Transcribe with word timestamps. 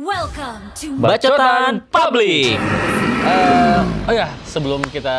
Welcome 0.00 0.72
to 0.80 0.96
Bacotan 0.96 1.84
Publik. 1.92 2.56
Eh, 3.20 3.80
oh 4.08 4.14
ya, 4.16 4.32
sebelum 4.42 4.80
kita 4.88 5.12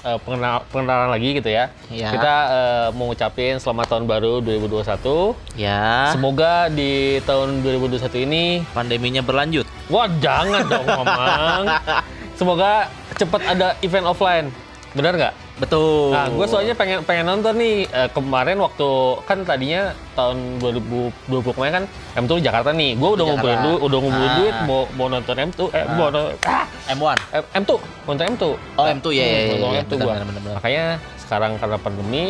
eh, 0.00 0.16
pengenal, 0.24 0.64
pengenalan 0.72 1.12
lagi 1.12 1.36
gitu 1.36 1.52
ya, 1.52 1.68
Ya. 1.92 2.08
kita 2.08 2.34
eh, 2.48 2.86
mau 2.96 3.12
ngucapin 3.12 3.60
selamat 3.60 3.92
tahun 3.92 4.04
baru 4.08 4.40
2021. 4.40 5.36
Ya, 5.52 6.16
Semoga 6.16 6.72
di 6.72 7.20
tahun 7.22 7.60
2021 7.60 8.24
ini, 8.24 8.44
pandeminya 8.72 9.20
berlanjut. 9.20 9.68
wah 9.92 10.08
jangan 10.16 10.64
dong 10.64 10.86
ngomong. 10.88 11.62
Semoga 12.40 12.88
cepat 13.14 13.44
ada 13.44 13.76
event 13.84 14.08
offline, 14.08 14.48
benar 14.96 15.12
nggak? 15.12 15.34
Betul. 15.60 16.10
Nah, 16.10 16.26
gue 16.26 16.46
soalnya 16.48 16.72
pengen 16.72 17.04
pengen 17.04 17.28
nonton 17.28 17.52
nih 17.54 17.84
eh, 17.84 18.08
kemarin 18.10 18.56
waktu 18.56 18.88
kan 19.22 19.44
tadinya 19.44 19.92
tahun 20.12 20.56
2020 20.58 21.12
kemarin 21.52 21.72
kan 21.72 21.84
M2 22.16 22.32
di 22.34 22.44
Jakarta 22.48 22.72
nih. 22.72 22.96
Gue 22.96 23.10
udah 23.12 23.24
ngumpulin 23.28 23.58
duit, 23.60 23.80
udah 23.82 23.98
ngumpulin 24.00 24.26
Ah. 24.26 24.36
duit 24.36 24.54
mau 24.64 24.80
mau 24.96 25.06
nonton 25.06 25.36
M2 25.36 25.60
eh 25.70 25.84
mau 25.90 26.08
nonton 26.08 26.32
ah, 26.42 26.64
M1. 26.88 27.16
M- 27.36 27.48
M2, 27.60 27.70
nonton 28.08 28.24
M2. 28.26 28.44
Oh, 28.74 28.86
M2 28.88 29.06
ya, 29.12 29.20
ya, 29.20 29.28
ya, 29.28 29.40
Nonton 29.52 29.70
ya, 29.70 29.80
M2 29.84 29.92
benar, 29.94 30.24
gua. 30.40 30.54
Makanya 30.56 30.84
sekarang 31.20 31.52
karena 31.60 31.76
pandemi 31.76 32.24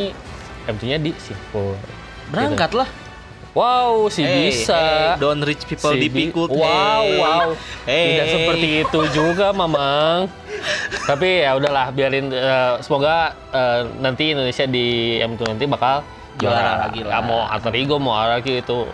M2-nya 0.66 0.98
di 0.98 1.10
Singapura. 1.16 1.78
Berangkat 2.28 2.70
lah. 2.74 2.88
Wow, 3.50 4.06
si 4.06 4.22
Hey, 4.22 4.54
bisa. 4.54 4.78
hey, 4.78 5.18
don't 5.18 5.42
rich 5.42 5.66
people 5.66 5.90
Si 5.90 6.06
difficult. 6.06 6.54
Wow, 6.54 7.02
hey. 7.02 7.18
wow. 7.18 7.46
Hey. 7.82 8.06
Tidak 8.14 8.26
seperti 8.30 8.68
itu 8.86 9.00
juga, 9.10 9.50
Mamang. 9.50 10.30
Tapi 11.08 11.42
ya 11.42 11.58
udahlah, 11.58 11.90
biarin 11.90 12.30
eh, 12.30 12.74
semoga 12.84 13.34
eh, 13.50 13.82
nanti 13.98 14.30
Indonesia 14.36 14.64
di 14.70 15.18
M2 15.18 15.40
nanti 15.50 15.66
bakal 15.66 16.06
Juara 16.40 16.88
lagi 16.88 17.02
lah. 17.04 17.20
Mau 17.20 17.42
alter 17.44 17.74
ego, 17.76 18.00
mau 18.00 18.16
lagi 18.16 18.62
itu 18.62 18.86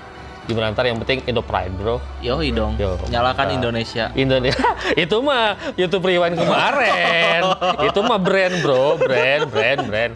di 0.46 0.54
berantar 0.54 0.86
yang 0.86 0.98
penting 1.02 1.26
Indo 1.26 1.42
Pride, 1.42 1.74
Bro. 1.74 1.98
Yoi 2.22 2.54
dong. 2.54 2.78
Yo, 2.78 2.94
Nyalakan 3.10 3.50
mantap. 3.50 3.58
Indonesia. 3.58 4.04
Indonesia 4.14 4.68
itu 5.04 5.16
mah 5.18 5.58
YouTube 5.74 6.06
Rewind 6.06 6.38
kemarin. 6.38 7.42
itu 7.90 8.00
mah 8.02 8.18
brand, 8.18 8.54
Bro, 8.62 9.02
brand, 9.02 9.44
brand, 9.50 9.80
brand. 9.90 10.14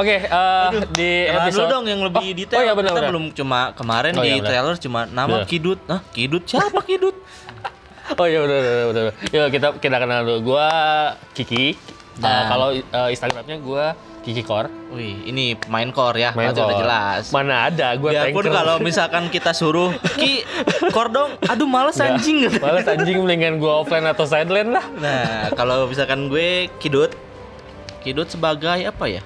Oke, 0.00 0.16
eh, 0.16 0.68
di 0.90 1.10
Kenalan 1.22 1.44
episode 1.44 1.68
dong 1.68 1.84
yang 1.84 2.00
lebih 2.00 2.24
Oh, 2.24 2.32
detail. 2.34 2.56
Oh 2.56 2.62
iya 2.62 2.72
benar 2.72 2.90
Kita 2.90 3.02
belum 3.06 3.24
cuma 3.32 3.58
kemarin 3.76 4.12
Oh, 4.12 4.22
di 4.22 4.26
iya, 4.26 4.36
benar. 4.38 4.48
trailer 4.48 4.74
cuma 4.78 5.00
nama 5.04 5.36
Benar. 5.36 5.46
Kidut. 5.46 5.78
Hah, 5.84 6.00
Kidut 6.08 6.44
siapa 6.44 6.80
Kidut? 6.82 7.16
Oh 8.10 8.26
iya 8.26 8.42
udah 8.42 8.58
udah 8.58 8.84
udah. 8.90 9.02
Yuk 9.28 9.46
kita 9.54 9.66
kita 9.78 9.96
kenal 9.96 10.24
dulu. 10.24 10.50
Gua 10.50 10.66
Kiki. 11.30 11.78
Nah, 12.18 12.26
Dan- 12.26 12.48
kalau 12.48 12.68
eh, 12.74 13.08
Instagramnya 13.08 13.56
gua 13.60 13.94
Kiki 14.20 14.42
Kor. 14.42 14.66
Wih, 14.90 15.24
ini 15.24 15.54
main 15.66 15.88
core 15.88 16.18
ya. 16.18 16.30
Main 16.34 16.50
udah 16.50 16.64
Kor. 16.66 16.74
jelas. 16.76 17.30
Mana 17.30 17.70
ada 17.70 17.94
gua 17.94 18.10
Biarpun 18.10 18.42
tanker. 18.42 18.50
kalau 18.52 18.74
misalkan 18.82 19.30
kita 19.30 19.54
suruh 19.54 19.94
Ki 20.12 20.42
kordong, 20.90 21.38
aduh 21.44 21.64
males 21.64 21.96
anjing. 21.96 22.50
Males 22.50 22.82
anjing 22.84 23.14
mendingan 23.16 23.56
gua 23.56 23.80
offline 23.80 24.02
atau 24.04 24.26
sideline 24.26 24.68
lah. 24.68 24.84
Nah, 24.92 25.54
kalau 25.54 25.86
misalkan 25.86 26.26
gue 26.26 26.66
Kidut, 26.76 27.14
Kidut 28.00 28.26
sebagai 28.26 28.80
apa 28.82 29.06
ya? 29.06 29.22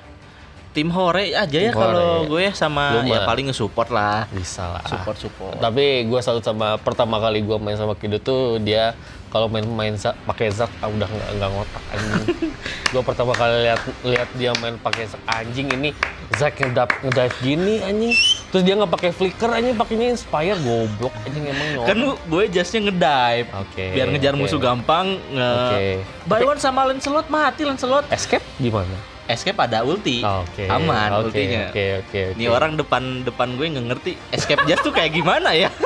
Tim 0.75 0.91
hore 0.91 1.30
aja 1.30 1.55
ya 1.56 1.70
kalau 1.70 2.27
gue 2.27 2.50
sama 2.50 2.98
Lu 2.98 3.06
ya 3.06 3.22
mah- 3.22 3.28
paling 3.30 3.47
nge-support 3.47 3.89
lah. 3.89 4.27
Bisa 4.28 4.67
lah. 4.69 4.83
Support 4.83 5.16
support. 5.16 5.55
Tapi 5.56 6.03
gua 6.05 6.19
salut 6.19 6.42
sama 6.42 6.75
pertama 6.77 7.16
kali 7.16 7.41
gua 7.41 7.56
main 7.56 7.78
sama 7.78 7.94
Kido 7.94 8.19
tuh 8.19 8.58
dia 8.58 8.91
kalau 9.31 9.47
main 9.47 9.62
main 9.64 9.94
za- 9.94 10.19
pakai 10.25 10.50
Zack 10.50 10.75
ah, 10.78 10.86
udah 10.86 11.06
nggak 11.06 11.31
nggak 11.33 11.48
ngotak 11.48 11.83
anjing. 11.89 12.27
gua 12.92 13.03
pertama 13.03 13.33
kali 13.33 13.55
lihat 13.62 13.81
lihat 14.03 14.28
dia 14.34 14.50
main 14.56 14.75
pakai 14.77 15.06
Zack 15.06 15.22
anjing 15.25 15.70
ini 15.70 15.94
Zack 16.34 16.58
ngedap 16.58 16.91
ngedive 17.00 17.36
gini 17.38 17.75
anjing. 17.78 18.14
Terus 18.50 18.62
dia 18.62 18.75
nggak 18.75 18.91
pakai 18.91 19.11
flicker 19.11 19.50
anjing 19.50 19.78
pakainya 19.78 20.11
inspire 20.11 20.59
goblok 20.59 21.14
anjing 21.20 21.44
emang 21.47 21.69
nyoba. 21.72 21.86
Kan 21.86 21.98
gue 22.19 22.44
justnya 22.50 22.81
ngedive. 22.83 23.47
Oke, 23.62 23.84
Biar 23.94 24.06
ngejar 24.09 24.34
oke. 24.34 24.41
musuh 24.41 24.59
gampang 24.59 25.06
nge 25.31 25.50
Oke. 25.55 25.84
Buy 26.27 26.42
one 26.42 26.59
sama 26.59 26.83
Lancelot 26.83 27.27
mati 27.28 27.62
Lancelot. 27.62 28.11
Escape 28.11 28.42
gimana? 28.59 29.14
Escape 29.25 29.56
ada 29.58 29.80
ulti. 29.80 30.20
Oke. 30.20 30.69
Aman 30.69 31.09
oke, 31.10 31.32
ultinya. 31.32 31.69
Oke, 31.69 31.84
oke, 31.99 32.21
oke. 32.28 32.37
Ini 32.37 32.44
orang 32.47 32.76
depan 32.76 33.25
depan 33.25 33.56
gue 33.56 33.66
nggak 33.66 33.87
ngerti 33.88 34.12
escape 34.31 34.65
just 34.65 34.82
tuh 34.82 34.93
kayak 34.93 35.12
gimana 35.12 35.53
ya? 35.53 35.72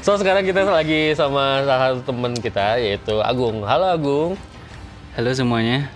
So 0.00 0.14
sekarang 0.14 0.42
kita 0.42 0.62
lagi 0.64 1.12
sama 1.12 1.60
salah 1.60 1.92
satu 1.92 2.08
teman 2.08 2.32
kita 2.32 2.78
yaitu 2.78 3.18
Agung. 3.20 3.62
Halo 3.62 3.90
Agung. 3.90 4.32
Halo 5.12 5.30
semuanya. 5.30 5.90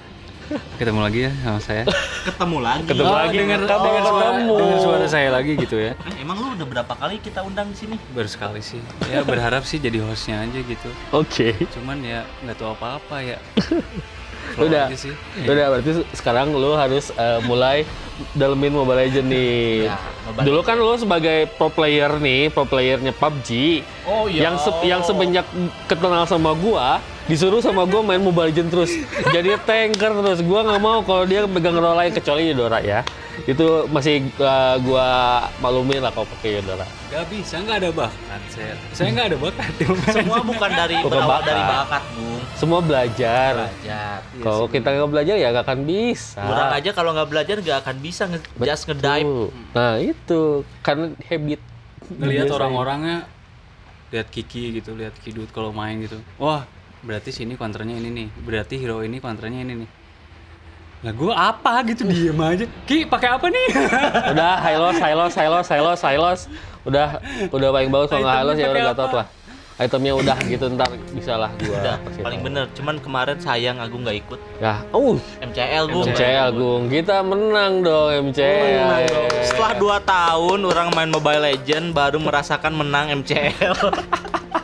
Ketemu 0.76 1.00
lagi 1.00 1.20
ya 1.24 1.32
sama 1.40 1.58
saya. 1.58 1.84
Ketemu 2.22 2.58
lagi. 2.60 2.84
Ketemu 2.84 3.06
Oh, 3.06 3.16
lagi. 3.16 3.36
dengar 3.38 3.60
Kamu 3.64 3.80
dengar 3.80 4.02
suara, 4.04 4.26
ketemu. 4.28 4.56
suara 4.76 5.06
saya 5.08 5.28
lagi 5.30 5.52
gitu 5.56 5.76
ya. 5.78 5.92
Eh, 6.04 6.20
emang 6.20 6.36
lu 6.36 6.52
udah 6.52 6.66
berapa 6.68 6.92
kali 6.92 7.16
kita 7.18 7.40
undang 7.40 7.72
di 7.72 7.78
sini? 7.78 7.96
Baru 8.12 8.28
sekali 8.28 8.60
sih. 8.60 8.82
Ya 9.08 9.24
berharap 9.24 9.64
sih 9.64 9.78
jadi 9.78 10.04
hostnya 10.04 10.42
aja 10.42 10.58
gitu. 10.58 10.90
Oke. 11.10 11.56
Cuman 11.72 12.04
ya 12.04 12.28
nggak 12.42 12.56
tahu 12.56 12.74
apa-apa 12.74 13.16
ya. 13.24 13.38
Udah. 14.56 14.86
sih. 14.92 15.14
Udah 15.40 15.66
berarti 15.70 15.90
sekarang 16.12 16.52
lu 16.52 16.72
harus 16.72 17.10
eh, 17.10 17.40
mulai 17.42 17.82
dalemin 18.32 18.70
Mobile 18.72 19.00
Legend 19.00 19.26
nih. 19.26 19.86
Ya, 19.86 19.96
Mobile 20.24 20.44
Dulu 20.44 20.60
kan 20.62 20.76
lu 20.76 20.94
sebagai 20.94 21.50
pro 21.52 21.68
player 21.68 22.16
nih, 22.16 22.48
pro 22.48 22.62
playernya 22.62 23.10
PUBG. 23.12 23.82
Oh 24.04 24.24
iya. 24.24 24.46
Yang 24.46 24.56
se- 24.62 24.82
yang 24.84 25.00
semenjak 25.00 25.46
kenal 25.88 26.24
sama 26.24 26.54
gua, 26.54 27.02
disuruh 27.24 27.60
sama 27.60 27.84
gua 27.84 28.04
main 28.04 28.20
Mobile 28.20 28.52
Legend 28.52 28.68
terus. 28.68 28.92
Jadi 29.32 29.56
tanker 29.64 30.12
terus. 30.12 30.40
Gua 30.40 30.60
nggak 30.62 30.80
mau 30.80 31.00
kalau 31.00 31.24
dia 31.24 31.44
pegang 31.44 31.76
role 31.76 31.96
lain 31.96 32.12
kecuali 32.12 32.52
Yudora 32.52 32.80
ya. 32.80 33.00
Itu 33.44 33.90
masih 33.90 34.30
eh, 34.30 34.74
gua 34.80 35.06
maklumin 35.58 35.98
lah 35.98 36.12
kalau 36.12 36.28
pakai 36.36 36.60
Yudora. 36.60 36.86
Gak 37.10 37.26
bisa, 37.30 37.58
nggak 37.58 37.76
ada 37.82 37.90
bakat 37.90 38.42
saya. 38.50 38.74
Saya 38.92 39.08
nggak 39.10 39.26
ada 39.32 39.38
bakat. 39.38 39.70
Semua 40.16 40.38
bukan 40.42 40.70
dari 40.70 40.96
Bukan 41.00 41.10
berawal 41.10 41.30
bakat. 41.40 41.48
dari 41.48 41.62
bakat, 41.62 42.02
Bung. 42.14 42.42
Semua 42.54 42.80
belajar. 42.80 43.52
Belajar. 43.66 44.18
Kalau 44.38 44.66
kita 44.68 44.88
nggak 44.92 45.10
belajar 45.10 45.34
ya 45.34 45.48
nggak 45.50 45.64
akan 45.66 45.80
bisa. 45.82 46.40
Orang 46.42 46.70
aja 46.70 46.90
kalau 46.92 47.10
nggak 47.10 47.28
belajar 47.30 47.56
nggak 47.58 47.78
akan 47.82 47.96
bisa 47.98 48.22
nge 48.30 48.38
just 48.62 48.84
ngedive. 48.86 49.26
Tuh. 49.26 49.48
Nah 49.72 49.92
itu 49.98 50.40
kan 50.84 50.98
habit. 51.24 51.60
Ngelihat 52.04 52.52
orang-orangnya, 52.52 53.24
lihat 54.12 54.28
Kiki 54.28 54.76
gitu, 54.76 54.92
lihat 54.92 55.16
Kidut 55.24 55.48
kalau 55.50 55.72
main 55.72 56.04
gitu. 56.04 56.20
Wah, 56.36 56.68
berarti 57.04 57.30
sini 57.30 57.54
counternya 57.54 57.94
ini 58.00 58.08
nih. 58.10 58.28
Berarti 58.42 58.74
hero 58.80 59.04
ini 59.04 59.20
counternya 59.20 59.60
ini 59.62 59.84
nih. 59.84 59.88
Nah, 61.04 61.12
gue 61.12 61.32
apa 61.36 61.84
gitu 61.84 62.08
diem 62.08 62.40
aja. 62.40 62.64
Ki, 62.88 63.04
pakai 63.04 63.36
apa 63.36 63.46
nih? 63.52 63.66
Udah 64.32 64.56
high 64.56 64.80
loss, 64.80 64.96
high 64.96 65.12
loss, 65.12 65.34
high 65.36 65.52
loss, 65.52 65.68
high 65.68 65.84
loss, 65.84 66.00
high 66.00 66.16
loss. 66.16 66.40
Udah 66.88 67.20
udah 67.52 67.68
paling 67.72 67.92
bagus 67.92 68.08
kalau 68.08 68.24
nggak 68.24 68.36
high 68.40 68.46
loss 68.48 68.56
ya 68.56 68.68
udah 68.72 68.96
pakai 68.96 69.12
lah. 69.12 69.26
Itemnya 69.74 70.14
udah 70.14 70.38
gitu 70.46 70.70
ntar 70.78 70.86
bisa 71.10 71.34
lah 71.34 71.50
gua. 71.58 71.76
Udah, 71.82 71.96
paling 72.22 72.40
tahu. 72.40 72.46
bener. 72.46 72.64
Cuman 72.78 72.96
kemarin 73.02 73.36
sayang 73.42 73.82
Agung 73.82 74.06
nggak 74.06 74.22
ikut. 74.22 74.40
Ya, 74.62 74.86
uh, 74.94 75.18
MCL, 75.42 75.84
Bung. 75.90 76.06
MCL 76.08 76.48
Gung, 76.54 76.82
kita 76.86 77.26
menang 77.26 77.82
dong 77.82 78.30
MCL. 78.30 78.64
Menang 78.64 79.04
dong. 79.10 79.28
Setelah 79.42 79.72
2 80.00 80.12
tahun 80.14 80.58
orang 80.62 80.88
main 80.94 81.10
Mobile 81.10 81.42
Legend 81.42 81.90
baru 81.90 82.22
merasakan 82.22 82.70
menang 82.70 83.12
MCL. 83.18 83.76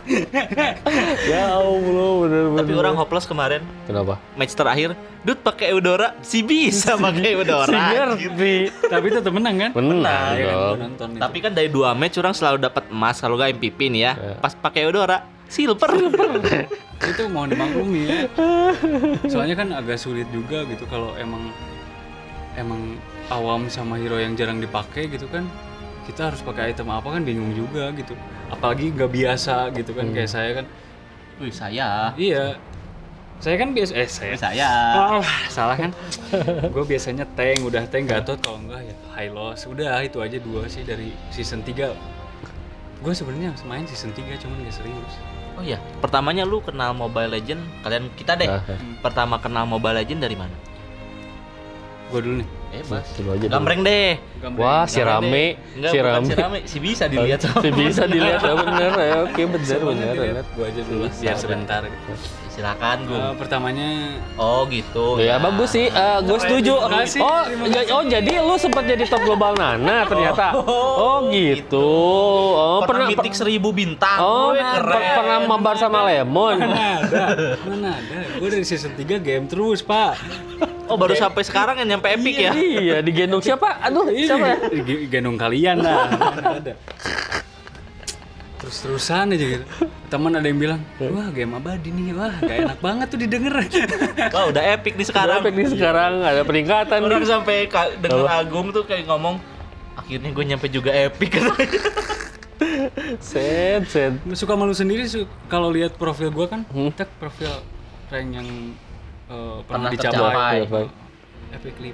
ya 1.31 1.54
Allah, 1.56 2.10
bener-bener. 2.26 2.59
Tapi 2.62 2.72
orang 2.75 2.94
hopeless 2.98 3.26
kemarin. 3.26 3.62
Kenapa? 3.87 4.19
Match 4.34 4.54
terakhir, 4.54 4.98
Dut 5.22 5.38
pakai 5.41 5.71
Eudora, 5.71 6.19
si 6.21 6.43
bisa 6.43 6.98
pakai 6.98 7.38
Eudora. 7.38 7.71
Si 7.71 7.78
ngerti. 7.78 8.54
Tapi 8.91 9.06
tetap 9.10 9.32
menang 9.32 9.56
kan? 9.56 9.70
Menang 9.76 10.34
Ya 10.34 10.54
kan, 10.54 10.78
nonton. 10.78 11.09
Tapi 11.19 11.38
kan 11.38 11.53
dari 11.54 11.69
dua 11.70 11.94
match 11.94 12.19
orang 12.19 12.34
selalu 12.34 12.59
dapat 12.62 12.91
emas 12.91 13.16
kalau 13.22 13.38
nggak 13.38 13.56
MVP 13.56 13.78
nih 13.91 14.03
ya. 14.03 14.12
Ya. 14.19 14.34
Pas 14.43 14.53
pakai 14.53 14.87
Eudora, 14.91 15.26
silver. 15.47 15.91
itu 17.00 17.22
mohon 17.32 17.49
dimaklumi 17.49 18.00
ya 18.04 18.28
soalnya 19.32 19.56
kan 19.56 19.69
agak 19.72 19.97
sulit 19.97 20.28
juga 20.28 20.69
gitu 20.69 20.84
kalau 20.84 21.16
emang 21.16 21.49
emang 22.60 23.00
awam 23.32 23.72
sama 23.72 23.97
hero 23.97 24.20
yang 24.20 24.37
jarang 24.37 24.60
dipakai 24.60 25.09
gitu 25.09 25.25
kan 25.32 25.49
kita 26.06 26.33
harus 26.33 26.41
pakai 26.41 26.72
item 26.72 26.88
apa 26.93 27.09
kan 27.12 27.22
bingung 27.25 27.53
juga 27.53 27.93
gitu. 27.97 28.16
Apalagi 28.49 28.93
nggak 28.94 29.11
biasa 29.11 29.75
gitu 29.76 29.93
kan 29.93 30.06
kayak 30.12 30.31
saya 30.31 30.50
kan. 30.62 30.67
Wih, 31.41 31.52
saya. 31.52 32.12
iya. 32.20 32.56
Saya 33.41 33.56
kan 33.56 33.73
biasa 33.73 33.93
eh 33.97 34.08
saya. 34.08 34.35
Saya. 34.37 34.69
Ah, 35.17 35.25
salah 35.49 35.76
kan? 35.76 35.91
Gue 36.75 36.85
biasanya 36.85 37.25
tank 37.32 37.64
udah 37.64 37.88
tank 37.88 38.12
gatot 38.12 38.37
kalau 38.44 38.61
enggak 38.61 38.85
ya 38.85 38.94
high 39.17 39.32
loss. 39.32 39.64
Udah 39.64 40.05
itu 40.05 40.20
aja 40.20 40.37
dua 40.37 40.69
sih 40.69 40.85
dari 40.85 41.12
season 41.32 41.64
3 41.64 42.20
gue 43.00 43.17
sebenarnya 43.17 43.56
main 43.64 43.88
season 43.88 44.12
3 44.12 44.37
cuman 44.44 44.61
gak 44.61 44.76
serius. 44.76 45.14
Oh 45.56 45.64
iya, 45.64 45.81
pertamanya 46.05 46.44
lu 46.44 46.61
kenal 46.61 46.93
Mobile 46.93 47.32
Legend, 47.32 47.64
kalian 47.81 48.12
kita 48.12 48.37
deh. 48.37 48.44
Pertama 49.00 49.41
kenal 49.41 49.64
Mobile 49.64 50.05
Legend 50.05 50.20
dari 50.20 50.37
mana? 50.37 50.52
gue 52.11 52.20
dulu 52.20 52.35
nih 52.43 52.49
Eh, 52.70 52.82
Bas. 52.87 53.02
Dulu 53.19 53.28
aja 53.34 53.46
dulu. 53.46 53.50
Gambreng 53.50 53.81
deh. 53.82 54.11
Wah, 54.55 54.87
si 54.87 55.02
rame, 55.02 55.58
Enggak, 55.75 55.90
si 55.90 55.99
bukan 55.99 56.06
rame. 56.06 56.25
si 56.25 56.34
rame, 56.38 56.58
si 56.64 56.78
bisa 56.78 57.05
dilihat 57.11 57.40
sama. 57.43 57.61
Si 57.61 57.70
bisa 57.75 58.02
dilihat 58.06 58.40
ya 58.40 58.55
bener 58.56 58.93
ya. 58.94 59.17
Oke, 59.26 59.43
bener 59.44 59.78
bener. 59.82 60.14
bener. 60.14 60.44
gue 60.46 60.64
aja 60.64 60.82
dulu 60.87 61.05
biar 61.11 61.37
sebentar 61.37 61.81
gitu. 61.82 62.12
Si 62.61 62.62
Silakan, 62.62 62.99
Gung. 63.03 63.17
Eh, 63.17 63.33
pertamanya 63.35 63.89
Oh, 64.37 64.69
gitu. 64.69 65.17
Ya, 65.17 65.41
bagus 65.41 65.73
sih, 65.73 65.89
Eh, 65.89 66.19
gue 66.21 66.37
setuju. 66.37 66.77
kasih, 66.85 67.25
Oh, 67.25 67.41
terima 67.43 67.65
ja- 67.67 67.89
oh 67.91 68.05
jadi 68.05 68.33
lu 68.39 68.53
sempat 68.55 68.85
jadi 68.85 69.01
top 69.03 69.25
global 69.25 69.57
Nana 69.57 70.05
ternyata. 70.12 70.53
Oh, 70.61 71.33
gitu. 71.33 71.81
Oh, 71.81 72.85
pernah 72.85 73.09
pernah 73.09 73.17
mitik 73.17 73.33
seribu 73.33 73.73
bintang. 73.73 74.21
Oh, 74.21 74.53
Gue 74.53 74.61
per- 74.61 74.85
keren. 74.85 75.17
pernah 75.17 75.39
mabar 75.49 75.75
sama 75.75 76.05
Lemon. 76.05 76.61
mana 76.61 77.01
ada, 77.01 77.25
mana 77.65 77.89
ada. 77.97 78.17
Gue 78.37 78.49
dari 78.51 78.67
season 78.67 78.93
3 78.93 79.17
game 79.17 79.49
terus, 79.49 79.81
Pak. 79.81 80.21
Oh, 80.85 81.01
baru 81.01 81.17
sampai 81.17 81.41
sekarang 81.41 81.81
yang 81.81 81.97
nyampe 81.97 82.12
epic 82.12 82.37
ya? 82.37 82.53
Iya, 82.53 82.97
digendong 83.01 83.41
siapa? 83.41 83.81
Aduh, 83.81 84.05
siapa 84.12 84.45
ya? 84.45 84.57
G- 84.77 85.09
Gendong 85.09 85.39
kalian 85.39 85.81
lah. 85.81 86.12
Mana 86.12 86.61
ada. 86.61 86.73
Terus-terusan 88.70 89.34
aja 89.34 89.46
gitu. 89.50 89.64
Teman 90.06 90.31
ada 90.31 90.46
yang 90.46 90.56
bilang, 90.56 90.78
wah 91.00 91.26
game 91.28 91.50
abadi 91.52 91.90
nih, 91.90 92.14
wah 92.14 92.31
gak 92.32 92.55
enak 92.64 92.78
banget 92.78 93.06
tuh 93.11 93.19
didengar. 93.19 93.67
Wah, 94.31 94.44
udah 94.46 94.62
epic 94.70 94.94
nih 94.94 95.02
sekarang. 95.05 95.43
Epic 95.43 95.55
nih 95.56 95.69
sekarang 95.69 96.12
ada 96.20 96.43
peningkatan 96.43 96.99
Orang 97.00 97.19
nih. 97.19 97.28
sampai 97.28 97.56
denger 97.99 98.26
Agung 98.28 98.70
tuh 98.70 98.87
kayak 98.87 99.06
ngomong, 99.06 99.43
akhirnya 99.94 100.31
gue 100.31 100.44
nyampe 100.46 100.67
juga 100.67 100.90
epic. 100.93 101.34
Set, 103.19 103.82
set. 103.87 104.12
Suka 104.32 104.55
malu 104.55 104.70
sendiri 104.70 105.02
su- 105.05 105.26
kalau 105.46 105.66
lihat 105.69 105.96
profil 105.96 106.31
gue 106.31 106.46
kan, 106.46 106.62
Hmm. 106.69 106.93
tek 106.93 107.11
profil 107.16 107.50
rank 108.06 108.28
yang 108.31 108.49
eh, 109.26 109.58
pernah, 109.64 109.88
Pernah 109.88 109.90
dicapai. 109.90 110.56
tercapai. 110.61 110.84
Epic 111.50 111.75
5 111.76 111.90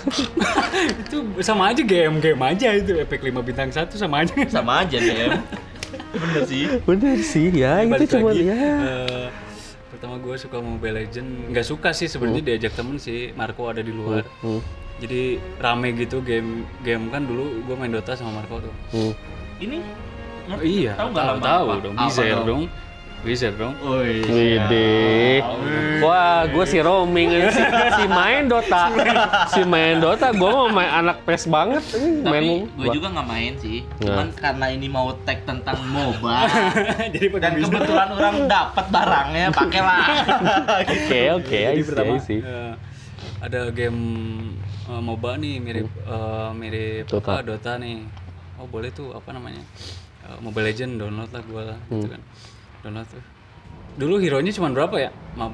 itu 1.02 1.16
sama 1.40 1.72
aja 1.72 1.80
game-game 1.80 2.36
aja 2.38 2.68
itu 2.70 2.92
Epic 2.94 3.20
5 3.22 3.40
bintang 3.40 3.72
1 3.72 3.88
sama 3.90 4.20
aja 4.20 4.32
Sama 4.46 4.84
aja 4.84 4.96
nih, 4.96 5.16
em. 5.26 5.40
Bener 6.12 6.42
sih. 6.44 6.64
Bener 6.80 7.16
sih 7.20 7.46
ya, 7.50 7.72
itu 7.80 7.92
Balik 7.92 8.08
cuma 8.10 8.30
lagi, 8.30 8.44
ya. 8.44 8.56
eh, 8.56 9.26
pertama 9.90 10.16
gue 10.16 10.34
suka 10.34 10.58
Mobile 10.58 10.96
Legend 10.98 11.28
nggak 11.50 11.66
suka 11.66 11.90
sih 11.90 12.06
sebenarnya 12.06 12.42
diajak 12.46 12.72
temen 12.72 12.96
sih 12.96 13.30
Marco 13.32 13.66
ada 13.66 13.80
di 13.80 13.90
luar 13.90 14.22
Hmm, 14.40 14.62
jadi 14.96 15.22
rame 15.56 15.92
gitu 15.94 16.20
game 16.20 16.64
game 16.80 17.08
kan 17.08 17.22
dulu 17.22 17.60
gue 17.60 17.74
main 17.74 17.90
Dota 17.90 18.14
sama 18.14 18.38
Marco 18.38 18.60
tuh 18.60 18.74
hmm. 18.90 19.12
Ini 19.60 19.76
oh, 20.48 20.62
iya 20.62 20.92
Tahu 20.94 21.08
nggak 21.10 21.20
tahu 21.22 21.36
lama 21.36 21.44
tahu 21.44 21.64
apa? 21.66 21.74
dong 21.80 21.94
Apa 21.94 22.04
Wizard 22.06 22.30
dong? 22.32 22.46
dong 22.46 22.62
Wizard 23.20 23.52
dong. 23.54 23.76
Widih. 24.24 25.44
Wah, 26.00 26.48
gue 26.48 26.64
si 26.64 26.78
roaming 26.78 27.28
si, 27.52 27.60
si 27.94 28.04
main 28.06 28.48
Dota. 28.48 28.88
Si 29.46 29.60
main 29.62 29.96
Dota, 29.96 30.32
gue 30.32 30.48
mau 30.50 30.66
main 30.66 30.88
anak 30.88 31.20
PES 31.22 31.44
banget. 31.46 31.84
Main 31.92 32.24
Tapi 32.24 32.46
gue 32.64 32.80
gua- 32.80 32.94
juga 32.94 33.08
nggak 33.12 33.28
main 33.28 33.52
sih. 33.54 33.84
Nah. 33.84 33.96
Cuman 34.00 34.26
karena 34.34 34.66
ini 34.68 34.86
mau 34.88 35.12
tag 35.20 35.44
tentang 35.44 35.76
MOBA 35.84 36.38
jadi 37.12 37.26
pada 37.28 37.42
dan 37.42 37.52
kebetulan 37.58 38.08
orang 38.10 38.36
dapat 38.46 38.86
barangnya, 38.88 39.46
pakailah. 39.50 40.04
Oke, 40.90 41.20
oke, 41.30 41.60
jadi 41.66 41.82
pertama 41.82 42.14
see. 42.18 42.40
eh, 42.40 42.72
ada 43.38 43.68
game 43.68 44.00
eh, 44.86 45.02
MOBA 45.02 45.36
nih 45.36 45.54
mirip 45.58 45.88
eh, 45.92 46.50
mirip 46.52 47.04
Dota. 47.06 47.36
apa 47.36 47.44
Dota 47.44 47.72
nih 47.76 48.00
oh 48.56 48.66
boleh 48.66 48.88
tuh 48.90 49.12
apa 49.12 49.28
namanya 49.30 49.60
Eh, 50.20 50.36
Mobile 50.38 50.68
Legend 50.68 50.92
download 50.94 51.32
lah 51.32 51.42
gue 51.42 51.62
lah 51.64 51.78
gitu 51.88 52.06
kan 52.06 52.20
download 52.80 53.06
tuh 53.06 53.22
dulu 53.92 54.16
hero 54.16 54.38
nya 54.38 54.50
cuma 54.50 54.68
berapa 54.68 54.96
ya 54.98 55.10
Ma 55.34 55.50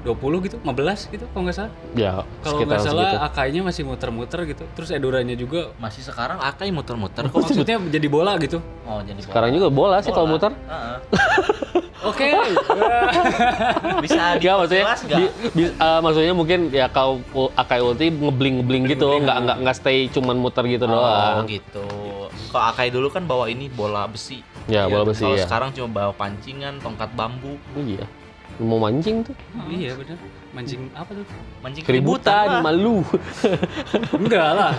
20 0.00 0.16
gitu 0.42 0.56
15 0.58 0.72
gitu 1.10 1.24
kalau 1.28 1.42
nggak 1.44 1.52
salah 1.54 1.72
Ya, 1.92 2.24
kalau 2.40 2.64
nggak 2.64 2.80
salah 2.80 3.04
segitu. 3.06 3.20
akainya 3.22 3.60
masih 3.60 3.82
muter-muter 3.84 4.40
gitu 4.46 4.64
terus 4.72 4.88
eduranya 4.88 5.34
juga 5.34 5.76
Masih 5.76 6.00
sekarang 6.00 6.40
Akai 6.40 6.72
muter-muter 6.72 7.26
kok. 7.26 7.36
maksudnya 7.38 7.76
jadi 7.78 8.08
bola 8.08 8.32
gitu 8.36 8.64
Oh, 8.82 8.98
jadi 9.00 9.12
bola. 9.14 9.28
Sekarang 9.28 9.50
juga 9.52 9.68
bola 9.68 9.96
sih 10.00 10.08
kalau 10.08 10.24
muter. 10.26 10.56
Heeh. 10.56 10.96
oke 12.10 12.28
Bisa 14.00 14.34
Enggak 14.34 14.54
maksudnya 14.56 14.84
dikelas 14.86 15.02
nggak? 15.04 15.18
di- 15.20 15.32
di- 15.54 15.74
eh, 15.74 16.00
maksudnya 16.00 16.32
mungkin 16.32 16.60
ya 16.70 16.86
kalau 16.88 17.20
Akai 17.52 17.80
ulti 17.80 18.08
ngebling-ngebling 18.08 18.88
gitu, 18.88 19.20
nggak 19.20 19.36
nggak 19.38 19.56
nggak 19.60 19.76
stay 19.76 20.08
cuman 20.08 20.36
muter 20.38 20.64
gitu 20.66 20.84
Oh 20.86 20.96
doang. 20.96 21.44
gitu. 21.44 21.84
Kalau 22.48 22.64
Akai 22.66 22.88
dulu 22.88 23.08
kan 23.08 23.22
bawa 23.22 23.46
ini 23.46 23.68
bola 23.68 24.08
besi. 24.08 24.40
Ya, 24.66 24.84
bola 24.86 25.08
besi 25.08 25.22
Kalau 25.22 25.36
ya. 25.36 25.44
sekarang 25.46 25.70
cuma 25.72 25.88
bawa 25.88 26.12
pancingan, 26.12 26.76
tongkat 26.78 27.10
bambu, 27.14 27.56
Oh, 27.72 27.82
iya. 27.82 28.04
Mau 28.60 28.76
mancing 28.76 29.24
tuh. 29.24 29.32
iya 29.72 29.96
bener 29.96 30.20
mancing 30.52 30.84
apa 30.92 31.16
tuh 31.16 31.24
mancing 31.64 31.80
Keributan, 31.80 32.60
malu. 32.60 33.00
Enggak 34.20 34.50
lah. 34.52 34.72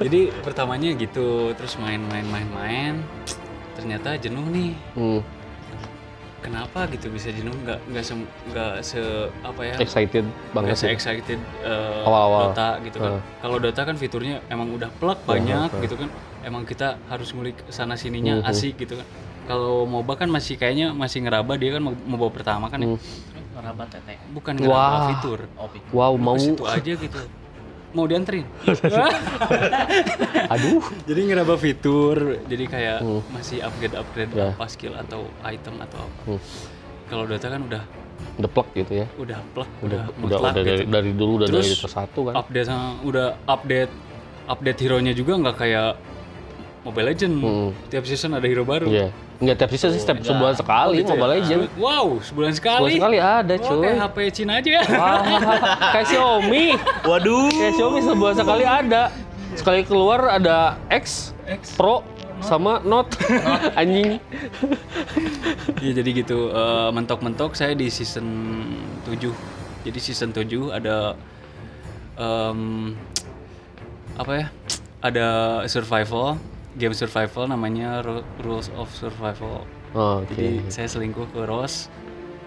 Jadi 0.00 0.32
pertamanya 0.40 0.96
gitu, 0.96 1.52
terus 1.52 1.76
main-main-main-main. 1.76 2.96
Ternyata 3.76 4.16
jenuh 4.16 4.46
nih. 4.48 4.72
Hmm, 4.96 5.20
Kenapa 6.38 6.86
gitu 6.88 7.10
bisa 7.10 7.34
jenuh? 7.34 7.50
Enggak 7.52 7.82
enggak 7.90 8.04
se 8.06 8.14
enggak 8.48 8.74
se 8.80 9.02
apa 9.42 9.60
ya? 9.66 9.74
excited 9.82 10.24
banget 10.54 10.78
se 10.78 10.86
sih. 10.86 10.88
excited 10.88 11.38
eh, 11.60 12.06
Awal-awal. 12.06 12.54
Dota 12.54 12.70
gitu 12.86 12.96
kan. 13.02 13.10
Heeh. 13.10 13.22
Kalau 13.42 13.56
Dota 13.58 13.82
kan 13.84 13.96
fiturnya 13.98 14.36
emang 14.46 14.70
udah 14.70 14.88
plek 14.96 15.18
banyak 15.26 15.68
heeh. 15.68 15.82
gitu 15.84 15.98
kan. 15.98 16.08
Emang 16.40 16.62
kita 16.62 16.88
harus 17.06 17.30
ngulik 17.30 17.66
sana 17.68 17.94
sininya 17.94 18.38
Mhm. 18.38 18.46
asik 18.46 18.74
gitu 18.78 18.94
kan. 18.94 19.06
Kalau 19.46 19.82
MOBA 19.84 20.14
kan 20.16 20.28
masih 20.28 20.54
kayaknya 20.54 20.92
masih 20.92 21.20
ngeraba 21.20 21.54
dia 21.54 21.72
kan 21.72 21.82
mau 21.82 21.94
MOBA 21.94 22.28
pertama 22.32 22.66
kan 22.66 22.78
ya. 22.78 22.88
Hmm. 22.88 23.00
Merabat 23.54 23.88
tete. 23.88 24.14
Bukan 24.28 24.54
ngeraba 24.54 24.70
Wah. 24.70 25.08
fitur. 25.10 25.38
Oh, 25.54 25.66
pi- 25.66 25.82
Wow, 25.90 26.14
mau 26.14 26.34
Ke 26.34 26.44
situ 26.44 26.62
aja 26.64 26.92
gitu. 26.96 27.20
Mau 27.88 28.04
dianterin. 28.04 28.44
aduh. 30.48 30.80
jadi 31.04 31.20
ngeraba 31.24 31.54
fitur 31.56 32.16
jadi 32.44 32.64
kayak 32.66 32.98
Hmm. 33.00 33.20
masih 33.30 33.58
upgrade 33.60 33.94
upgrade 33.94 34.32
Ya. 34.32 34.52
apa 34.52 34.64
skill 34.66 34.92
atau 34.94 35.24
item 35.42 35.74
atau 35.78 35.98
apa 35.98 36.20
Hmm. 36.26 36.40
kalau 37.06 37.24
Dota 37.24 37.48
kan 37.48 37.62
udah 37.62 37.82
Udah 38.36 38.50
plek 38.50 38.68
gitu 38.76 38.92
ya. 38.94 39.06
udah 39.16 39.38
plek 39.52 39.70
Udah 39.80 39.98
udah 40.04 40.04
udah, 40.20 40.38
udah 40.38 40.52
dari, 40.52 40.70
gitu. 40.76 40.90
dari 40.90 41.10
dulu 41.12 41.32
udah 41.38 41.48
Terus 41.48 41.64
dari 41.64 41.76
satu 41.88 42.20
kan. 42.24 42.34
update 42.36 42.66
sama 42.66 42.86
udah 43.02 43.26
update 43.46 43.92
update 44.46 44.78
hero 44.78 44.98
nya 44.98 45.12
juga 45.12 45.32
nggak 45.38 45.56
kayak 45.56 45.90
Mobile 46.88 47.06
Legend 47.06 47.34
Hmm. 47.36 47.70
tiap 47.86 48.02
season 48.02 48.32
ada 48.32 48.42
hero 48.42 48.64
baru 48.64 48.88
Iya. 48.88 49.12
Enggak 49.38 49.56
tiap 49.56 49.70
season 49.70 49.92
sih 49.92 50.00
setiap 50.00 50.18
sebulan 50.20 50.56
sekali 50.56 50.98
gitu 50.98 51.06
ya? 51.06 51.14
Mobile 51.14 51.32
Legend. 51.36 51.60
wow 51.76 52.06
sebulan 52.18 52.52
sekali 52.52 52.90
Sebulan 52.90 52.96
sekali 52.96 53.18
ada 53.20 53.54
oh, 53.54 53.58
cuy. 53.60 53.78
kayak 53.78 53.96
HP 54.00 54.16
Cina 54.32 54.52
aja 54.56 54.70
ya 54.72 54.82
Wah, 54.90 55.20
kayak 55.92 56.06
Xiaomi. 56.06 56.64
Waduh. 57.04 57.46
Kayak 57.48 57.72
Xiaomi 57.74 58.00
sebulan 58.02 58.34
sekali 58.34 58.64
ada. 58.64 59.02
Sekali 59.50 59.80
keluar 59.82 60.20
ada 60.30 60.56
X, 60.88 61.32
Pro, 61.74 62.04
sama 62.38 62.78
Note. 62.80 63.16
Anjing. 63.80 64.20
Iya 65.78 65.92
jadi 65.94 66.10
gitu 66.16 66.48
eh, 66.48 66.88
mentok-mentok 66.90 67.52
saya 67.52 67.72
di 67.72 67.88
season 67.88 68.26
7 69.04 69.30
Jadi 69.82 69.98
season 69.98 70.30
7 70.30 70.44
ada 70.70 71.14
em, 72.14 72.92
apa 74.14 74.32
ya? 74.34 74.46
Ada 74.98 75.26
survival, 75.64 76.34
game 76.78 76.94
survival 76.94 77.44
namanya 77.44 78.00
Ru- 78.00 78.24
Rules 78.38 78.70
of 78.72 78.88
Survival. 78.90 79.66
Oh, 79.92 80.22
Oke. 80.22 80.32
Jadi 80.32 80.48
saya 80.68 80.86
selingkuh 80.86 81.26
ke 81.28 81.42
Rose 81.42 81.90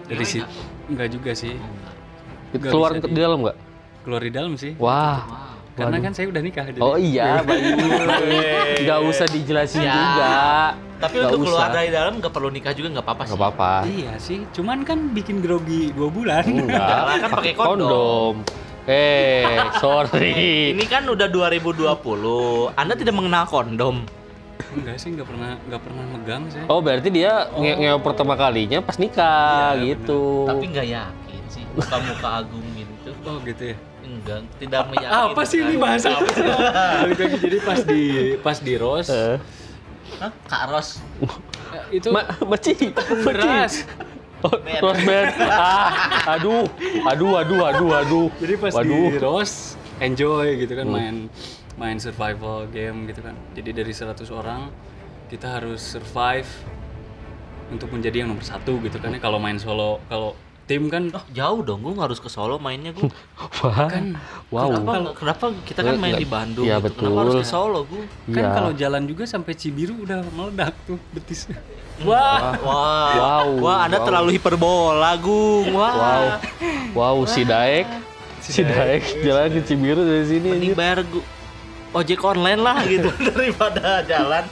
dari 0.04 0.24
si 0.24 0.40
enggak 0.86 1.08
juga 1.10 1.30
sih. 1.32 1.54
nggak 2.50 2.64
Keluar 2.64 2.90
bisa 2.92 3.04
di 3.04 3.14
dalam 3.14 3.38
nggak? 3.40 3.56
Keluar 4.02 4.20
di 4.20 4.32
dalam 4.32 4.52
sih. 4.56 4.72
Wah. 4.76 5.52
Karena 5.72 5.96
kan 6.00 6.12
saya 6.12 6.28
udah 6.28 6.40
nikah 6.40 6.64
jadi. 6.64 6.78
Oh 6.78 6.96
iya. 6.96 7.40
Nggak 8.82 9.00
usah 9.02 9.24
dijelasin 9.26 9.80
Ya. 9.80 9.94
juga. 9.94 10.32
Tapi 10.98 11.14
Nggak 11.16 11.28
untuk 11.30 11.40
keluar 11.42 11.64
usah. 11.64 11.72
dari 11.72 11.88
dalam 11.88 12.12
nggak 12.20 12.28
perlu 12.30 12.48
nikah 12.48 12.72
juga 12.72 12.88
nggak 12.92 13.02
apa-apa 13.02 13.22
sih. 13.22 13.30
Nggak 13.30 13.40
apa-apa. 13.40 13.72
Iya 13.88 14.12
sih, 14.18 14.38
cuman 14.52 14.78
kan 14.82 15.10
bikin 15.10 15.40
grogi 15.40 15.90
dua 15.90 16.08
bulan. 16.08 16.44
Enggak, 16.60 17.24
kan 17.24 17.30
pakai 17.32 17.54
kondom. 17.56 18.34
Eh, 18.84 19.46
sorry. 19.78 20.70
Ini 20.70 20.84
kan 20.84 21.06
udah 21.06 21.26
2020. 21.26 21.94
Anda 22.74 22.92
tidak 22.92 23.14
mengenal 23.14 23.46
kondom. 23.46 24.04
Enggak 24.72 24.96
sih, 24.96 25.08
enggak 25.10 25.26
pernah 25.26 25.50
enggak 25.58 25.80
pernah 25.80 26.04
megang 26.08 26.42
saya. 26.46 26.64
Oh, 26.66 26.78
berarti 26.78 27.08
dia 27.08 27.32
nge 27.52 27.72
ngewe 27.76 27.98
pertama 28.00 28.34
kalinya 28.34 28.78
pas 28.78 28.96
nikah 28.96 29.74
Iya, 29.74 29.94
gitu. 29.94 30.46
Tapi 30.46 30.64
nggak 30.68 30.86
yakin 30.88 31.42
sih 31.46 31.64
muka-muka 31.68 32.28
Agung 32.38 32.66
gitu. 32.72 33.10
Oh 33.22 33.36
gitu 33.40 33.62
ya. 33.64 33.76
Enggak, 34.02 34.40
tidak 34.56 34.82
meyakinkan. 34.88 35.24
apa 35.28 35.42
sih 35.42 35.58
ini 35.58 35.74
bahasa 35.76 36.08
apa 36.10 36.30
sih? 36.30 36.44
Jadi 37.38 37.58
pas 37.60 37.80
di 37.82 38.02
pas 38.38 38.58
di 38.58 38.74
Ros 38.74 39.08
Eh, 39.08 39.36
Hah? 40.18 40.30
Kak 40.44 40.62
Ros. 40.68 40.88
eh, 41.72 41.84
itu 41.92 42.08
Ma 42.08 42.22
Maci, 42.42 42.74
beras. 43.22 43.86
Oh, 44.42 44.58
Rose 44.82 45.02
Band. 45.02 45.38
Ah, 45.38 45.88
aduh, 46.34 46.66
aduh, 47.04 47.38
aduh, 47.38 47.60
aduh, 47.64 47.90
aduh. 47.94 48.26
Jadi 48.36 48.54
pas 48.58 48.74
Waduh. 48.74 49.08
di 49.08 49.18
Ros 49.18 49.52
enjoy 49.98 50.58
gitu 50.58 50.74
kan 50.74 50.82
Hmm. 50.82 50.94
main 50.94 51.16
main 51.74 51.96
survival 51.96 52.68
game 52.68 53.04
gitu 53.06 53.20
kan. 53.20 53.34
Jadi 53.52 53.70
dari 53.72 53.90
100 53.90 54.12
orang 54.30 54.68
kita 55.26 55.48
harus 55.50 55.80
survive 55.80 56.48
untuk 57.68 57.88
menjadi 57.88 58.20
yang 58.20 58.28
nomor 58.28 58.44
satu 58.44 58.76
gitu 58.78 58.96
kan 58.96 59.08
ya 59.08 59.18
kalau 59.18 59.40
main 59.40 59.56
solo 59.56 59.96
kalau 60.04 60.36
tim 60.62 60.86
kan 60.86 61.10
Oh, 61.10 61.24
jauh 61.28 61.58
dong, 61.60 61.82
gue 61.82 61.90
harus 61.96 62.16
ke 62.16 62.28
Solo 62.28 62.54
mainnya 62.56 62.92
gue. 62.92 63.10
Wah, 63.60 63.88
kan 63.88 64.14
wow. 64.46 64.70
Kenapa, 64.70 64.92
kenapa 65.12 65.44
kita 65.64 65.80
kan 65.82 65.96
main 65.96 66.14
di 66.14 66.22
Bandung 66.24 66.64
Iya, 66.64 66.78
gitu. 66.78 67.02
Kenapa 67.02 67.18
harus 67.18 67.34
betul. 67.34 67.42
ke 67.42 67.48
Solo 67.50 67.80
gue? 67.82 68.04
kan 68.30 68.38
Iya. 68.38 68.50
kalau 68.54 68.70
jalan 68.72 69.02
juga 69.04 69.24
sampai 69.26 69.52
Cibiru 69.52 69.98
udah 69.98 70.22
meledak 70.30 70.76
tuh 70.84 71.02
betisnya. 71.10 71.58
Wah, 72.02 72.54
wah, 72.58 73.10
Wow, 73.12 73.46
wah, 73.58 73.78
Anda 73.84 73.98
wow. 73.98 74.06
terlalu 74.06 74.28
hiperbola, 74.32 75.12
Gung. 75.18 75.72
Wah, 75.72 75.92
Wow. 75.92 76.24
Wow, 76.94 77.16
si 77.24 77.42
Daek. 77.42 77.86
Si 78.38 78.60
Daek 78.60 79.02
jalan 79.20 79.50
ke 79.50 79.60
Cibiru 79.62 80.02
dari 80.02 80.24
sini. 80.24 80.48
mending 80.52 80.74
bayar 80.74 81.02
gu- 81.02 81.26
ojek 81.92 82.24
online 82.24 82.60
lah 82.60 82.80
gitu 82.88 83.12
daripada 83.28 84.00
jalan. 84.08 84.44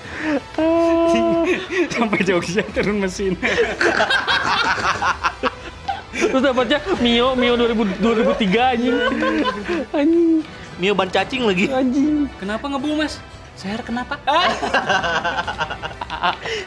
sampai 1.95 2.21
Jogja 2.23 2.63
turun 2.71 3.01
mesin. 3.01 3.35
Terus 6.11 6.43
dapatnya 6.43 6.79
Mio, 7.01 7.33
Mio 7.39 7.55
2000, 7.57 7.97
2003 8.03 8.75
anjing. 8.77 8.97
Anjing, 9.95 10.43
Mio 10.77 10.93
ban 10.93 11.09
cacing 11.09 11.43
lagi. 11.49 11.67
anjing. 11.73 12.29
kenapa 12.37 12.67
ngebul 12.67 12.99
mas? 12.99 13.17
Seher 13.57 13.81
kenapa? 13.81 14.19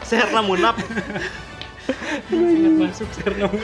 Serna 0.02 0.40
munap. 0.42 0.78
Ingat 2.30 2.74
masuk 2.88 3.08
seher 3.14 3.34
namun. 3.36 3.62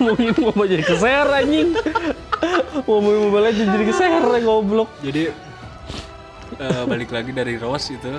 Ngomongin 0.00 0.34
mau 0.40 0.64
jadi 0.66 0.84
keser 0.84 1.26
anjing. 1.30 1.68
Ngomongin 2.86 3.20
mobile 3.28 3.46
aja 3.50 3.62
jadi 3.62 3.84
keser 3.84 4.22
goblok. 4.42 4.90
Jadi 5.00 5.30
eh, 6.58 6.82
balik 6.86 7.10
lagi 7.10 7.30
dari 7.32 7.54
Rose 7.58 7.94
itu. 7.94 8.12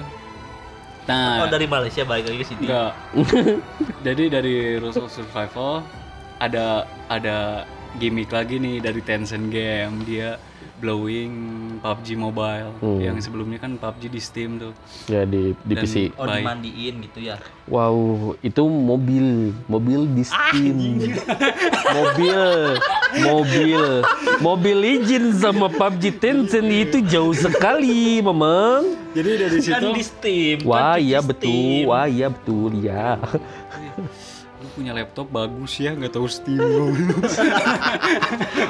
Nah, 1.05 1.46
Oh 1.46 1.50
dari 1.50 1.70
Malaysia 1.70 2.01
balik 2.01 2.25
lagi 2.29 2.38
ke 2.41 2.48
sini. 2.50 2.65
enggak. 2.65 2.91
Jadi 4.05 4.24
dari 4.25 4.55
of 4.82 5.10
Survival 5.13 5.86
ada 6.41 6.89
ada 7.08 7.70
gimmick 8.01 8.34
lagi 8.34 8.58
nih 8.58 8.82
dari 8.82 9.01
Tencent 9.05 9.53
Game. 9.53 10.01
Dia 10.03 10.36
blowing 10.77 11.32
PUBG 11.79 12.08
Mobile 12.13 12.72
Hmm. 12.77 13.00
yang 13.00 13.15
sebelumnya 13.17 13.58
kan 13.58 13.74
PUBG 13.74 14.03
di 14.08 14.20
Steam 14.20 14.58
tuh. 14.58 14.74
Ya 15.05 15.24
di 15.24 15.55
di 15.55 15.74
Dan- 15.74 15.82
PC. 15.82 16.12
Oh 16.15 16.25
dimandiin 16.25 17.00
gitu 17.01 17.20
ya. 17.22 17.39
Wow, 17.65 17.96
itu 18.39 18.62
mobil, 18.62 19.25
mobil 19.65 20.05
di 20.08 20.24
Steam. 20.24 21.01
mobil, 21.91 22.41
mobil, 23.20 23.82
mobil 24.39 24.75
Legend 24.77 25.34
sama 25.34 25.67
PUBG 25.67 26.03
Tencent 26.13 26.67
itu 26.67 26.98
jauh 27.01 27.34
sekali, 27.34 28.20
Memang. 28.20 28.86
Jadi 29.12 29.29
dari 29.34 29.58
situ 29.58 29.74
Kan 29.82 29.91
di 29.91 30.03
Steam. 30.03 30.58
Wah, 30.63 30.94
kan 30.94 31.00
di 31.00 31.08
iya 31.08 31.20
Steam. 31.20 31.29
betul. 31.32 31.79
Wah, 31.88 32.05
iya 32.05 32.27
betul, 32.27 32.72
ya. 32.77 33.10
Punya 34.75 34.91
laptop 34.91 35.32
bagus 35.32 35.79
ya, 35.79 35.96
nggak 35.96 36.12
tahu 36.12 36.27
Steam. 36.27 36.60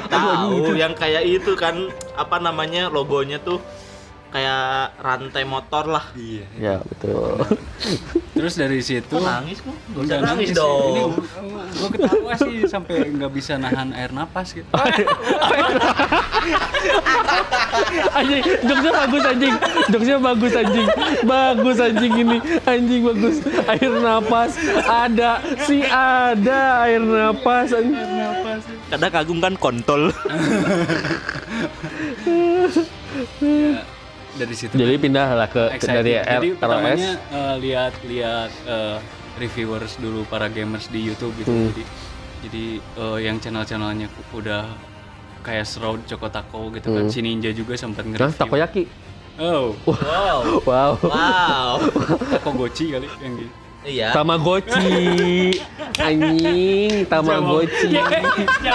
Tahu 0.06 0.78
yang 0.78 0.94
kayak 0.94 1.26
itu 1.26 1.58
kan 1.58 1.90
apa 2.14 2.38
namanya 2.38 2.86
logonya 2.86 3.42
tuh 3.42 3.58
kayak 4.36 4.92
rantai 5.00 5.48
motor 5.48 5.88
lah. 5.88 6.04
iya. 6.12 6.44
Ya, 6.60 6.76
betul. 6.84 7.40
Terus 8.36 8.52
dari 8.52 8.84
situ 8.84 9.16
Kok 9.16 9.24
nangis 9.24 9.64
kok? 9.64 9.72
Gak 9.72 9.96
usah 9.96 10.04
Nggak 10.04 10.20
nangis 10.28 10.48
Ini 10.52 10.56
dong. 10.60 11.12
gue 11.72 11.88
ketawa 11.88 12.32
sih 12.36 12.56
sampai 12.68 12.96
nggak 13.08 13.32
bisa 13.32 13.56
nahan 13.56 13.96
air 13.96 14.12
napas 14.12 14.52
gitu. 14.52 14.68
Anjing, 18.12 18.42
jokesnya 18.60 18.92
bagus 18.92 19.22
anjing. 19.24 19.54
Jokesnya 19.88 20.18
bagus 20.20 20.52
anjing. 20.52 20.88
Bagus 21.24 21.76
anjing 21.80 22.12
ini. 22.12 22.38
Anjing 22.68 23.00
bagus. 23.08 23.36
Air 23.66 23.92
napas 24.04 24.52
ada 24.84 25.40
si 25.64 25.80
ada 25.88 26.84
air 26.84 27.00
napas. 27.00 27.72
anjing. 27.72 27.96
Kadang 28.92 29.12
kagum 29.16 29.38
kan 29.40 29.56
kontol. 29.56 30.12
Ya, 33.40 33.80
dari 34.36 34.52
situ 34.52 34.72
Jadi 34.72 34.94
pindah 34.96 35.28
lah 35.34 35.46
ke, 35.46 35.62
ke 35.66 35.74
excited. 35.74 35.96
dari 35.98 36.12
Jadi 36.14 36.48
R- 36.48 36.56
pertamanya 36.56 37.10
ROS. 37.10 37.32
eh, 37.32 37.54
lihat-lihat 37.58 38.50
eh, 38.64 38.96
reviewers 39.36 39.92
dulu 39.96 40.24
para 40.24 40.46
gamers 40.46 40.86
di 40.86 41.02
YouTube 41.02 41.32
gitu. 41.36 41.48
Hmm. 41.48 41.68
Jadi 41.68 41.82
jadi 42.42 42.64
eh, 42.78 43.18
yang 43.22 43.36
channel-channelnya 43.36 44.06
udah 44.30 44.64
kayak 45.40 45.64
Shroud, 45.64 46.04
Chocotako 46.04 46.70
gitu 46.70 46.90
kan. 46.90 47.06
Si 47.06 47.18
Ninja 47.18 47.50
juga 47.50 47.74
sempat 47.74 48.04
Nah, 48.04 48.16
nge-review. 48.16 48.38
takoyaki. 48.38 48.82
Oh, 49.36 49.76
Wow. 49.84 50.64
Wow. 50.64 50.90
Wow. 51.02 51.74
Takogochi 52.30 52.88
kali 52.90 53.04
yang 53.18 53.34
di 53.34 53.46
Iya. 53.86 54.10
Tamagotchi. 54.10 55.54
Anjing, 55.96 57.06
Tamagotchi. 57.06 57.94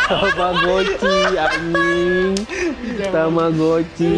Tamagotchi 0.07 1.15
anjing. 1.35 2.31
Tamagotchi. 3.11 4.15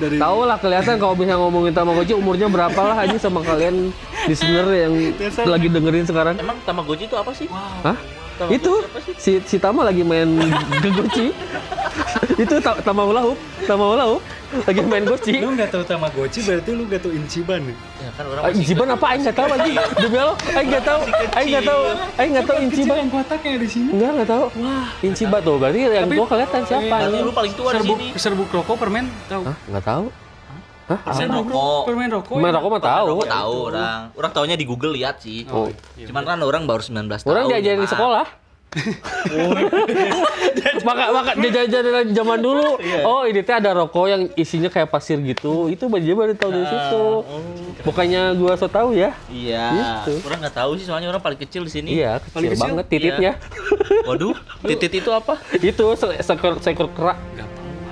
Dari- 0.00 0.16
Tahu 0.18 0.38
lah 0.42 0.56
kelihatan 0.56 0.96
kalau 0.96 1.12
bisa 1.12 1.36
ngomongin 1.36 1.76
Tamagotchi 1.76 2.16
umurnya 2.16 2.48
berapa 2.48 2.80
lah 2.80 2.96
aja 2.98 3.20
sama 3.20 3.44
kalian 3.44 3.92
listener 4.24 4.66
yang 4.66 4.92
lagi 5.44 5.68
dengerin 5.68 6.08
sekarang. 6.08 6.34
Emang 6.40 6.56
Tamagotchi 6.64 7.04
itu 7.04 7.14
apa 7.14 7.30
sih? 7.30 7.46
Hah? 7.84 7.96
Itu 8.50 8.82
si 9.14 9.38
si 9.44 9.56
Tama 9.60 9.86
lagi 9.86 10.02
main 10.02 10.26
Gochi. 10.82 11.30
Itu 12.34 12.54
ta 12.58 12.72
Tamaulahu, 12.80 13.32
Tamaulahu 13.64 14.16
lagi 14.62 14.80
main 14.82 15.02
Gochi. 15.02 15.38
Lu 15.38 15.50
nggak 15.50 15.70
tahu 15.70 15.82
Tamagotchi 15.82 16.40
berarti 16.42 16.70
lu 16.70 16.82
nggak 16.86 17.00
tahu 17.02 17.12
Ichiban 17.14 17.60
nih. 17.62 17.76
Ya 17.98 18.10
kan 18.14 18.24
orang 18.26 18.42
Ah, 18.42 18.50
masih 18.50 18.62
Ichiban 18.62 18.86
apa? 18.90 19.06
Aing 19.10 19.22
nggak 19.22 19.36
tahu 19.36 19.48
anjing. 19.50 19.76
Demi 19.98 20.16
Allah, 20.16 20.36
Aing 20.54 20.68
nggak 20.70 20.84
tahu. 20.84 21.00
Aing 21.34 21.48
nggak 21.50 21.64
tahu. 21.64 21.82
Aing 22.14 22.30
nggak 22.30 22.46
tahu 22.46 22.58
Ichiban. 22.64 22.96
yang 22.96 23.10
kotak 23.10 23.40
yang 23.42 23.56
di 23.58 23.68
sini. 23.68 23.88
Enggak, 23.90 24.10
nggak 24.14 24.28
tahu. 24.30 24.44
Wah, 24.62 24.86
Ichiban 25.02 25.40
tuh. 25.42 25.54
Berarti 25.58 25.78
yang 25.82 26.08
gua 26.08 26.26
kelihatan 26.26 26.60
siapa 26.64 26.96
lu 27.10 27.32
paling 27.32 27.52
tua 27.54 27.70
di 27.70 27.76
Serbuk 27.76 27.98
sini. 27.98 28.08
serbuk 28.14 28.48
rokok 28.50 28.76
permen 28.78 29.04
tahu. 29.26 29.42
Hah? 29.42 29.56
Nggak 29.66 29.84
tahu. 29.84 30.04
Hah? 30.84 30.98
Permen 31.00 31.28
rokok. 31.32 31.82
Permen 31.88 32.08
rokok. 32.12 32.36
Main 32.36 32.52
ya? 32.52 32.56
rokok 32.60 32.70
mah 32.70 32.82
tahu. 32.82 33.06
Rokok 33.08 33.26
tahu 33.26 33.54
orang. 33.72 34.00
Orang 34.14 34.30
taunya 34.36 34.54
di 34.54 34.66
Google 34.68 34.92
lihat 34.92 35.16
sih. 35.18 35.48
Oh. 35.48 35.72
iya. 35.96 36.06
Cuman 36.06 36.22
kan 36.22 36.38
orang 36.38 36.68
baru 36.68 36.84
19 36.84 37.08
tahun. 37.08 37.26
Orang 37.26 37.44
diajarin 37.48 37.80
di 37.80 37.88
Mak. 37.88 38.43
Sekolah. 38.74 39.60
maka 40.82 41.04
maka 41.10 41.30
jajan-jajan 41.38 42.10
zaman 42.12 42.38
dulu. 42.38 42.76
Oh, 43.02 43.24
ini 43.24 43.40
teh 43.40 43.54
ada 43.54 43.72
rokok 43.72 44.06
yang 44.06 44.22
isinya 44.34 44.68
kayak 44.68 44.90
pasir 44.90 45.18
gitu. 45.20 45.70
Itu 45.70 45.86
dia 45.88 46.14
baru 46.14 46.34
tahu 46.34 46.50
dari 46.50 46.66
situ. 46.66 47.04
Bukannya 47.82 48.34
gua 48.36 48.58
so 48.58 48.66
tahu 48.66 48.92
ya? 48.92 49.14
Iya. 49.28 50.02
Gitu. 50.04 50.24
Orang 50.26 50.38
nggak 50.42 50.56
tahu 50.56 50.70
sih 50.76 50.84
soalnya 50.84 51.08
orang 51.08 51.22
paling 51.22 51.40
kecil 51.40 51.62
di 51.64 51.72
sini. 51.72 51.88
Iya, 51.96 52.18
Paling 52.32 52.50
kecil 52.50 52.56
kecil? 52.56 52.64
banget 52.66 52.86
tititnya. 52.88 53.32
Waduh, 54.04 54.36
titit 54.64 54.92
itu 55.00 55.10
apa? 55.10 55.34
itu 55.72 55.84
se- 55.94 56.20
seekor 56.20 56.58
seekor 56.60 56.88
kerak. 56.92 57.18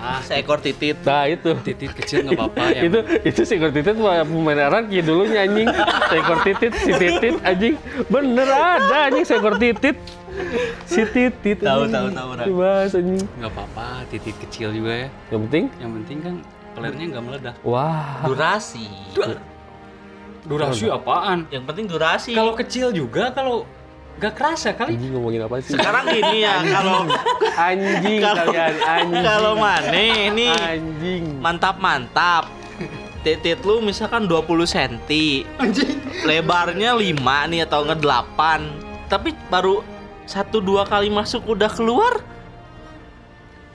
Apa-apa. 0.02 0.18
Seekor 0.26 0.58
titit. 0.58 0.98
Nah, 1.06 1.30
itu. 1.30 1.54
Titit 1.62 1.94
kecil 1.94 2.26
nggak 2.26 2.34
apa-apa 2.34 2.62
ya. 2.74 2.80
itu 2.90 2.98
itu 3.22 3.40
seekor 3.46 3.70
titit 3.70 3.94
pemain 3.94 4.58
Araki 4.66 4.98
dulu 4.98 5.30
anjing 5.30 5.70
seekor 6.10 6.38
titit 6.42 6.72
si 6.74 6.90
titit 6.90 7.34
anjing 7.40 7.74
bener 8.10 8.48
ada 8.50 9.06
anjing 9.06 9.22
seekor 9.22 9.54
titit 9.56 9.94
si 10.84 11.02
titit 11.06 11.58
Tahu, 11.58 11.84
anjing. 11.84 11.92
tahu, 11.92 12.06
tahu, 12.10 12.28
orang. 12.32 12.46
dibahas 12.46 12.90
anjing 12.92 13.22
Nggak 13.34 13.50
apa-apa, 13.50 13.86
titit 14.08 14.36
kecil 14.38 14.68
juga 14.70 14.92
ya. 14.94 15.08
yang 15.28 15.40
penting 15.46 15.64
Yang 15.76 15.90
penting 15.94 16.18
kan 16.18 16.34
pelernya 16.72 17.04
nggak 17.08 17.22
meledak. 17.22 17.54
wah 17.62 18.24
Durasi. 18.24 18.88
Durasi 20.42 20.88
apaan? 20.88 21.46
Yang 21.48 21.64
penting 21.64 21.84
durasi. 21.86 22.32
Kalau 22.32 22.52
kecil 22.52 22.90
juga 22.90 23.30
kalau 23.30 23.62
nggak 24.12 24.34
kerasa 24.34 24.72
kali. 24.72 24.92
anjing 24.92 25.12
ngomongin 25.12 25.40
apa 25.40 25.56
sih 25.58 25.72
sekarang 25.72 26.04
gini 26.06 26.38
ya, 26.40 26.60
kalau 26.62 27.08
anjing 27.56 28.20
Kalau- 28.20 28.44
kalian 28.46 28.74
anjing 28.82 29.22
kalau 29.22 29.52
mana 29.54 29.94
ini 29.94 30.48
anjing 30.50 31.22
mantap-mantap. 31.38 32.44
Titit 33.22 33.62
lu 33.62 33.78
misalkan 33.78 34.26
20 34.26 34.66
cm. 34.66 34.98
Lebarnya 36.22 36.90
5 36.92 37.14
nih 37.46 37.62
atau 37.62 37.86
enggak 37.86 38.02
8. 38.02 38.66
Tapi 39.06 39.30
baru 39.46 39.78
satu 40.32 40.64
dua 40.64 40.88
kali 40.88 41.12
masuk 41.12 41.44
udah 41.46 41.68
keluar. 41.68 42.24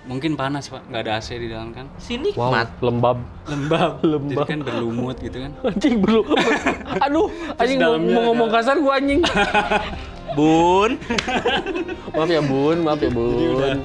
Mungkin 0.07 0.33
panas 0.33 0.71
pak, 0.71 0.87
nggak 0.87 1.01
ada 1.03 1.19
AC 1.19 1.35
di 1.35 1.51
dalam 1.51 1.69
kan. 1.69 1.85
Sini 1.99 2.31
wow 2.33 2.47
mat. 2.49 2.71
lembab 2.79 3.19
Lembab. 3.45 3.99
Lembab. 4.07 4.47
Jadi 4.47 4.51
kan 4.55 4.59
berlumut 4.63 5.17
gitu 5.19 5.37
kan. 5.37 5.51
anjing 5.67 5.95
bro 5.99 6.23
aduh 7.05 7.27
anjing 7.59 7.77
mau, 7.77 7.93
mau 7.93 7.99
ada- 7.99 8.23
ngomong 8.25 8.49
kasar 8.49 8.75
gua 8.79 8.97
anjing 8.97 9.19
Bun. 10.31 10.95
maaf 12.13 12.29
ya 12.29 12.39
bun 12.39 12.77
maaf 12.81 12.99
ya 12.99 13.11
bun 13.11 13.77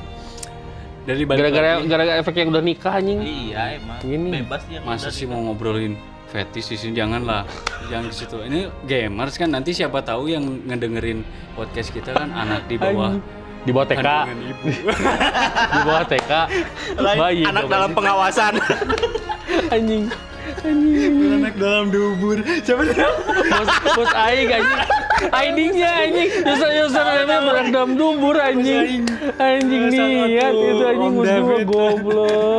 Dari 1.03 1.27
gara-gara 1.27 1.83
gara-gara 1.83 2.15
efek 2.23 2.35
yang 2.39 2.55
udah 2.55 2.63
nikah 2.63 2.95
anjing 2.95 3.19
Iya 3.19 3.83
emang. 3.83 3.99
Ini. 4.01 4.29
Bebas 4.39 4.63
dia. 4.65 4.79
masa 4.81 5.11
sih 5.11 5.27
mau 5.27 5.43
ngobrolin 5.43 5.99
fetish 6.33 6.73
di 6.73 6.77
sini 6.81 6.93
janganlah. 6.97 7.45
Jangan 7.93 8.09
di 8.09 8.17
situ. 8.17 8.37
Ini 8.41 8.61
gamers 8.89 9.37
kan 9.37 9.53
nanti 9.53 9.77
siapa 9.77 10.01
tahu 10.01 10.33
yang 10.33 10.65
ngedengerin 10.65 11.21
podcast 11.53 11.93
kita 11.93 12.17
kan 12.17 12.33
anak 12.33 12.65
di 12.67 12.81
bawah 12.81 13.13
Anjing. 13.13 13.41
di 13.63 13.71
bawah 13.71 13.87
TK 13.87 14.09
ibu. 14.33 14.67
Di 15.77 15.79
bawah 15.87 16.05
TK 16.09 16.33
bayi 16.99 17.43
anak 17.45 17.65
dalam 17.69 17.93
anjing. 17.93 17.99
pengawasan. 18.01 18.53
anjing. 19.71 20.05
Anak 21.37 21.55
dalam 21.61 21.87
dubur. 21.93 22.41
Siapa 22.65 22.83
bos 22.83 23.71
bos 23.95 24.11
aing 24.17 24.51
anjing 24.51 25.02
ID-nya 25.31 25.91
anjing. 26.03 26.31
User 26.43 26.71
username 26.87 27.37
berak 27.47 27.67
dalam 27.71 27.91
dubur 27.95 28.37
anjing. 28.41 29.07
Anjing. 29.39 29.83
Niat 29.93 30.55
itu 30.55 30.85
anjing 30.85 31.13
mus 31.15 31.31
dua 31.31 31.57
goblok 31.63 31.97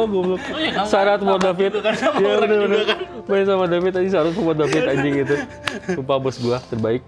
goblok. 0.07 0.41
Syarat 0.87 1.19
mau 1.25 1.37
David. 1.41 1.71
ya 1.83 2.33
bener 2.39 2.59
bener 2.67 2.79
main 3.27 3.45
sama 3.47 3.65
David 3.67 3.91
anjing 3.99 4.13
syarat 4.13 4.33
mau 4.39 4.55
David 4.55 4.83
anjing 4.87 5.13
itu. 5.27 5.35
Lupa 5.99 6.15
bos 6.21 6.37
gua 6.39 6.63
terbaik. 6.71 7.03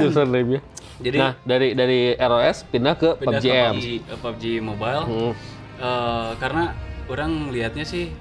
Username-nya. 0.00 0.60
Jadi 1.00 1.16
nah 1.16 1.32
dari 1.48 1.72
dari 1.72 2.12
ROS 2.12 2.68
pindah 2.68 2.94
ke 2.98 3.16
pindah 3.16 3.40
PUBG 3.40 3.46
ke 3.48 3.56
M. 3.56 3.74
PUBG, 3.76 3.86
eh, 3.88 4.18
PUBG 4.20 4.44
Mobile. 4.60 5.04
Hmm. 5.08 5.32
Eh, 5.80 6.30
karena 6.36 6.76
orang 7.08 7.48
lihatnya 7.48 7.88
sih 7.88 8.12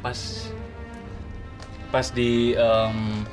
pas 0.00 0.48
pas 1.92 2.06
di 2.12 2.56
em, 2.56 3.24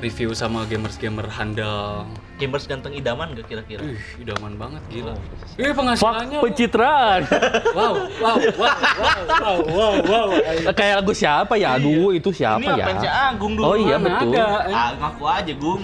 review 0.00 0.32
sama 0.32 0.64
gamers-gamer 0.64 1.28
handal. 1.28 2.08
Gamers 2.40 2.64
ganteng 2.64 2.96
idaman 2.96 3.36
gak 3.36 3.46
kira-kira? 3.46 3.84
Ih, 3.84 4.00
idaman 4.24 4.56
banget 4.56 4.80
gila. 4.88 5.12
Oh, 5.12 5.20
Eh 5.60 5.68
Fuck 5.68 5.76
penghasilannya 5.76 6.38
pencitraan 6.40 7.20
wow, 7.76 7.94
wow, 8.16 8.36
wow, 8.56 8.76
wow, 8.96 9.58
wow, 9.68 9.94
wow, 10.00 10.26
wow. 10.32 10.72
kayak 10.72 11.04
lagu 11.04 11.12
siapa 11.12 11.52
ya 11.60 11.76
aduh 11.76 12.16
itu 12.16 12.32
siapa 12.32 12.64
Ini 12.64 12.80
ya 12.80 12.84
apa 12.88 12.90
si 12.96 13.08
Agung 13.08 13.52
dulu? 13.60 13.64
oh 13.68 13.76
iya 13.76 14.00
Mana 14.00 14.24
betul 14.24 14.32
ada? 14.32 14.44
Ah, 14.72 14.90
ngaku 14.96 15.24
aja, 15.28 15.52
Gung. 15.52 15.82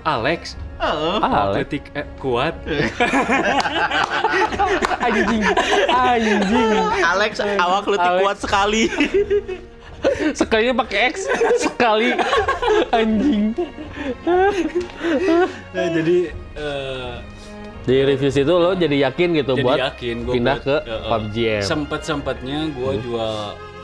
Alex, 0.00 0.56
Heeh. 0.80 1.16
ah 1.20 1.52
atletik 1.52 1.84
eh, 1.92 2.06
kuat. 2.16 2.56
anjing 5.04 5.42
anjing 5.92 6.72
Alex 7.04 7.32
awak 7.42 7.84
Alex. 7.84 8.20
kuat 8.24 8.36
sekali. 8.40 8.82
sekalinya 10.32 10.74
pakai 10.78 11.10
X 11.10 11.26
sekali 11.58 12.14
anjing 12.90 13.54
Nah, 15.74 15.86
jadi 15.90 16.18
eh, 16.54 17.14
di 17.82 17.96
review 18.04 18.30
situ 18.30 18.52
lo 18.52 18.76
jadi 18.76 19.08
yakin 19.08 19.28
gitu 19.34 19.52
jadi 19.54 19.64
buat 19.64 19.78
yakin 19.80 20.16
gua 20.22 20.34
pindah 20.34 20.56
buat, 20.56 20.66
ke 20.66 20.76
eh, 20.76 20.92
eh, 20.92 21.08
PUBG 21.08 21.36
M. 21.36 21.62
Sempet 21.64 22.00
sempetnya 22.04 22.58
gue 22.68 22.92
jual 23.00 23.34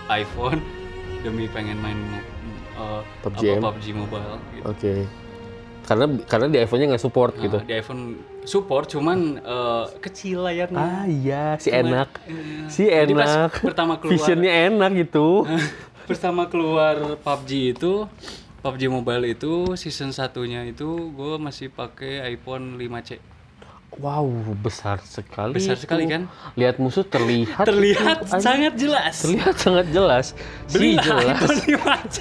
iPhone 0.07 0.61
demi 1.21 1.49
pengen 1.49 1.81
main 1.81 1.99
eh, 2.77 3.01
PUBG 3.23 3.43
apa. 3.57 3.73
PUBG 3.73 3.87
Mobile. 3.93 4.37
Gitu. 4.53 4.65
Oke. 4.67 4.95
Karena 5.85 6.05
karena 6.25 6.47
di 6.49 6.59
iPhone-nya 6.59 6.87
nggak 6.93 7.03
support 7.03 7.33
Nah, 7.35 7.43
gitu. 7.45 7.59
Di 7.61 7.75
iPhone 7.75 8.03
support 8.45 8.87
cuman 8.89 9.19
eh, 9.37 9.85
kecil 9.99 10.45
layarnya. 10.45 10.79
Ah 10.79 11.05
iya, 11.05 11.45
si 11.57 11.69
Cuman, 11.69 11.81
enak. 11.83 12.09
eh, 12.25 12.69
Si 12.69 12.85
enak. 12.85 13.51
pertama 13.61 13.97
keluar 13.97 14.13
Visionnya 14.15 14.53
enak 14.69 14.91
gitu. 15.01 15.43
pertama 16.05 16.47
keluar 16.49 17.19
PUBG 17.21 17.77
itu 17.77 18.09
PUBG 18.65 18.89
Mobile 18.89 19.37
itu 19.37 19.77
season 19.77 20.13
satunya 20.13 20.65
itu 20.65 21.13
gue 21.13 21.35
masih 21.37 21.69
pakai 21.69 22.33
iPhone 22.33 22.81
5C. 22.81 23.21
Wow, 23.95 24.27
besar 24.59 24.99
sekali. 25.07 25.55
Besar 25.55 25.79
itu. 25.79 25.87
sekali 25.87 26.11
kan? 26.11 26.27
Lihat 26.59 26.83
musuh 26.83 27.07
terlihat. 27.07 27.63
Terlihat 27.63 28.27
itu. 28.27 28.43
Sangat 28.43 28.75
jelas. 28.75 29.23
terlihat 29.23 29.55
sangat 29.55 29.87
jelas. 29.95 30.27
Si 30.67 30.75
Belilah 30.75 31.05
jelas. 31.07 31.39
iPhone 31.39 31.61
5C. 31.63 32.19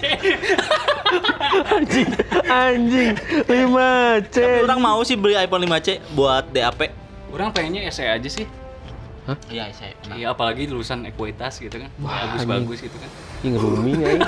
anjing, 1.73 2.09
anjing. 2.45 3.11
5C. 3.49 4.35
Tapi 4.37 4.59
orang 4.69 4.79
mau 4.83 5.01
sih 5.01 5.17
beli 5.17 5.33
iPhone 5.33 5.65
5C 5.65 5.97
buat 6.13 6.45
DAP. 6.53 6.93
Orang 7.33 7.49
pengennya 7.49 7.89
SE 7.89 8.05
aja 8.05 8.29
sih. 8.29 8.45
Iya, 9.49 9.71
saya. 9.73 9.95
Iya, 10.13 10.35
apalagi 10.35 10.67
lulusan 10.69 11.07
ekuitas 11.09 11.57
gitu 11.57 11.73
kan. 11.79 11.89
Bagus-bagus 11.97 12.85
gitu 12.85 12.97
kan. 13.01 13.09
Anjing 13.43 13.59
rooming 13.59 13.99
anjing. 14.07 14.23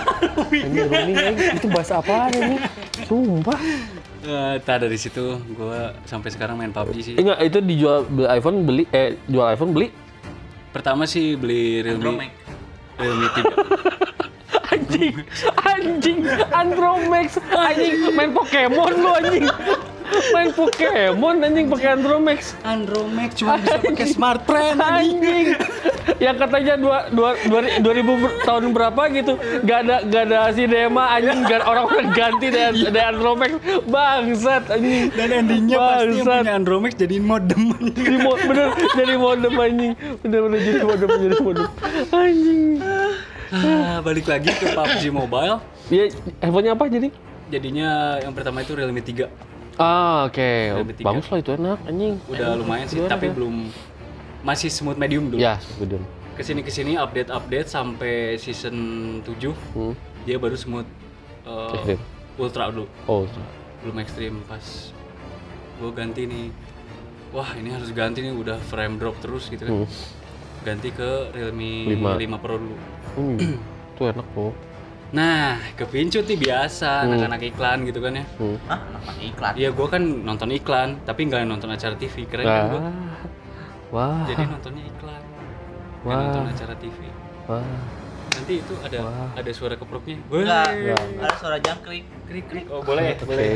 Anjing 0.52 0.86
rooming 0.92 1.16
anjing. 1.16 1.56
Itu 1.56 1.68
bahasa 1.72 2.04
apaan 2.04 2.36
ini? 2.36 2.58
Sumpah. 3.08 3.60
Eh, 4.26 4.56
tak 4.60 4.84
dari 4.84 4.98
situ 5.00 5.40
gue 5.40 5.80
sampai 6.04 6.30
sekarang 6.36 6.60
main 6.60 6.76
PUBG 6.76 6.98
sih. 7.00 7.16
Enggak, 7.16 7.40
itu 7.40 7.64
dijual 7.64 8.04
beli 8.04 8.28
iPhone 8.28 8.58
beli 8.68 8.84
eh 8.92 9.16
jual 9.32 9.48
iPhone 9.48 9.72
beli 9.72 9.88
Pertama 10.76 11.08
sih 11.08 11.40
beli 11.40 11.80
Realme 11.80 12.28
Realme 13.00 13.28
3. 13.32 13.48
anjing 14.76 15.16
anjing 15.64 16.20
Andromax 16.52 17.40
anjing 17.48 18.12
main 18.12 18.36
Pokemon 18.36 18.92
lu 18.92 19.10
anjing 19.14 19.46
main 20.32 20.50
Pokemon 20.50 21.36
anjing 21.42 21.68
pakai 21.68 21.90
Andromax 21.94 22.40
Andromax 22.62 23.30
cuma 23.36 23.58
bisa 23.58 23.78
pakai 23.78 24.08
smart 24.08 24.42
friend 24.44 24.78
anjing. 24.78 25.58
Yang 26.16 26.38
katanya 26.40 26.74
dua, 26.76 26.98
dua, 27.10 27.30
dua, 27.42 27.60
dua 27.76 27.94
ribu 27.94 28.14
tahun 28.42 28.72
berapa 28.72 29.02
gitu 29.12 29.34
gak 29.62 29.80
ada 29.84 29.96
gak 30.06 30.24
ada 30.26 30.40
si 30.50 30.64
Dema 30.64 31.12
anjing 31.12 31.44
gak 31.44 31.62
orang-orang 31.62 32.08
ganti 32.12 32.48
dari, 32.48 32.86
dari 32.86 33.02
Andromax 33.04 33.52
bangsat 33.86 34.64
anjing. 34.70 35.10
Dan 35.12 35.28
endingnya 35.36 35.76
pasti 35.76 35.92
yang 35.92 36.08
Bangsat. 36.22 36.42
punya 36.42 36.54
Andromax 36.54 36.92
jadiin 36.96 37.26
modem. 37.26 37.62
jadi 37.92 38.18
mo- 38.18 38.40
bener 38.40 38.68
jadi 38.94 39.14
modem 39.16 39.54
anjing. 39.56 39.92
Bener 40.22 40.40
bener 40.42 40.60
jadi 40.62 40.80
modem 40.82 41.10
jadi 41.20 41.36
modem. 41.40 41.66
Anjing. 42.10 42.62
Ah, 43.48 43.98
balik 44.02 44.26
lagi 44.26 44.50
ke 44.50 44.74
PUBG 44.74 45.04
Mobile. 45.10 45.62
ya 45.88 46.10
handphonenya 46.40 46.74
apa 46.74 46.86
jadi? 46.88 47.08
Jadinya 47.46 47.90
yang 48.18 48.34
pertama 48.34 48.60
itu 48.60 48.74
Realme 48.74 49.00
3. 49.00 49.30
Ah 49.80 50.28
oke 50.32 50.52
tiga. 50.96 51.06
bagus 51.12 51.26
lah 51.28 51.38
itu 51.40 51.52
enak 51.56 51.80
anjing 51.88 52.16
Udah 52.32 52.56
lumayan 52.56 52.88
sih, 52.88 53.00
tapi 53.08 53.28
ya? 53.30 53.34
belum 53.36 53.56
masih 54.46 54.70
smooth 54.70 55.00
medium 55.00 55.34
dulu. 55.34 55.42
ya 55.42 55.60
medium 55.82 56.04
Ke 56.36 56.44
sini 56.44 56.62
ke 56.64 56.72
sini 56.72 57.00
update 57.00 57.32
update 57.32 57.68
sampai 57.72 58.36
season 58.36 58.76
7 59.24 59.52
hmm. 59.52 59.94
dia 60.28 60.36
baru 60.36 60.56
smooth 60.60 60.88
uh, 61.48 61.96
ultra 62.36 62.68
dulu, 62.72 62.88
oh 63.08 63.24
belum 63.84 64.02
ekstrim 64.02 64.42
pas 64.50 64.92
gue 65.76 65.92
ganti 65.92 66.24
nih. 66.26 66.48
Wah 67.36 67.52
ini 67.60 67.68
harus 67.68 67.92
ganti 67.92 68.24
nih 68.24 68.32
udah 68.32 68.56
frame 68.72 68.96
drop 68.96 69.20
terus 69.20 69.52
gitu 69.52 69.68
kan. 69.68 69.84
hmm. 69.84 69.88
Ganti 70.64 70.90
ke 70.90 71.36
Realme 71.36 71.94
Lima. 71.94 72.16
5 72.16 72.44
Pro 72.44 72.56
dulu. 72.56 72.76
Hmm. 73.20 73.38
itu 73.96 74.04
enak 74.12 74.28
tuh 74.36 74.52
Nah, 75.16 75.56
kepincut 75.74 76.28
nih 76.28 76.36
biasa 76.36 77.08
anak-anak 77.08 77.42
iklan 77.48 77.88
gitu 77.88 78.04
kan 78.04 78.20
ya. 78.20 78.26
hmm. 78.36 78.58
Ah, 78.68 78.80
namanya 78.92 79.24
iklan. 79.24 79.54
Iya, 79.56 79.70
gue 79.72 79.88
kan 79.88 80.04
nonton 80.04 80.50
iklan, 80.52 80.90
tapi 81.08 81.22
nggak 81.26 81.48
nonton 81.48 81.72
acara 81.72 81.96
TV. 81.96 82.28
Keren 82.28 82.44
kan 82.44 82.64
gue? 82.68 82.82
wah 83.90 84.28
Jadi 84.28 84.44
nontonnya 84.44 84.84
iklan, 84.84 85.22
nggak 86.04 86.12
Wah. 86.12 86.20
nonton 86.20 86.46
acara 86.52 86.74
TV. 86.76 86.98
wah 87.48 87.64
Nanti 88.36 88.54
itu 88.60 88.76
ada 88.84 88.98
Wah. 89.00 89.30
ada 89.32 89.52
suara 89.56 89.76
keproknya. 89.80 90.20
Enggak, 90.28 90.68
ada 91.24 91.36
suara 91.40 91.58
jangkrik. 91.64 92.04
Krik 92.28 92.46
krik. 92.52 92.66
Oh 92.68 92.84
boleh, 92.84 93.16
oke 93.16 93.24
boleh. 93.24 93.56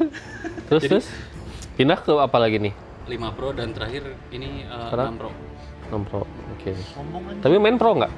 terus 0.70 0.82
Jadi- 0.86 0.90
terus 0.94 1.06
pindah 1.74 1.98
ke 1.98 2.12
apa 2.14 2.38
lagi 2.38 2.60
nih 2.60 2.74
5 3.08 3.18
Pro 3.34 3.50
dan 3.50 3.74
terakhir 3.74 4.06
ini 4.30 4.62
uh, 4.68 4.86
Sekarang? 4.86 5.16
6 5.16 5.20
Pro. 5.20 5.30
6 5.90 6.06
Pro 6.06 6.20
oke 6.22 6.68
aja. 6.68 6.84
tapi 7.40 7.54
main 7.58 7.74
Pro 7.74 7.90
nggak 7.96 8.12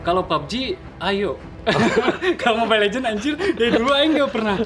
Kalau 0.00 0.24
PUBG, 0.24 0.74
ayo. 0.98 1.36
Kalau 2.40 2.64
Mobile 2.64 2.88
Legend 2.88 3.04
anjir 3.06 3.36
dari 3.36 3.68
dulu 3.70 3.92
aing 3.92 4.16
nggak 4.16 4.32
pernah 4.32 4.56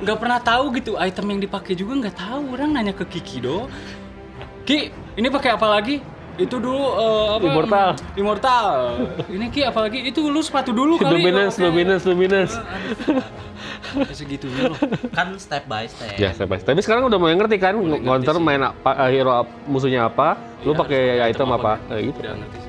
nggak 0.00 0.16
pernah 0.16 0.38
tahu 0.40 0.72
gitu 0.72 0.96
item 0.96 1.36
yang 1.36 1.40
dipakai 1.42 1.76
juga 1.76 1.92
nggak 1.98 2.16
tahu. 2.16 2.56
Orang 2.56 2.72
nanya 2.72 2.96
ke 2.96 3.04
Kiki 3.04 3.44
do. 3.44 3.68
Ki 4.64 4.88
ini 5.12 5.28
pakai 5.28 5.52
apa 5.52 5.68
lagi? 5.68 6.00
Itu 6.36 6.56
dulu 6.56 6.80
eh, 6.96 7.26
apa? 7.36 7.44
Immortal. 7.44 7.88
Immortal. 8.16 8.68
Ini 9.28 9.46
Ki 9.48 9.60
apalagi 9.62 10.08
itu 10.08 10.24
lu 10.24 10.40
sepatu 10.40 10.72
dulu 10.72 10.96
kali. 10.96 11.20
Dominance 11.20 11.56
dominance 11.56 12.04
dominance 12.04 12.54
Ya, 13.96 14.12
segitunya 14.12 14.68
loh. 14.68 14.78
Kan 15.12 15.36
step 15.36 15.68
by 15.68 15.84
step. 15.84 16.16
ya 16.16 16.32
step 16.32 16.48
by 16.48 16.56
step. 16.56 16.72
tapi 16.72 16.80
sekarang 16.80 17.06
udah 17.06 17.16
mulai 17.16 17.36
ngerti 17.36 17.56
kan 17.56 17.76
counter 17.76 18.36
main 18.36 18.60
apa 18.62 19.04
eh, 19.04 19.10
hero 19.12 19.32
musuhnya 19.68 20.08
apa? 20.08 20.36
Lu 20.64 20.72
Iya, 20.72 20.80
pakai 20.80 21.02
item 21.28 21.48
apa? 21.52 21.72
gitu. 21.78 21.92
Eh, 21.92 22.00
gitu. 22.08 22.18
Udah 22.24 22.34
ngerti 22.34 22.65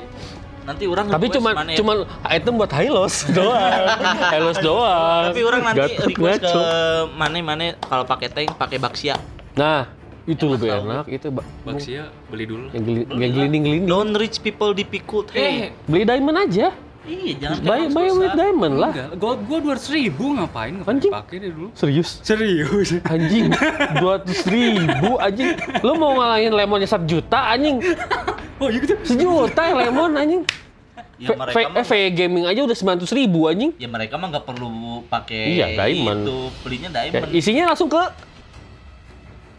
Nanti 0.67 0.83
orang 0.83 1.07
tapi 1.07 1.31
mana 1.39 1.71
ya? 1.71 1.77
cuman 1.79 1.97
item 2.27 2.53
buat 2.59 2.67
high 2.69 2.91
loss 2.91 3.23
doang 3.31 3.87
high 4.27 4.43
loss 4.43 4.59
doang 4.59 5.31
Tapi 5.31 5.41
orang 5.41 5.61
nanti 5.63 5.79
Gatot 5.79 6.05
request 6.05 6.41
ke 6.41 6.45
ngaco. 6.45 6.61
mana-mana 7.15 7.63
kalau 7.79 8.03
pakai 8.03 8.27
tank 8.27 8.51
pakai 8.53 8.77
Baxia. 8.77 9.15
nah 9.53 9.87
itu 10.25 10.43
Emang 10.43 10.53
lebih 10.53 10.67
tahu. 10.69 10.83
enak 10.85 11.05
itu 11.07 11.27
ba- 11.31 11.47
Baxia 11.63 12.03
beli 12.27 12.45
dulu 12.45 12.67
yang 12.69 12.83
geli- 12.83 13.07
yang 13.09 13.31
gelinding 13.31 13.63
gelinding 13.63 13.87
Don't 13.87 14.11
rich 14.13 14.37
people 14.37 14.71
difficult. 14.71 15.31
eh 15.31 15.39
Hey. 15.39 15.55
beli 15.83 16.03
diamond 16.03 16.35
aja 16.37 16.75
Iya, 17.07 17.33
jangan 17.39 17.57
buy 17.57 17.79
kayak 17.79 17.89
buy 17.89 18.07
with 18.11 18.35
diamond 18.35 18.75
lah. 18.77 18.91
Enggak 18.91 19.09
gold 19.15 19.39
gua 19.47 19.59
dua 19.63 19.75
ribu 19.87 20.25
ngapain 20.35 20.71
nggak 20.75 20.87
Anjing. 20.87 21.11
pakai 21.11 21.35
deh 21.39 21.51
dulu. 21.55 21.67
Serius? 21.71 22.09
Serius. 22.21 22.89
Anjing 23.13 23.47
dua 23.95 24.15
ribu 24.45 25.11
anjing. 25.17 25.49
Lu 25.79 25.95
mau 25.95 26.11
ngalahin 26.13 26.51
lemonnya 26.51 26.85
satu 26.85 27.07
juta 27.07 27.49
anjing? 27.49 27.79
Oh 28.57 28.73
iya 28.73 28.81
gitu. 28.81 28.97
Sejuta 29.05 29.69
ya 29.69 29.73
lemon 29.77 30.17
anjing. 30.17 30.41
Ya 31.17 31.29
V, 31.29 31.37
mereka 31.39 31.69
mah, 31.69 31.77
eh, 31.77 31.85
VE 31.85 32.07
gaming 32.09 32.45
aja 32.45 32.61
udah 32.61 32.73
900 32.73 33.05
ribu 33.13 33.45
anjing. 33.45 33.69
Ya 33.77 33.85
mereka 33.85 34.17
mah 34.17 34.33
nggak 34.33 34.45
perlu 34.45 35.05
pakai 35.05 35.61
Iya, 35.61 35.65
diamond. 35.77 36.25
itu 36.25 36.37
belinya 36.61 36.89
Ya, 36.91 37.05
diamond. 37.05 37.29
isinya 37.33 37.63
langsung 37.69 37.85
ke 37.85 38.01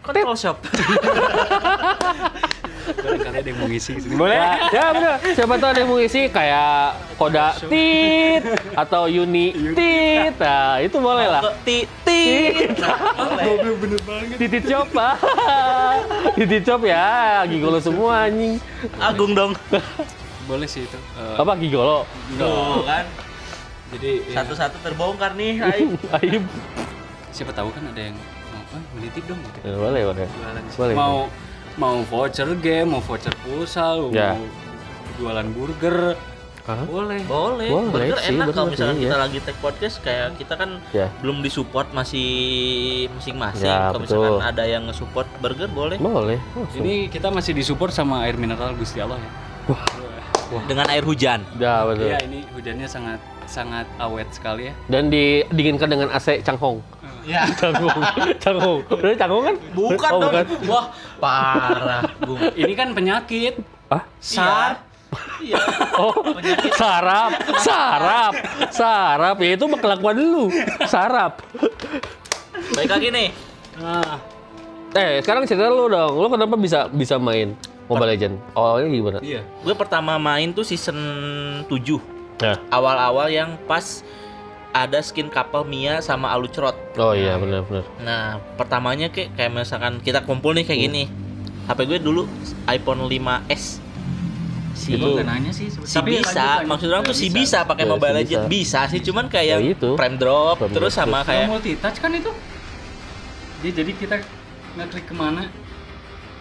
Control 0.09 0.37
shop. 0.37 0.57
Barangkali 2.89 3.37
ada 3.37 3.45
yang 3.45 3.59
mau 3.61 3.69
ngisi 3.69 3.91
sini. 4.01 4.17
Boleh? 4.17 4.41
Ya, 4.73 4.85
ya. 4.89 5.13
Siapa 5.37 5.61
tahu 5.61 5.69
ada 5.69 5.79
yang 5.79 5.89
mau 5.93 6.01
ngisi 6.01 6.25
kayak 6.33 6.97
Koda 7.21 7.53
Tit 7.69 8.41
atau 8.73 9.05
Uni 9.05 9.53
Tit. 9.77 10.33
Nah, 10.41 10.81
itu 10.81 10.97
boleh 10.97 11.29
lah. 11.29 11.41
Ke 11.45 11.51
titit. 11.61 12.73
Goblok 13.37 13.77
bener 13.77 14.01
banget. 14.01 14.37
Titit 14.41 14.63
Cop. 14.65 14.89
ah. 14.97 15.15
Titit 16.37 16.65
Cop 16.65 16.81
ya, 16.81 17.45
gigolo 17.45 17.77
semua 17.77 18.25
anjing. 18.25 18.57
Agung 18.97 19.37
dong. 19.37 19.53
Boleh 20.49 20.65
sih 20.65 20.89
itu. 20.89 20.97
Eh, 21.13 21.35
Apa 21.37 21.53
gigolo? 21.53 22.09
Tuh 22.33 22.81
kan. 22.81 23.05
jadi 23.93 24.25
ya, 24.25 24.41
Satu-satu 24.41 24.81
terbongkar 24.81 25.37
nih. 25.37 25.61
Aib. 25.61 25.93
Aib. 26.17 26.43
siapa 27.29 27.53
tahu 27.53 27.69
kan 27.69 27.85
ada 27.85 28.01
yang 28.09 28.17
menitip 28.99 29.23
dong 29.25 29.39
gitu. 29.39 29.57
Ya, 29.63 29.75
boleh, 29.75 30.01
boleh. 30.05 30.27
Jualan 30.27 30.63
sini. 30.67 30.77
Boleh. 30.77 30.95
Mau 30.95 31.15
mau 31.79 31.97
voucher 32.03 32.49
game, 32.59 32.87
mau 32.91 32.99
voucher 32.99 33.31
pulsa, 33.39 33.95
Ya. 34.11 34.35
mau 34.35 34.43
jualan 35.15 35.47
burger. 35.55 36.19
Hah? 36.69 36.85
Boleh. 36.85 37.25
Boleh. 37.25 37.65
Boleh 37.65 37.89
Burger 37.89 38.19
sih, 38.21 38.35
enak 38.37 38.53
kalau 38.53 38.69
misalkan 38.69 38.95
sih, 39.01 39.09
kita 39.09 39.15
ya. 39.17 39.21
lagi 39.25 39.37
take 39.41 39.57
podcast 39.57 39.95
kayak 40.05 40.37
kita 40.37 40.53
kan 40.53 40.77
Ya. 40.93 41.09
belum 41.17 41.41
disupport 41.41 41.89
masih 41.97 42.29
masing-masing. 43.17 43.65
Ya, 43.65 43.89
kalau 43.89 44.05
misalkan 44.05 44.37
ada 44.37 44.63
yang 44.69 44.85
nge-support 44.85 45.25
burger 45.41 45.65
boleh. 45.65 45.97
Boleh. 45.97 46.37
langsung. 46.53 46.85
Ini 46.85 47.09
kita 47.09 47.33
masih 47.33 47.57
disupport 47.57 47.89
sama 47.89 48.21
air 48.21 48.37
mineral 48.37 48.77
Gusti 48.77 49.01
Allah 49.01 49.17
ya. 49.17 49.31
Dengan 50.65 50.85
air 50.89 51.01
hujan. 51.01 51.41
Ya, 51.57 51.85
betul. 51.85 52.05
Iya, 52.09 52.17
ini 52.25 52.45
hujannya 52.53 52.85
sangat 52.85 53.21
sangat 53.49 53.89
awet 53.97 54.29
sekali 54.29 54.69
ya. 54.69 54.73
Dan 54.85 55.09
didinginkan 55.09 55.89
dengan 55.89 56.13
AC 56.13 56.45
Changhong. 56.45 56.81
Ya. 57.27 57.43
Changhong. 57.55 58.01
Changhong. 58.43 58.79
Udah 58.87 59.15
Changhong 59.15 59.43
kan? 59.43 59.55
Bukan 59.73 60.11
oh, 60.15 60.19
dong. 60.19 60.31
bukan. 60.31 60.45
Wah, 60.69 60.85
parah, 61.19 62.01
Bung. 62.23 62.39
Ini 62.55 62.73
kan 62.75 62.91
penyakit. 62.93 63.59
Ah? 63.89 64.03
Sar. 64.21 64.71
Iya. 65.41 65.57
Oh, 65.97 66.13
sarap, 66.77 67.31
sarap, 67.57 68.33
sarap. 68.69 69.35
Ya 69.41 69.57
itu 69.57 69.65
kelakuan 69.81 70.15
lu. 70.21 70.53
Sarap. 70.85 71.41
Baik 72.77 72.89
lagi 72.93 73.07
nih. 73.09 73.29
Nah, 73.81 74.21
Eh, 74.89 75.21
sekarang 75.21 75.45
cerita 75.45 75.69
lu 75.69 75.85
dong. 75.85 76.17
Lu 76.17 76.27
kenapa 76.33 76.57
bisa 76.57 76.89
bisa 76.89 77.21
main 77.21 77.53
Mobile 77.85 78.09
Legend? 78.09 78.35
Awalnya 78.57 78.87
gimana? 78.89 79.17
iya. 79.21 79.41
Gue 79.61 79.77
pertama 79.77 80.17
main 80.17 80.49
tuh 80.49 80.65
season 80.65 80.97
7. 81.69 82.01
Ya. 82.41 82.57
Awal-awal 82.73 83.29
yang 83.29 83.53
pas 83.69 84.01
ada 84.71 84.99
skin 84.99 85.27
couple 85.27 85.63
Mia 85.63 85.97
sama 85.99 86.29
Alucrot. 86.29 86.77
Oh 86.95 87.11
iya, 87.11 87.35
benar 87.35 87.63
benar. 87.63 87.85
Nah, 87.99 88.25
pertamanya 88.55 89.09
kayak 89.09 89.33
kayak 89.33 89.51
misalkan 89.51 89.97
kita 89.99 90.21
kumpul 90.21 90.53
nih 90.53 90.63
kayak 90.63 90.81
gini. 90.83 91.03
HP 91.65 91.85
gue 91.85 91.99
dulu 91.99 92.25
iPhone 92.65 93.05
5S. 93.05 93.81
Si 94.71 94.95
Itu 94.95 95.19
nanya 95.19 95.51
sih. 95.51 95.67
si 95.67 95.77
Tapi 95.91 96.17
bisa, 96.17 96.63
maksud 96.63 96.87
orang 96.87 97.03
tuh 97.03 97.13
si 97.13 97.27
bisa 97.27 97.61
pakai 97.61 97.83
Ya, 97.83 97.87
si 97.87 97.91
Mobile 97.91 98.09
bisa. 98.09 98.19
Legend 98.21 98.43
bisa 98.47 98.79
sih, 98.87 98.99
cuman 99.01 99.25
kayak 99.27 99.45
Ya, 99.45 99.53
yang 99.53 99.63
itu. 99.67 99.89
frame 99.93 100.15
drop 100.15 100.55
Frame 100.57 100.71
terus 100.71 100.93
drop, 100.93 101.03
sama 101.03 101.17
terus. 101.19 101.27
kayak 101.27 101.41
Yang 101.41 101.51
multi 101.51 101.71
touch 101.75 101.97
kan 101.99 102.11
itu? 102.15 102.31
Jadi, 103.59 103.69
jadi 103.75 103.91
kita 103.93 104.15
ngeklik 104.77 105.05
ke 105.05 105.13
mana? 105.13 105.41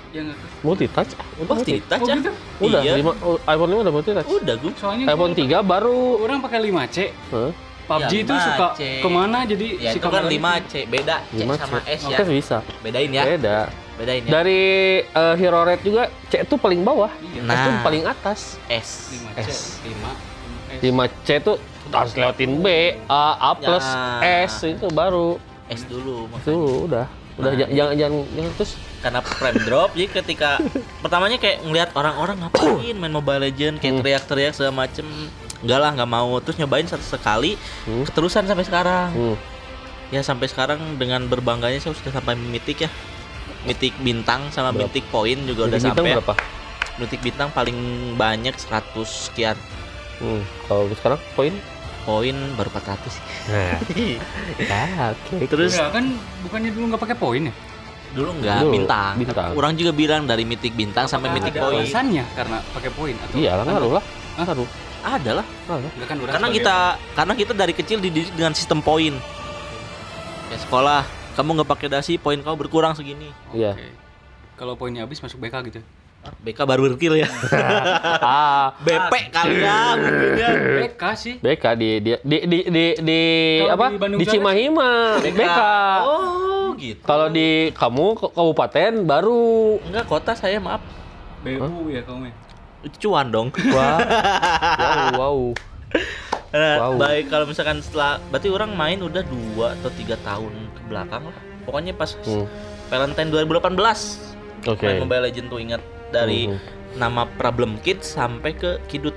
Ya 0.09 0.21
ngeklik. 0.23 0.51
Multi 0.63 0.87
touch? 0.87 1.13
Wah, 1.43 1.59
tidak 1.59 1.99
Oh, 1.99 2.07
ya. 2.07 2.15
gitu? 2.15 2.31
Udah, 2.63 2.81
Iya. 2.81 2.93
lima, 2.95 3.13
oh, 3.21 3.37
iPhone 3.43 3.71
5 3.71 3.83
udah 3.83 3.93
multi 3.93 4.11
touch. 4.15 4.29
Udah 4.31 4.55
gue. 4.55 4.73
Soalnya 4.77 5.05
iPhone 5.09 5.35
3 5.35 5.59
baru. 5.61 5.99
orang 6.21 6.39
pakai 6.39 6.59
5C. 6.63 6.97
Hah? 7.33 7.51
PUBG 7.89 8.13
Ya, 8.13 8.21
itu 8.21 8.35
suka 8.37 8.67
5C. 8.71 8.83
ke 9.01 9.09
mana 9.09 9.39
jadi 9.43 9.67
Ya 9.75 9.91
si 9.91 9.97
itu 9.97 10.07
kan 10.07 10.23
kameranya- 10.23 10.61
5C, 10.61 10.73
beda 10.85 11.17
C 11.27 11.41
5 11.41 11.57
sama 11.57 11.79
S 11.83 12.01
ya. 12.03 12.09
Oke, 12.13 12.23
bisa. 12.29 12.57
Bedain 12.79 13.11
ya. 13.11 13.25
Beda. 13.27 13.59
Bedain 13.97 14.21
ya. 14.21 14.31
Dari 14.31 14.61
eh, 15.03 15.35
Hero 15.35 15.61
Red 15.63 15.81
juga 15.81 16.03
C 16.29 16.33
itu 16.39 16.55
paling 16.55 16.81
bawah. 16.81 17.09
Iya. 17.19 17.41
S 17.43 17.59
itu 17.59 17.71
Nah. 17.71 17.83
paling 17.83 18.03
atas. 18.05 18.41
S. 18.69 18.89
5C, 19.11 19.41
S. 19.43 19.59
5, 19.83 20.13
5S. 20.71 20.81
5C 20.85 21.29
itu 21.39 21.53
harus 21.89 22.13
lewatin 22.15 22.53
B, 22.59 22.67
A, 23.09 23.25
A 23.35 23.51
plus, 23.55 23.87
Ya. 24.21 24.45
S 24.45 24.61
itu 24.63 24.87
baru. 24.89 25.41
S 25.67 25.83
dulu 25.83 26.29
Itu 26.37 26.55
udah. 26.85 27.09
Udah 27.35 27.51
Nah. 27.51 27.71
jangan 27.71 27.95
jangan 27.95 28.13
jangan 28.29 28.53
terus 28.53 28.73
karena 28.99 29.21
frame 29.23 29.61
drop 29.63 29.91
jadi 29.95 30.09
ketika 30.13 30.51
pertamanya 30.99 31.39
kayak 31.39 31.63
ngelihat 31.63 31.91
orang-orang 31.95 32.35
ngapain 32.37 32.93
main 32.93 33.15
Mobile 33.15 33.41
Legend 33.41 33.79
kayak 33.79 33.95
Hmm. 33.95 34.03
teriak-teriak 34.03 34.53
segala 34.53 34.75
macem 34.77 35.07
enggak 35.61 35.79
lah 35.79 35.91
nggak 35.93 36.07
mau 36.09 36.39
terus 36.39 36.57
nyobain 36.57 36.85
satu 36.85 37.03
sekali 37.03 37.59
Hmm. 37.83 38.05
keterusan 38.05 38.45
sampai 38.45 38.63
sekarang 38.63 39.11
hmm. 39.11 39.37
ya 40.09 40.21
sampai 40.21 40.47
sekarang 40.47 40.79
dengan 40.95 41.27
berbangganya 41.27 41.79
saya 41.79 41.93
sudah 41.93 42.13
sampai 42.13 42.35
mitik 42.35 42.85
ya 42.85 42.91
mitik 43.61 43.93
bintang 43.99 44.49
sama 44.49 44.71
Berapa? 44.71 44.87
mitik 44.87 45.05
poin 45.09 45.39
juga 45.43 45.67
udah 45.67 45.77
Jadi 45.77 45.89
bintang 45.89 46.05
sampai 46.05 46.15
berapa? 46.17 46.35
mitik 46.97 47.21
bintang 47.21 47.49
paling 47.51 47.77
banyak 48.15 48.55
100 48.55 48.95
sekian 49.05 49.59
Hmm. 50.19 50.43
Kalau 50.65 50.91
sekarang 50.93 51.21
poin? 51.33 51.55
poin 52.03 52.35
baru 52.57 52.71
400 52.73 53.07
sih 53.09 53.23
Nah. 53.49 53.79
ya, 54.65 54.83
oke. 55.13 55.47
terus 55.47 55.77
Enggak, 55.77 55.91
kan 55.93 56.05
bukannya 56.43 56.71
dulu 56.73 56.85
nggak 56.89 57.03
pakai 57.03 57.17
poin 57.17 57.43
ya? 57.45 57.55
dulu 58.09 58.31
enggak 58.35 58.61
Dulu, 58.65 58.73
bintang. 58.73 59.13
bintang. 59.15 59.51
orang 59.53 59.73
juga 59.75 59.93
bilang 59.93 60.25
dari 60.25 60.43
mitik 60.43 60.73
bintang 60.73 61.05
sampai 61.05 61.29
Apakah 61.29 61.39
mitik 61.39 61.53
ada 61.53 61.63
poin 61.63 61.85
alasannya 61.85 62.25
karena 62.33 62.57
pakai 62.73 62.91
poin 62.91 63.15
atau 63.15 63.37
Iya 63.37 63.53
lah 63.53 63.65
ngaruh 63.65 63.93
lah. 63.95 64.05
Ngaruh. 64.39 64.69
Ada 65.01 65.31
lah 65.39 65.47
kan 66.01 66.17
karena 66.19 66.19
sebagai- 66.27 66.57
kita 66.57 66.77
karena 67.15 67.33
kita 67.35 67.53
dari 67.53 67.73
kecil 67.73 67.99
dididik 67.99 68.33
dengan 68.33 68.53
sistem 68.53 68.79
poin 68.79 69.15
ya 70.49 70.59
sekolah 70.59 71.03
kamu 71.33 71.51
nggak 71.55 71.71
pakai 71.71 71.89
dasi 71.89 72.17
poin 72.17 72.37
kamu 72.37 72.57
berkurang 72.59 72.93
segini 72.93 73.31
Iya. 73.51 73.73
Oke. 73.73 73.89
Kalau 74.59 74.75
poinnya 74.75 75.07
habis 75.07 75.23
masuk 75.23 75.39
BK 75.39 75.71
gitu. 75.71 75.79
Ah, 76.19 76.35
BK 76.37 76.67
baru 76.67 76.91
berkil 76.91 77.15
ya 77.15 77.31
ah, 78.27 78.75
BP 78.83 79.31
kali 79.31 79.63
ya 79.63 79.95
BK 80.83 81.03
sih. 81.15 81.35
BK 81.39 81.65
di 81.79 81.91
di 82.01 82.11
di 82.19 82.37
di 82.43 82.59
di, 82.67 82.85
di 82.99 83.21
apa? 83.63 83.87
di 83.87 84.03
Bandung 84.03 84.19
Di? 84.19 84.27
Cimahi 84.27 84.67
mah 84.67 85.23
BK. 85.23 85.61
oh 86.03 86.75
gitu 86.75 86.99
Kalau 87.07 87.31
di 87.31 87.71
kamu 87.71 88.07
kabupaten 88.35 88.93
baru 89.05 89.79
enggak 89.81 90.05
kota 90.05 90.35
saya 90.35 90.59
maaf 90.59 90.83
BU 91.39 91.87
ya 91.87 92.03
kamu 92.03 92.27
ya. 92.27 92.35
Itu 92.81 92.97
cuan 93.03 93.27
dong 93.29 93.49
wah. 93.69 93.99
wow, 94.77 95.07
wow. 95.15 95.39
Nah, 96.49 96.77
Wow. 96.81 96.93
baik 96.97 97.29
kalau 97.29 97.45
misalkan 97.45 97.79
setelah 97.79 98.17
berarti 98.29 98.49
orang 98.49 98.73
main 98.73 98.99
udah 98.99 99.21
dua 99.21 99.75
atau 99.75 99.91
tiga 99.93 100.17
tahun 100.19 100.49
ke 100.71 100.81
belakang 100.87 101.29
lah 101.29 101.37
pokoknya 101.63 101.93
pas 101.93 102.17
Hmm. 102.19 102.49
Valentine 102.89 103.29
2018 103.29 103.77
Oke. 104.65 104.81
main 104.83 104.97
Mobile 104.99 105.25
Legend 105.25 105.47
tuh 105.47 105.61
ingat 105.61 105.83
dari 106.09 106.49
Mhm. 106.49 106.59
nama 106.97 107.29
Problem 107.29 107.77
Kids 107.79 108.09
sampai 108.09 108.53
ke 108.53 108.81
Kidut 108.87 109.13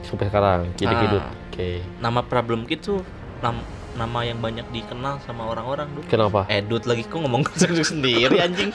Sampai 0.00 0.30
sekarang 0.30 0.70
jadi 0.74 0.94
Ah. 0.94 1.00
kidut. 1.02 1.24
Oke. 1.46 1.70
nama 1.98 2.20
Problem 2.22 2.64
Kids 2.64 2.86
tuh 2.86 3.00
nam- 3.38 3.66
nama 3.96 4.20
yang 4.20 4.38
banyak 4.38 4.62
dikenal 4.70 5.18
sama 5.20 5.42
orang-orang 5.46 5.88
dulu 5.90 6.04
Kenapa? 6.06 6.44
Edut 6.46 6.84
lagi 6.84 7.02
kok 7.02 7.16
ngomong 7.16 7.42
sendiri 7.82 8.36
anjing 8.38 8.70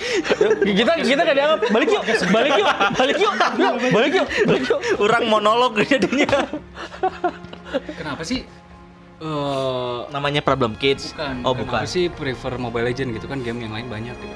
kita 0.67 0.91
kita 0.99 1.21
gak 1.21 1.37
dianggap 1.37 1.59
balik 1.67 1.87
yuk 1.87 2.03
balik 2.27 2.51
yuk 2.53 2.67
balik 2.91 3.15
yuk 3.15 3.33
Yuk, 3.53 3.73
balik 3.89 4.11
yuk 4.13 4.27
balik 4.43 4.63
yuk 4.65 4.79
orang 4.97 5.23
monolog 5.25 5.73
jadinya 5.81 6.49
Kenapa 7.93 8.21
sih? 8.21 8.43
Eh 9.17 9.97
namanya 10.09 10.41
Problem 10.41 10.73
Kids 10.73 11.13
bukan. 11.13 11.35
oh 11.41 11.53
Kenapa 11.53 11.61
bukan 11.61 11.83
sih 11.85 12.09
prefer 12.09 12.57
Mobile 12.57 12.89
Legend 12.89 13.13
gitu 13.13 13.25
kan 13.25 13.39
game 13.39 13.61
yang 13.61 13.71
lain 13.71 13.85
banyak 13.85 14.17
gitu. 14.17 14.35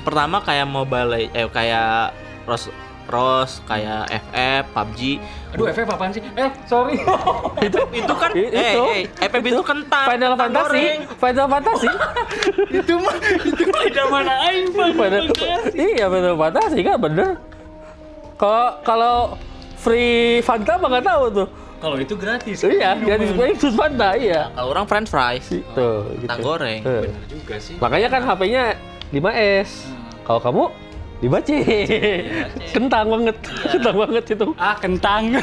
pertama 0.00 0.40
kayak 0.40 0.64
Mobile 0.64 1.06
Le- 1.06 1.28
eh 1.30 1.44
kayak 1.46 2.16
Ros 2.44 2.72
Ros 3.04 3.60
kayak 3.64 4.08
FF 4.08 4.64
PUBG 4.72 5.00
Aduh, 5.54 5.66
FF 5.70 5.86
apaan 5.86 6.10
sih? 6.10 6.22
Eh, 6.24 6.50
sorry. 6.64 6.98
itu 7.66 7.78
itu 7.92 8.14
kan 8.16 8.30
eh 8.32 8.48
itu. 8.48 8.82
eh 8.82 9.02
FF 9.22 9.44
itu 9.44 9.62
kentang 9.62 10.06
Final 10.08 10.32
Fantasy. 10.34 10.84
Final 11.14 11.46
Fantasy 11.46 11.88
itu 12.82 12.92
mah 12.98 13.16
itu 13.38 13.62
mah 13.68 13.84
mana 14.10 14.34
aing. 14.48 14.66
Final 14.72 15.24
iya 15.72 16.04
Final 16.08 16.34
Fantasy 16.34 16.80
kan 16.80 16.96
bener 16.98 17.30
kalau 18.34 18.66
kalau 18.82 19.16
free 19.76 20.40
Fanta 20.40 20.74
mah 20.74 20.88
nggak 20.90 21.06
tahu 21.06 21.24
tuh 21.30 21.48
Kalau 21.78 22.00
itu 22.00 22.16
gratis. 22.16 22.64
iya 22.64 22.96
gratis 22.96 23.28
gue 23.30 23.46
itu 23.52 23.68
Fanta 23.70 24.16
iya 24.16 24.48
kalau 24.50 24.72
orang 24.72 24.88
French 24.88 25.12
fries 25.12 25.52
Tuh, 25.76 26.08
kentang 26.18 26.40
gitu. 26.40 26.42
goreng 26.42 26.80
Eh. 26.80 27.04
Bener 27.04 27.24
juga 27.28 27.54
sih. 27.60 27.76
Makanya 27.76 28.08
kan 28.08 28.20
HP-nya 28.24 28.64
5S. 29.12 29.70
Kalau 30.24 30.40
kamu 30.40 30.64
5C. 31.24 31.50
Kentang 32.76 33.06
banget. 33.08 33.36
Kentang 33.72 33.96
banget 33.96 34.24
itu. 34.36 34.46
Ah, 34.60 34.76
kentang. 34.76 35.22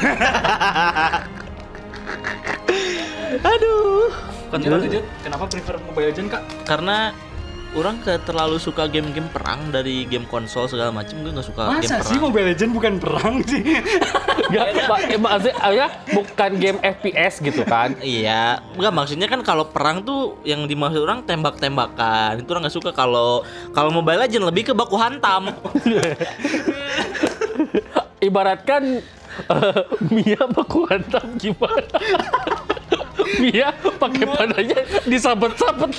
aduh 3.42 4.12
Lanjut, 4.52 4.68
lanjut. 4.68 5.04
Kenapa 5.24 5.48
prefer 5.48 5.80
Mobile 5.80 6.12
Legend, 6.12 6.28
Kak? 6.28 6.42
karena 6.68 7.16
orang 7.72 7.96
ke 8.04 8.20
terlalu 8.28 8.60
suka 8.60 8.84
game-game 8.84 9.32
perang 9.32 9.72
dari 9.72 10.04
game 10.04 10.28
konsol 10.28 10.68
segala 10.68 10.92
macam 10.92 11.24
gue 11.24 11.32
nggak 11.32 11.48
suka 11.48 11.80
game 11.80 11.80
Masa 11.80 12.04
sih 12.04 12.20
perang 12.20 12.28
Mobile 12.28 12.46
Legend 12.52 12.70
bukan 12.76 12.94
perang 13.00 13.34
sih? 13.48 13.62
Enggak, 14.52 14.66
eh, 15.08 15.16
maksudnya 15.16 15.56
ya, 15.72 15.86
bukan 16.12 16.50
game 16.60 16.78
FPS 16.84 17.40
gitu 17.40 17.64
kan. 17.64 17.96
Iya, 18.02 18.60
enggak 18.76 18.92
maksudnya 18.92 19.26
kan 19.30 19.40
kalau 19.40 19.64
perang 19.72 20.04
tuh 20.04 20.36
yang 20.44 20.68
dimaksud 20.68 21.00
orang 21.00 21.24
tembak-tembakan. 21.24 22.44
Itu 22.44 22.52
orang 22.52 22.68
nggak 22.68 22.76
suka 22.76 22.90
kalau 22.92 23.46
kalau 23.72 23.88
Mobile 23.88 24.20
Legend 24.20 24.44
lebih 24.52 24.68
ke 24.68 24.72
baku 24.76 25.00
hantam. 25.00 25.48
ibaratkan 28.26 29.00
eh, 29.48 29.82
Mia 30.12 30.44
baku 30.52 30.84
hantam 30.86 31.40
gimana? 31.40 31.96
Mia 33.40 33.68
pakai 33.72 34.24
padanya 34.26 34.78
disabet-sabet. 35.06 35.90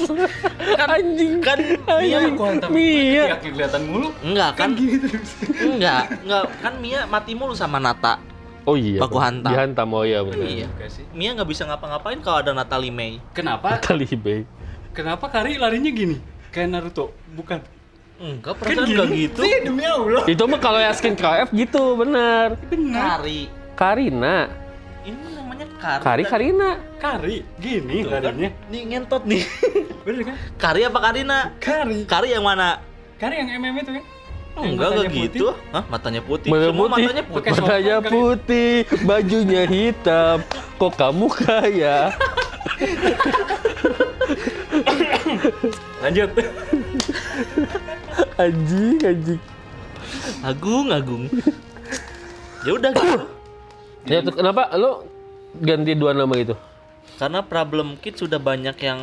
anjing. 0.77 1.41
kan 1.41 1.57
Mia 2.01 2.19
hantam 2.29 2.69
Mia. 2.69 3.25
kelihatan 3.39 3.81
mulu. 3.89 4.09
enggak 4.21 4.51
kan 4.53 4.69
enggak 4.75 6.03
enggak 6.21 6.43
kan 6.61 6.73
Mia 6.77 6.99
mati 7.07 7.33
mulu 7.33 7.55
sama 7.55 7.79
Nata 7.79 8.19
Oh 8.63 8.79
iya. 8.79 9.03
Baku 9.03 9.19
hantam. 9.19 9.51
Dihantam 9.51 9.91
oh 9.91 10.07
iya 10.07 10.23
benar. 10.23 10.47
iya. 10.47 10.67
Mia 11.11 11.35
nggak 11.35 11.49
bisa 11.51 11.67
ngapa-ngapain 11.67 12.19
kalau 12.23 12.39
ada 12.39 12.51
Natalie 12.55 12.95
May 12.95 13.19
Kenapa? 13.35 13.75
Tali 13.83 14.07
be. 14.15 14.47
Kenapa 14.95 15.27
Kari 15.27 15.59
larinya 15.59 15.91
gini? 15.91 16.15
Kayak 16.53 16.69
Naruto, 16.69 17.11
bukan? 17.33 17.59
enggak 18.23 18.55
Kan 18.55 18.61
perasaan 18.61 18.87
enggak 18.87 19.09
gitu 19.09 19.39
Sih, 19.41 19.55
demi 19.67 19.83
Allah. 19.83 20.23
Itu 20.29 20.45
mah 20.47 20.61
kalau 20.61 20.79
Yaskin 20.79 21.17
KF 21.17 21.49
gitu, 21.51 21.97
bener. 21.99 22.55
Benar. 22.71 23.19
Kari 23.25 23.49
Karina. 23.73 24.47
ini 25.03 25.32
Kari 25.83 25.99
Kari 25.99 26.23
Karina. 26.23 26.79
Kari, 26.95 27.43
gini 27.59 28.07
Tuh 28.07 28.15
kan, 28.15 28.23
larinya. 28.23 28.49
nih 28.71 28.81
ngentot 28.87 29.23
nih 29.27 29.43
Bener 30.07 30.21
kan? 30.31 30.35
Kari 30.55 30.81
apa 30.87 30.99
Karina 31.03 31.39
Kari. 31.59 32.07
Kari 32.07 32.27
yang 32.31 32.47
mana 32.47 32.79
Kari 33.19 33.43
yang 33.43 33.49
MM 33.59 33.75
itu 33.83 33.91
kan? 33.91 34.03
Yang 34.53 34.69
enggak 34.71 34.89
enggak 34.95 35.07
gitu 35.11 35.45
Hah 35.75 35.83
matanya 35.91 36.21
putih 36.23 36.47
Mana 36.47 36.71
semua 36.71 36.87
putih? 36.87 37.03
matanya 37.03 37.23
putih 37.27 37.51
Matanya 37.51 37.95
putih, 37.99 38.75
bajunya 39.03 39.63
hitam. 39.67 40.37
Kok 40.79 40.93
kamu 40.95 41.27
kaya? 41.27 42.15
Lanjut. 46.03 46.29
Anjing, 48.37 48.97
anjing. 49.01 49.41
Agung 50.43 50.87
Agung 50.91 51.23
ya 52.63 52.71
udah 52.75 52.91
gitu 52.95 53.19
Ya 54.05 54.19
kenapa 54.23 54.67
lo 54.75 55.07
ganti 55.55 55.93
dua 55.93 56.11
nama 56.11 56.33
gitu? 56.33 56.55
karena 57.13 57.39
problem 57.41 57.93
kit 57.95 58.15
sudah 58.15 58.37
banyak 58.37 58.73
yang 58.79 58.97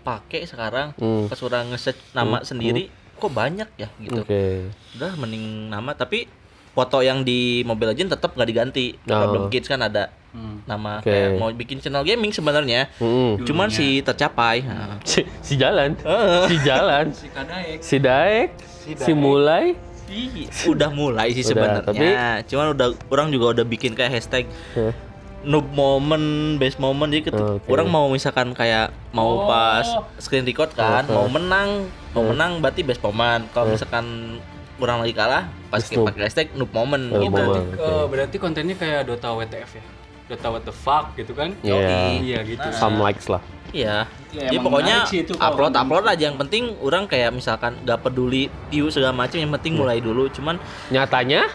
pakai 0.00 0.42
sekarang 0.42 0.96
Hmm. 0.96 1.28
pas 1.28 1.36
orang 1.38 1.68
ngeset 1.68 1.94
nama 2.10 2.40
sendiri 2.40 2.88
kok 3.14 3.28
banyak 3.28 3.68
ya 3.76 3.88
gitu 3.98 4.22
Oke. 4.22 4.70
udah 4.96 5.12
mending 5.14 5.68
nama 5.68 5.92
tapi 5.92 6.24
foto 6.70 6.98
yang 6.98 7.20
di 7.20 7.60
Mobile 7.62 7.92
Legends 7.92 8.14
tetap 8.14 8.32
nggak 8.32 8.48
diganti 8.48 8.96
Oh. 9.02 9.12
problem 9.12 9.42
kids 9.48 9.66
kan 9.66 9.82
ada 9.82 10.08
Hmm. 10.28 10.62
nama 10.64 11.00
Oke. 11.00 11.10
kayak 11.10 11.36
mau 11.36 11.50
bikin 11.50 11.78
channel 11.78 12.00
gaming 12.00 12.30
sebenarnya 12.30 12.88
Mm-mm. 12.96 13.42
cuman 13.42 13.68
si 13.68 14.00
tercapai 14.00 14.62
Nah. 14.62 14.96
Si, 15.04 15.20
si 15.42 15.54
jalan, 15.54 15.98
si 16.46 16.56
jalan, 16.60 17.04
Si 17.18 17.26
Kadaek. 17.28 17.78
si 17.82 17.96
daek, 17.98 18.48
si 18.96 19.12
mulai. 19.12 19.76
Ih, 20.08 20.48
udah 20.64 20.88
mulai 20.88 21.28
sih 21.30 21.44
sebenarnya 21.44 22.40
cuman 22.42 22.72
udah 22.72 22.88
orang 23.12 23.28
juga 23.28 23.52
udah 23.52 23.64
bikin 23.66 23.92
kayak 23.92 24.16
hashtag? 24.16 24.48
Noob 25.40 25.70
moment, 25.70 26.28
best 26.56 26.76
moment 26.76 27.06
jadi 27.06 27.22
ketu- 27.24 27.56
Oke. 27.56 27.68
orang 27.68 27.86
mau 27.86 28.06
misalkan 28.06 28.50
kayak 28.52 28.90
mau 29.10 29.38
Oh. 29.38 29.46
pas 29.46 29.86
screen 30.18 30.42
record 30.42 30.72
kan, 30.72 31.02
Oke. 31.02 31.14
mau 31.14 31.26
menang, 31.26 31.86
mau 32.10 32.24
menang 32.24 32.58
berarti 32.58 32.82
best 32.82 32.98
moment. 33.00 33.46
Kalau 33.48 33.70
misalkan 33.70 34.38
orang 34.76 34.98
lagi 35.00 35.10
kalah, 35.12 35.46
pas 35.68 35.82
noob. 35.84 36.06
pakai 36.06 36.20
hashtag 36.22 36.48
noob 36.52 36.70
moment 36.70 37.00
Noob 37.00 37.22
gitu. 37.24 37.34
Berarti, 37.34 37.60
Oke. 37.60 37.78
eh, 37.80 38.04
berarti 38.08 38.36
kontennya 38.36 38.74
kayak 38.74 39.06
Dota 39.06 39.30
WTF 39.32 39.70
ya? 39.72 39.84
Dota 40.28 40.48
what 40.50 40.62
the 40.62 40.74
fuck 40.74 41.14
gitu 41.14 41.32
kan? 41.32 41.54
Iya. 41.62 42.18
Iya 42.18 42.38
gitu. 42.44 42.62
Nah. 42.62 42.74
Some 42.74 42.98
likes 42.98 43.26
lah. 43.26 43.40
Iya. 43.68 44.08
Ya, 44.28 44.48
Jadi 44.48 44.56
pokoknya 44.58 45.04
itu 45.06 45.32
upload 45.36 45.72
upload 45.72 46.04
aja 46.04 46.24
yang 46.24 46.36
penting 46.36 46.72
orang 46.80 47.04
kayak 47.04 47.32
misalkan 47.32 47.76
gak 47.84 48.00
peduli 48.00 48.48
view 48.68 48.88
segala 48.88 49.12
macam 49.14 49.36
yang 49.36 49.52
penting 49.52 49.76
Iya. 49.76 49.80
mulai 49.80 49.98
dulu 50.00 50.28
cuman 50.28 50.56
Nyatanya, 50.88 51.48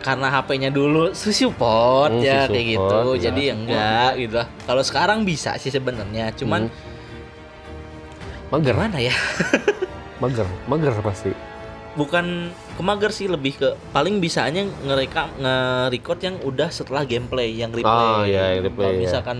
karena 0.00 0.28
HP-nya 0.30 0.70
dulu 0.70 1.12
su- 1.18 1.30
support 1.30 2.10
Hmm, 2.10 2.20
ya 2.20 2.44
si 2.44 2.52
kayak 2.52 2.66
gitu. 2.70 2.80
support, 2.82 3.14
ya. 3.14 3.22
Jadi 3.26 3.42
ya 3.42 3.54
enggak 3.54 4.10
gitu. 4.18 4.40
Kalau 4.64 4.82
sekarang 4.82 5.18
bisa 5.22 5.54
sih 5.56 5.68
sebenarnya, 5.68 6.32
cuman 6.34 6.66
Hmm. 6.66 6.88
mager, 8.50 8.74
gimana 8.74 8.98
ya? 8.98 9.14
mager, 10.22 10.48
mager 10.66 10.94
pasti. 11.00 11.32
bukan 11.90 12.48
kemager 12.78 13.10
sih 13.10 13.26
lebih 13.26 13.56
ke 13.56 13.68
paling 13.90 14.18
bisanya 14.18 14.62
ngerekam 14.80 15.26
nge-record 15.36 16.20
yang 16.22 16.36
udah 16.40 16.70
setelah 16.70 17.02
gameplay 17.02 17.50
yang 17.50 17.70
replay. 17.70 17.90
Oh, 18.06 18.22
iya, 18.22 18.54
yang 18.54 18.62
replay, 18.64 18.86
Kalau 18.86 18.94
iya. 18.94 19.02
misalkan 19.02 19.38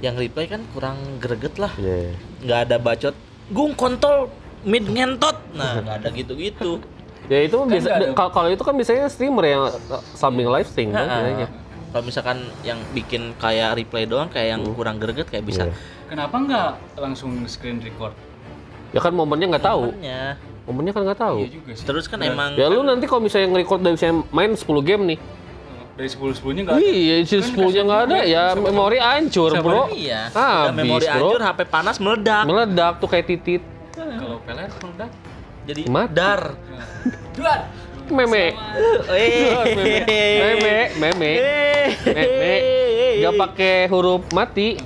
yang 0.00 0.16
replay 0.16 0.46
kan 0.46 0.64
kurang 0.72 0.96
greget 1.20 1.56
lah. 1.56 1.68
Iya. 1.76 2.16
Nggak 2.40 2.60
ada 2.64 2.76
bacot. 2.78 3.14
Gung 3.48 3.72
kontol 3.72 4.32
mid 4.64 4.80
ngentot. 4.82 5.36
Nah, 5.52 5.84
nggak 5.84 5.96
ada 6.00 6.08
gitu-gitu. 6.10 6.80
Ya 7.24 7.38
itu 7.40 7.56
biasa. 7.56 7.88
ada. 7.88 8.04
Kalau 8.12 8.48
itu 8.48 8.60
kan 8.60 8.74
biasanya 8.74 9.08
streamer 9.08 9.44
yang 9.46 9.62
uh, 9.64 10.02
sambil 10.12 10.52
live 10.52 10.68
stream 10.68 10.90
kan 10.90 11.04
biasanya. 11.04 11.48
Kalau 11.88 12.02
misalkan 12.02 12.38
yang 12.60 12.76
bikin 12.90 13.32
kayak 13.38 13.78
replay 13.78 14.04
doang 14.04 14.26
kayak 14.26 14.58
yang 14.58 14.62
kurang 14.74 14.98
greget 14.98 15.30
kayak 15.30 15.46
bisa. 15.46 15.70
Iya. 15.70 15.74
Kenapa 16.04 16.36
nggak 16.36 16.70
langsung 16.98 17.32
screen 17.46 17.80
record? 17.80 18.12
Ya 18.90 19.00
kan 19.00 19.10
momennya 19.10 19.56
nggak 19.56 19.64
tahu. 19.64 19.90
Momennya. 19.90 20.36
Momennya 20.64 20.92
kan 20.92 21.02
nggak 21.04 21.20
tahu. 21.20 21.36
Iya 21.40 21.48
juga 21.54 21.70
sih. 21.72 21.84
Terus 21.84 22.04
kan 22.06 22.18
Benar. 22.18 22.32
emang 22.34 22.50
Ya 22.56 22.66
lu 22.68 22.82
nanti 22.82 23.04
kalau 23.04 23.22
misalnya 23.22 23.52
nge-record 23.52 23.80
dari 23.80 23.94
misalnya 23.94 24.16
main 24.28 24.50
10 24.52 24.64
game 24.82 25.04
nih. 25.06 25.18
dari 25.94 26.10
10 26.10 26.34
10 26.34 26.58
nya 26.58 26.60
nggak 26.66 26.74
ada. 26.74 26.82
Iya, 26.82 27.14
isi 27.22 27.36
10-nya 27.38 27.82
nggak 27.86 28.02
ada 28.10 28.18
ya 28.26 28.44
memori 28.58 28.98
hancur, 28.98 29.54
Bro. 29.54 29.94
Iya. 29.94 30.26
Habis, 30.26 30.42
Udah 30.42 30.74
memori 30.74 31.06
bro. 31.06 31.14
hancur, 31.14 31.40
HP 31.40 31.60
panas 31.70 31.96
meledak. 32.02 32.42
Meledak 32.50 32.94
tuh 32.98 33.06
kayak 33.06 33.26
titit. 33.30 33.62
Kalau 33.94 34.42
pelet 34.42 34.74
meledak. 34.74 35.10
Jadi 35.64 35.82
Mati. 35.88 36.12
dar. 36.12 36.40
Duar. 37.34 37.60
Meme. 38.04 38.52
Eh. 39.08 39.32
Meme, 40.44 40.74
meme. 41.00 41.32
Meme. 42.04 42.54
Nggak 43.14 43.34
pakai 43.40 43.74
huruf 43.88 44.28
mati, 44.30 44.76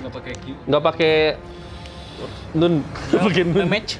Nggak 0.00 0.12
pakai 0.12 0.32
Q. 0.32 0.44
nggak 0.64 0.82
pakai 0.82 1.14
nun, 2.56 2.74
nggak 3.12 3.22
pakai 3.22 3.42
nun. 3.44 3.66
Match. 3.68 3.92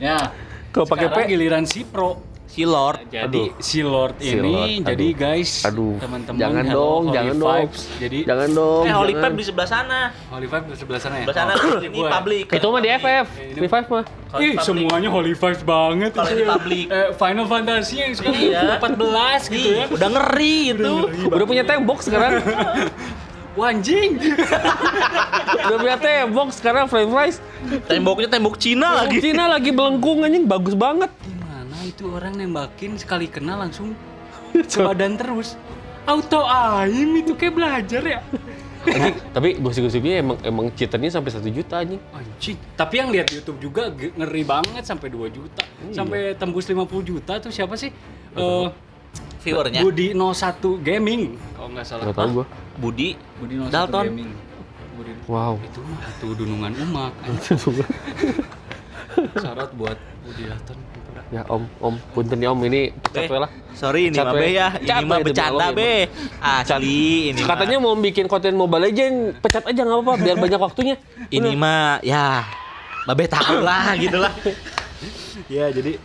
Ya. 0.00 0.32
Kalau 0.72 0.86
pakai 0.88 1.08
P? 1.08 1.18
giliran 1.28 1.64
si 1.64 1.84
Pro. 1.84 2.33
Si 2.54 2.62
Lord. 2.62 3.10
Jadi 3.10 3.50
Aduh. 3.50 3.58
si 3.58 3.82
Lord 3.82 4.14
Si 4.16 4.30
ini 4.30 4.46
Lord, 4.78 4.86
jadi 4.86 5.06
guys, 5.10 5.66
Aduh. 5.66 5.98
teman-teman 5.98 6.38
Jangan 6.38 6.62
hello, 6.62 6.78
dong, 6.78 7.02
Holy 7.02 7.16
jangan 7.18 7.34
dong. 7.34 7.66
Jadi 7.98 8.18
Jangan 8.22 8.48
dong. 8.54 8.82
Eh 8.84 8.94
Holy. 8.94 9.12
Pipe 9.16 9.34
di 9.34 9.44
sebelah 9.44 9.66
sana. 9.66 10.00
Holy 10.30 10.46
Vibes 10.46 10.68
di 10.68 10.76
sebelah 10.78 11.00
sana 11.02 11.14
ya. 11.16 11.24
Sebelah 11.24 11.36
sana 11.36 11.52
Oh, 11.56 11.82
ini 11.82 11.98
ya. 11.98 12.10
public. 12.14 12.44
Itu 12.48 12.66
mah 12.68 12.78
di 12.78 12.90
FF, 12.92 13.26
Free 13.50 13.66
Five 13.68 13.86
mah. 13.88 14.04
Ih, 14.06 14.54
public. 14.54 14.54
semuanya 14.62 15.08
Holy 15.10 15.32
Vibes 15.32 15.62
banget 15.64 16.12
Kalau 16.12 16.24
itu 16.24 16.36
di 16.36 16.40
ya. 16.40 16.48
public. 16.48 16.84
Eh, 16.88 17.08
Final 17.12 17.46
Fantasy 17.48 17.94
yang 17.96 18.12
sekarang 18.12 18.38
Iya. 18.40 18.62
14 18.78 19.42
gitu 19.48 19.68
ya. 19.72 19.84
Udah 19.90 20.08
ngeri 20.12 20.56
itu. 20.70 20.94
Udah 21.26 21.44
punya 21.44 21.64
tembok 21.64 21.98
sekarang. 22.00 22.38
Wah, 23.58 23.70
anjing. 23.70 24.14
Udah 25.66 25.76
punya 25.76 25.96
tembok 25.96 26.48
sekarang 26.50 26.86
Free 26.86 27.06
Five. 27.06 27.34
Temboknya 27.84 28.28
tembok 28.28 28.54
Cina 28.56 28.94
lagi. 28.96 29.18
Cina 29.18 29.46
lagi 29.48 29.70
belengkung 29.70 30.22
anjing 30.22 30.46
bagus 30.46 30.74
banget. 30.74 31.10
Gimana 31.74 31.90
itu 31.90 32.04
orang 32.06 32.34
nembakin 32.38 32.94
sekali 32.94 33.26
kena 33.26 33.58
langsung 33.58 33.98
ke 34.54 34.78
badan 34.78 35.18
terus. 35.18 35.58
Auto 36.06 36.46
aim 36.46 37.18
itu 37.18 37.34
kayak 37.34 37.52
belajar 37.52 38.02
ya. 38.04 38.20
Anjing, 38.84 39.16
tapi 39.32 39.56
gosip-gosipnya 39.58 40.20
emang 40.20 40.36
emang 40.44 40.66
cheaternya 40.70 41.10
sampai 41.10 41.32
satu 41.32 41.48
juta 41.48 41.80
anjing. 41.80 41.98
Anjing. 42.14 42.56
Tapi 42.76 42.94
yang 42.94 43.08
lihat 43.10 43.26
YouTube 43.26 43.58
juga 43.58 43.90
ge- 43.90 44.12
ngeri 44.14 44.44
banget 44.44 44.84
sampai 44.84 45.08
2 45.08 45.32
juta. 45.32 45.64
Sampai 45.90 46.36
tembus 46.38 46.68
50 46.68 46.84
juta 47.02 47.40
tuh 47.40 47.50
siapa 47.50 47.74
sih? 47.74 47.90
Eh 48.30 48.66
Viewernya. 49.42 49.82
Budi 49.82 50.14
01 50.14 50.78
Gaming 50.78 51.36
kalau 51.56 51.68
nggak 51.74 51.84
salah. 51.84 52.04
Enggak 52.06 52.16
tahu 52.16 52.28
gua. 52.30 52.46
Budi. 52.78 53.08
Budi 53.40 53.54
01 53.58 53.68
Dalton. 53.68 54.04
Gaming. 54.06 54.30
Budi 54.94 55.12
Wow. 55.26 55.58
itu 55.58 55.80
mah 55.82 56.00
itu 56.06 56.26
dunungan 56.38 56.70
umak. 56.84 57.12
Syarat 59.40 59.70
buat 59.74 59.98
Budi 60.22 60.44
Dalton. 60.44 60.78
Ya 61.32 61.42
Om, 61.48 61.62
Om, 61.80 61.94
punten 62.12 62.38
ya 62.40 62.52
Om 62.52 62.60
ini 62.68 62.92
pecat 62.92 63.24
Eh, 63.24 63.30
we 63.32 63.38
lah. 63.40 63.50
Sorry 63.74 64.12
ini 64.12 64.16
mah 64.20 64.32
be 64.32 64.48
ya. 64.52 64.68
Ini 64.76 65.04
mah 65.06 65.18
bercanda 65.24 65.66
be. 65.72 66.08
Asli 66.38 67.32
ini. 67.32 67.40
Katanya 67.42 67.76
mau 67.80 67.96
bikin 67.96 68.28
konten 68.28 68.54
Mobile 68.54 68.92
Legend, 68.92 69.40
pecat 69.40 69.64
aja 69.64 69.80
nggak 69.82 69.98
apa-apa 69.98 70.14
biar 70.20 70.36
banyak 70.36 70.60
waktunya. 70.60 70.96
ini 71.32 71.56
mah 71.56 71.98
ya 72.04 72.44
Babe 73.04 73.28
tahu 73.28 73.60
lah 73.60 73.92
gitu 73.96 74.18
lah. 74.20 74.32
Ya 75.50 75.68
jadi 75.68 75.98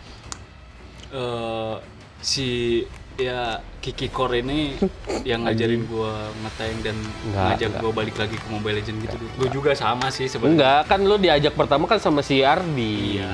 eh 1.13 1.75
si 2.19 2.81
ya 3.15 3.61
Kiki 3.79 4.11
Core 4.11 4.41
ini 4.43 4.75
yang 5.23 5.45
ngajarin 5.47 5.85
gua 5.87 6.33
ngeteng 6.43 6.75
dan 6.83 6.97
Enggak, 7.23 7.45
ngajak 7.55 7.69
enggak. 7.69 7.81
gua 7.83 7.91
balik 7.93 8.15
lagi 8.19 8.35
ke 8.35 8.47
Mobile 8.51 8.75
Legend 8.81 8.97
gitu. 9.05 9.15
Gua 9.39 9.49
juga 9.53 9.71
sama 9.77 10.11
sih 10.11 10.27
sebenarnya. 10.27 10.55
Enggak, 10.55 10.79
kan 10.89 10.99
lu 11.05 11.15
diajak 11.15 11.53
pertama 11.55 11.85
kan 11.87 12.01
sama 12.01 12.19
si 12.19 12.41
Ardi. 12.43 13.21
Iya. 13.21 13.31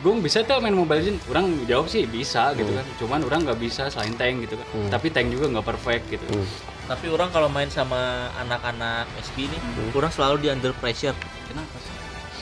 Gung 0.00 0.20
bisa 0.20 0.40
tuh 0.40 0.58
main 0.58 0.70
Mobile 0.70 1.00
Legend? 1.00 1.18
Orang 1.26 1.44
jawab 1.64 1.86
sih 1.86 2.04
bisa 2.04 2.52
gitu 2.52 2.68
Hmm. 2.68 2.78
kan. 2.78 2.86
Cuman 2.96 3.20
orang 3.22 3.40
nggak 3.42 3.56
bisa 3.56 3.88
selain 3.88 4.12
tank 4.12 4.42
gitu 4.42 4.54
kan. 4.54 4.66
Tapi 4.90 5.08
tank 5.08 5.28
juga 5.28 5.48
nggak 5.48 5.66
perfect 5.66 6.04
gitu. 6.10 6.26
Hmm. 6.28 6.46
Tapi 6.84 7.08
orang 7.08 7.28
kalau 7.28 7.48
main 7.48 7.66
sama 7.66 7.96
anak-anak 8.36 9.08
SB 9.18 9.48
ini, 9.48 9.56
Hmm. 9.56 9.90
kurang 9.90 10.12
selalu 10.12 10.36
di 10.38 10.48
under 10.48 10.72
pressure. 10.74 11.16
Kenapa 11.46 11.76
sih? 11.78 11.94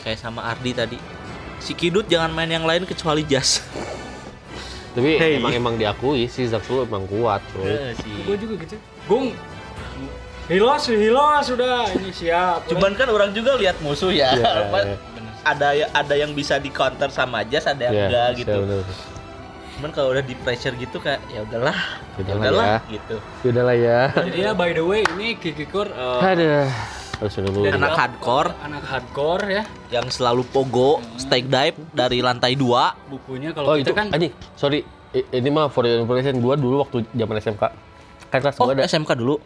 Kayak 0.02 0.18
sama 0.18 0.42
Ardi 0.44 0.72
tadi. 0.72 0.98
Si 1.58 1.72
Kidut 1.72 2.04
jangan 2.04 2.28
main 2.28 2.50
yang 2.50 2.66
lain 2.66 2.82
kecuali 2.82 3.22
Jas. 3.22 3.62
Tapi 4.92 5.16
Hey. 5.16 5.38
emang 5.38 5.54
emang 5.54 5.74
diakui 5.78 6.26
si 6.26 6.44
Zack 6.44 6.66
lu 6.66 6.82
emang 6.82 7.06
kuat, 7.06 7.40
bro. 7.48 7.64
Gue 8.26 8.36
juga 8.36 8.54
gitu. 8.60 8.76
Gung. 9.06 9.32
Hilos, 10.42 10.90
hilos 10.90 11.44
sudah 11.46 11.86
ini 11.94 12.10
siap. 12.10 12.66
Cuman 12.66 12.92
kan 12.92 13.08
orang 13.08 13.30
juga 13.30 13.54
lihat 13.54 13.78
musuh 13.78 14.10
ya. 14.10 14.34
Iya. 14.34 14.92
Ada 15.42 15.68
ya 15.72 15.86
ada 15.90 16.14
yang 16.14 16.30
bisa 16.32 16.56
di 16.56 16.68
counter 16.68 17.08
sama 17.08 17.42
Jas, 17.42 17.66
ada 17.66 17.82
yang 17.82 17.92
Iya, 17.92 18.04
enggak 18.04 18.28
iya, 18.28 18.38
gitu. 18.38 18.58
bener. 18.62 18.84
Cuman 19.72 19.90
kalau 19.90 20.08
udah 20.10 20.22
di 20.22 20.34
pressure 20.36 20.74
gitu 20.74 20.96
kayak 20.96 21.18
ya 21.26 21.42
udahlah, 21.42 21.74
ya 21.74 22.20
Udahlah 22.20 22.38
udahlah 22.38 22.64
ya. 22.64 22.78
gitu. 22.88 23.16
Udah 23.44 23.62
lah 23.64 23.76
ya. 23.76 24.00
Jadi 24.14 24.38
ya 24.38 24.50
by 24.52 24.70
the 24.70 24.80
way 24.80 25.02
ini 25.08 25.34
Kikikur. 25.34 25.90
Harus 25.90 27.34
dulu. 27.36 27.62
dari 27.62 27.74
Anak 27.74 27.94
hardcore. 27.94 28.50
anak 28.60 28.82
hardcore 28.84 29.44
ya. 29.48 29.62
Yang 29.90 30.18
selalu 30.18 30.42
pogo, 30.44 30.98
stake 31.16 31.46
dive 31.46 31.78
dari 31.90 32.18
lantai 32.18 32.54
2. 32.54 32.62
Bukunya 33.08 33.50
Oh 33.50 33.54
kalau 33.56 33.74
itu 33.74 33.90
kita 33.90 33.94
kan 33.96 34.06
anjing, 34.10 34.30
sorry. 34.54 34.82
I- 35.10 35.28
Ini 35.30 35.48
mah 35.48 35.68
for 35.68 35.82
your 35.82 36.00
information 36.00 36.38
gua 36.38 36.54
dulu 36.54 36.80
waktu 36.80 37.06
zaman 37.08 37.36
SMK. 37.36 37.62
Kan 38.28 38.38
kelas 38.40 38.56
Oh, 38.56 38.64
gua 38.64 38.74
ada 38.74 38.84
SMK 38.84 39.12
dulu. 39.12 39.38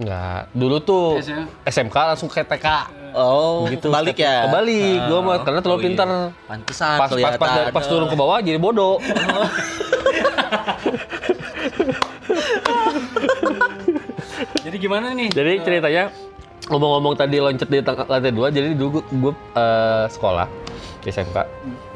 Enggak. 0.00 0.40
Dulu 0.56 0.76
tuh 0.80 1.20
SM. 1.20 1.44
SMK 1.68 1.96
langsung 2.16 2.28
ke 2.32 2.40
TK. 2.40 2.66
Oh, 3.10 3.66
gitu. 3.66 3.90
balik 3.90 4.16
ya. 4.16 4.46
Kebalik, 4.46 4.96
gua 5.10 5.18
mah 5.20 5.34
Oh, 5.36 5.42
karena 5.42 5.60
terlalu 5.60 5.76
oh 5.76 5.82
iya. 5.82 5.86
pintar. 5.90 6.06
Pantesan 6.46 6.94
Pas 6.94 7.10
pas 7.10 7.10
pas, 7.10 7.34
kelihatan. 7.36 7.74
pas 7.74 7.84
turun 7.84 8.06
ke 8.06 8.16
bawah 8.16 8.38
jadi 8.38 8.58
bodoh. 8.58 8.96
jadi 14.64 14.76
gimana 14.78 15.12
nih? 15.12 15.28
Jadi 15.30 15.50
Eh, 15.58 15.62
ceritanya 15.62 16.04
ngomong-ngomong 16.70 17.14
tadi 17.18 17.36
loncat 17.42 17.66
di 17.66 17.78
lantai 17.82 18.30
dua, 18.30 18.46
jadi 18.54 18.72
dulu 18.78 19.02
gue 19.02 19.34
sekolah 20.08 20.46
di 21.02 21.08
SMK. 21.10 21.36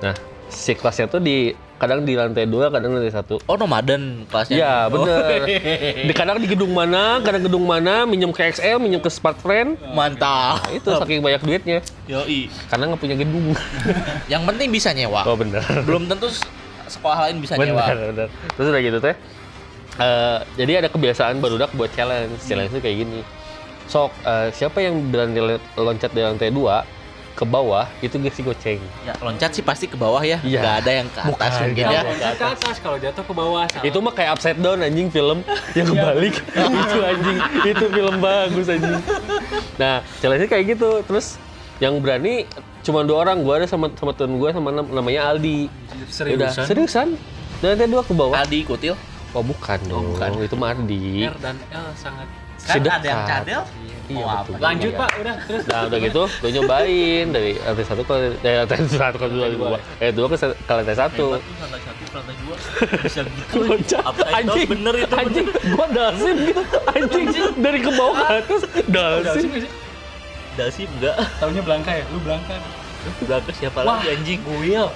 Nah, 0.03 0.15
si 0.51 0.75
kelasnya 0.75 1.07
tuh 1.07 1.23
di 1.23 1.55
kadang 1.85 2.01
di 2.01 2.17
lantai 2.17 2.45
dua, 2.45 2.67
kadang 2.67 2.97
lantai 2.97 3.13
satu. 3.13 3.37
Oh, 3.45 3.55
nomaden 3.55 4.25
kelasnya. 4.27 4.57
Iya 4.57 4.73
Oh. 4.87 5.05
bener. 5.05 5.45
Di 6.09 6.13
kadang 6.13 6.37
di 6.37 6.49
gedung 6.49 6.73
mana, 6.73 7.21
kadang 7.21 7.45
gedung 7.45 7.63
mana, 7.63 8.03
minjem 8.03 8.33
ke 8.33 8.49
XL, 8.51 8.77
minjem 8.79 8.99
ke 8.99 9.07
Smart 9.07 9.37
Friend. 9.37 9.77
Mantap. 9.93 10.65
Itu 10.71 10.97
saking 10.97 11.21
banyak 11.21 11.41
duitnya, 11.41 11.79
Yoi. 12.07 12.49
karena 12.67 12.89
nggak 12.89 12.99
punya 12.99 13.15
gedung. 13.15 13.53
Yang 14.33 14.43
penting 14.47 14.69
bisa 14.71 14.91
nyewa. 14.91 15.21
Oh 15.23 15.37
bener. 15.37 15.61
Belum 15.83 16.09
tentu 16.09 16.33
sekolah 16.87 17.29
lain 17.29 17.37
bisa 17.39 17.55
bener, 17.55 17.71
nyewa. 17.71 17.85
bener. 18.09 18.29
Terus 18.51 18.67
udah 18.67 18.81
gitu 18.81 18.99
teh. 18.99 19.15
eh, 19.95 20.39
jadi 20.57 20.73
ada 20.81 20.89
kebiasaan 20.89 21.39
barudak 21.39 21.69
buat 21.71 21.93
challenge. 21.93 22.41
Challenge 22.43 22.73
itu 22.73 22.81
kayak 22.81 22.97
gini. 22.99 23.21
Sok, 23.85 24.17
eh, 24.25 24.49
siapa 24.51 24.81
yang 24.81 25.13
berani 25.13 25.37
loncat 25.77 26.09
dari 26.11 26.25
lantai 26.27 26.49
dua 26.49 26.83
ke 27.35 27.43
bawah 27.43 27.91
itu 27.99 28.15
gak 28.15 28.31
sih 28.31 28.43
goceng. 28.43 28.79
Ya, 29.03 29.11
loncat 29.19 29.51
sih 29.51 29.61
pasti 29.61 29.91
ke 29.91 29.99
bawah 29.99 30.23
ya. 30.23 30.39
Iya. 30.41 30.63
Nggak 30.63 30.77
ada 30.81 30.91
yang 30.95 31.09
ke 31.09 31.19
atas 31.19 31.31
Bukan, 31.35 31.51
mungkin 31.67 31.85
ya. 31.85 32.01
loncat 32.07 32.35
ke 32.35 32.47
atas, 32.47 32.77
kalau 32.79 32.97
jatuh 32.97 33.25
ke 33.27 33.35
bawah. 33.35 33.65
salah. 33.67 33.83
Itu 33.83 33.99
mah 33.99 34.13
kayak 34.15 34.31
upside 34.33 34.59
down 34.59 34.79
anjing 34.81 35.11
film 35.11 35.43
yang 35.79 35.87
kebalik. 35.91 36.35
itu 36.79 36.97
anjing, 36.97 37.39
itu 37.67 37.85
film 37.91 38.15
bagus 38.23 38.67
anjing. 38.71 38.99
Nah, 39.75 39.95
challenge 40.23 40.47
kayak 40.47 40.79
gitu. 40.79 41.03
Terus 41.03 41.27
yang 41.83 41.99
berani 41.99 42.47
cuma 42.87 43.03
dua 43.03 43.27
orang, 43.27 43.43
gua 43.43 43.59
ada 43.59 43.67
sama 43.67 43.91
sama 43.93 44.15
temen 44.15 44.39
gua 44.39 44.55
sama 44.55 44.71
nam- 44.71 44.95
namanya 44.95 45.35
Aldi. 45.35 45.67
Udah, 45.67 46.07
seriusan. 46.55 46.65
seriusan. 46.65 47.09
Dan 47.59 47.75
lantai 47.75 47.91
dua 47.91 48.03
ke 48.07 48.15
bawah. 48.15 48.39
Aldi 48.39 48.63
ikutil. 48.63 48.95
Oh 49.35 49.43
bukan 49.43 49.83
dong, 49.91 50.15
bukan. 50.15 50.39
itu 50.39 50.55
mah 50.55 50.71
Ardi. 50.71 51.27
R 51.27 51.35
dan 51.43 51.59
L 51.69 51.91
sangat. 51.99 52.31
Kan 52.63 52.79
Sedekat. 52.79 53.03
ada 53.03 53.07
yang 53.11 53.23
cadel. 53.27 53.63
Iya, 53.83 53.94
Mau 54.05 54.21
betul. 54.21 54.29
apa? 54.29 54.51
Lanjut 54.61 54.91
Iya. 54.93 55.01
Pak, 55.01 55.11
udah 55.17 55.35
terus. 55.49 55.63
Nah 55.65 55.81
udah 55.89 55.99
gitu, 56.05 56.23
gue 56.29 56.51
nyobain 56.53 57.27
dari 57.33 57.53
lantai 57.57 57.85
satu 57.89 58.03
ke 58.05 58.15
dari 58.45 58.57
lantai 58.61 58.77
satu 58.85 59.17
ke 59.17 59.27
dua, 59.33 59.47
dua, 59.49 59.79
eh 59.97 60.11
dua 60.13 60.27
ke, 60.29 60.37
ke 60.37 60.73
lantai 60.77 60.97
satu. 60.97 61.27
Lantai 61.41 61.81
satu, 61.81 62.03
lantai 62.13 62.37
dua. 62.45 62.57
Bisa 63.01 63.21
gitu. 63.25 63.57
Anjing, 64.39 64.67
bener 64.69 64.95
itu. 65.01 65.15
anjing, 65.17 65.47
gua 65.73 65.87
dasim 65.89 66.37
gitu, 66.45 66.63
anjing, 66.91 67.27
dari 67.57 67.79
ke 67.81 67.91
bawah 67.95 68.17
ke 68.19 68.35
atas, 68.45 68.61
dasim. 68.93 69.51
Dasi 70.55 70.83
enggak. 70.87 71.17
Taunya 71.43 71.63
Blanka 71.65 71.91
ya? 71.91 72.05
Lu 72.13 72.19
Blanka. 72.23 72.55
Berapa 73.25 73.51
siapa 73.53 73.79
Wah, 73.83 74.01
lagi 74.01 74.17
anjing? 74.17 74.41
Guil. 74.45 74.87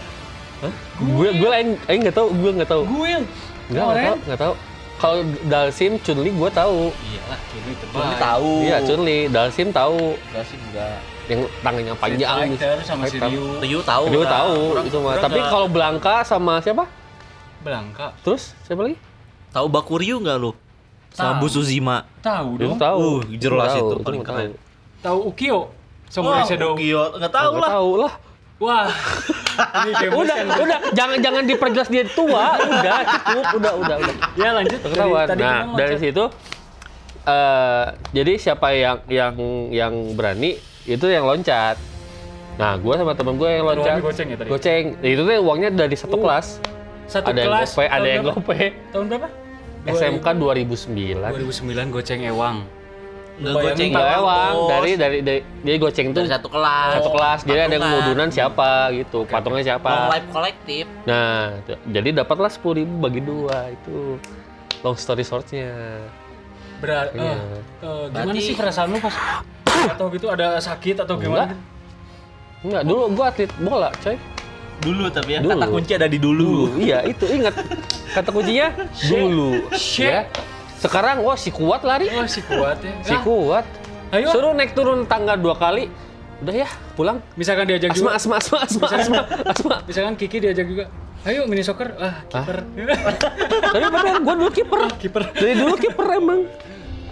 Gue 0.99 1.29
gue 1.38 1.49
lain, 1.49 1.68
aing 1.87 2.01
nggak 2.03 2.16
tahu, 2.18 2.29
gue 2.35 2.51
nggak 2.61 2.71
tahu, 2.71 2.83
Guil. 2.87 3.23
nggak 3.71 3.85
nggak 3.85 4.05
tahu, 4.05 4.18
nggak 4.27 4.40
tahu. 4.42 4.55
Kalau 4.98 5.18
Dalsim, 5.44 5.94
Chunli 5.98 6.28
gue 6.28 6.50
tahu. 6.50 6.90
Iya 6.92 7.22
lah, 7.24 7.38
Chunli 7.46 7.72
Belum 7.72 7.82
terbaik. 8.02 8.18
tahu. 8.18 8.52
Iya 8.61 8.76
Chunli, 8.82 9.18
Dalsim 9.28 9.68
tahu. 9.70 10.18
Dasi 10.28 10.54
enggak. 10.58 10.98
Yang 11.28 11.40
tangannya 11.61 11.94
panjang. 11.94 12.48
Fighter 12.50 12.76
sama 12.82 13.04
si. 13.06 13.16
Ryu. 13.16 13.44
Ryu 13.58 13.78
tahu. 13.80 14.04
Lah. 14.16 14.30
tahu 14.34 14.58
itu 14.82 14.98
mah. 14.98 15.14
Tapi 15.16 15.38
nggak- 15.38 15.50
kalau 15.50 15.66
Blanka 15.68 16.14
sama 16.22 16.58
siapa? 16.58 16.84
Blanka. 17.61 18.11
Terus 18.20 18.58
siapa 18.62 18.82
lagi? 18.82 18.98
tahu 19.48 19.66
Bakuryu 19.66 20.18
enggak 20.18 20.37
lu? 20.37 20.52
Sama 21.08 21.34
Tahu. 21.34 21.40
Bu 21.40 21.46
Suzima. 21.48 21.96
Tahu 22.18 22.48
dong. 22.58 22.76
tahu. 22.76 22.98
Uh, 22.98 23.20
jelas 23.34 23.72
itu 23.74 23.94
paling 23.98 24.20
keren. 24.20 24.50
tahu. 24.50 24.54
Tahu 24.98 25.18
Ukyo. 25.26 25.58
Samurai 26.06 26.42
Shadow. 26.42 26.74
Ukyo. 26.74 27.14
Enggak 27.14 27.32
tahu 27.32 27.50
Nggak 27.54 27.62
lah. 27.62 27.70
tahu 27.70 27.90
lah. 27.98 28.12
Wah. 28.59 28.90
Ini 29.59 30.11
Udah, 30.14 30.37
udah, 30.59 30.79
jangan 30.94 31.18
jangan 31.23 31.42
diperjelas 31.47 31.88
dia 31.90 32.07
tua, 32.11 32.59
udah 32.59 32.99
cukup, 33.07 33.44
udah, 33.59 33.73
udah, 33.75 33.97
udah. 34.03 34.14
Ya 34.38 34.51
lanjut. 34.55 34.79
Ketahuan. 34.83 35.27
tadi 35.27 35.42
Nah, 35.42 35.75
dari 35.75 35.97
situ 35.99 36.25
eh 37.29 37.87
jadi 38.16 38.33
siapa 38.40 38.73
yang 38.73 38.99
yang 39.11 39.35
yang 39.71 39.94
berani 40.14 40.59
itu 40.87 41.07
yang 41.07 41.27
loncat. 41.27 41.79
Nah, 42.59 42.75
gue 42.75 42.94
sama 42.99 43.14
temen 43.14 43.38
gue 43.38 43.47
yang 43.47 43.66
loncat. 43.66 44.03
Goceng 44.03 44.29
ya 44.35 44.37
tadi? 44.38 44.49
Goceng. 44.51 44.85
Itu 45.03 45.23
tuh 45.23 45.35
uangnya 45.42 45.71
dari 45.75 45.94
satu 45.94 46.18
Uh, 46.18 46.23
kelas. 46.27 46.47
Satu 47.07 47.31
ada 47.31 47.38
yang 47.38 47.51
kelas. 47.55 47.71
gope, 47.75 47.85
ada 47.87 48.09
yang 48.09 48.25
berapa? 48.27 48.38
gope. 48.42 48.61
Tahun 48.90 49.05
berapa? 49.07 49.29
SMK 49.87 50.27
2009. 50.35 51.23
2009 51.35 51.94
goceng 51.94 52.21
Ewang. 52.27 52.78
Bayangin 53.38 53.55
goceng 53.55 53.88
Enggak 53.88 54.03
Bang, 54.05 54.18
ewang, 54.18 54.53
Bos. 54.53 54.68
dari 54.68 54.90
dari 54.92 55.18
dari 55.20 55.40
dia 55.62 55.74
goceng 55.77 56.07
tuh 56.11 56.20
dari 56.20 56.33
satu 56.33 56.48
kelas. 56.48 56.90
satu 56.92 57.11
kelas. 57.11 57.38
Jadi 57.44 57.61
ada 57.61 57.77
modunan 57.79 58.29
siapa 58.29 58.68
gitu, 58.92 59.18
patungnya 59.24 59.57
Long 59.57 59.68
siapa. 59.68 59.90
life 60.09 60.29
kolektif. 60.29 60.85
Nah, 61.05 61.55
jadi 61.87 62.09
dapatlah 62.16 62.48
sepuluh 62.48 62.83
ribu 62.83 62.94
bagi 62.98 63.20
dua 63.20 63.70
itu 63.70 64.18
long 64.81 64.94
story 64.94 65.22
shortnya. 65.22 65.70
Berat. 66.79 67.11
Eh, 67.11 67.22
eh, 67.22 67.35
gimana 67.81 68.11
Berarti- 68.11 68.42
sih 68.44 68.55
perasaan 68.55 68.90
lu 68.90 68.98
pas 68.98 69.14
atau 69.94 70.11
gitu 70.11 70.27
ada 70.27 70.59
sakit 70.59 71.03
atau 71.03 71.14
gimana? 71.14 71.55
Enggak, 72.59 72.83
dulu 72.85 73.03
gua 73.14 73.27
atlet 73.29 73.51
bola, 73.57 73.90
coy. 73.96 74.18
Dulu 74.79 75.11
tapi 75.11 75.35
ya 75.35 75.40
Dulu. 75.42 75.55
kata 75.55 75.66
kunci 75.68 75.92
ada 75.94 76.07
di 76.07 76.18
dulu. 76.18 76.74
iya, 76.77 77.03
itu 77.03 77.22
ingat 77.24 77.55
kata 78.12 78.31
kuncinya 78.31 78.74
dulu. 79.05 79.62
Shit. 79.72 80.07
Ya. 80.07 80.22
Sekarang 80.79 81.21
wah 81.21 81.35
si 81.35 81.51
kuat 81.51 81.83
lari. 81.83 82.07
Oh 82.09 82.25
si 82.25 82.41
kuat 82.41 82.79
ya. 82.79 82.95
Si 83.03 83.12
Ah, 83.12 83.21
kuat. 83.21 83.64
Ayo. 84.09 84.31
Suruh 84.31 84.55
naik 84.55 84.73
turun 84.73 85.05
tangga 85.05 85.35
dua 85.35 85.53
kali. 85.53 85.91
Udah 86.38 86.55
ya, 86.55 86.69
pulang. 86.95 87.19
Misalkan 87.35 87.67
diajak 87.67 87.91
Asma, 87.93 87.99
juga. 87.99 88.11
asma, 88.14 88.35
asma, 88.38 88.59
asma, 88.62 88.87
asma, 88.95 89.21
asma. 89.43 89.75
Misalkan 89.85 90.14
Kiki 90.14 90.38
diajak 90.38 90.71
juga. 90.71 90.85
Ayo 91.27 91.51
mini 91.51 91.67
soccer. 91.67 91.99
Ah, 91.99 92.23
kiper. 92.25 92.62
Tapi 93.75 93.85
bener, 93.91 94.17
gua 94.23 94.35
dulu 94.38 94.51
kiper. 94.55 94.81
kiper. 95.03 95.23
Dari 95.35 95.55
dulu 95.59 95.75
kiper 95.75 96.07
emang. 96.14 96.47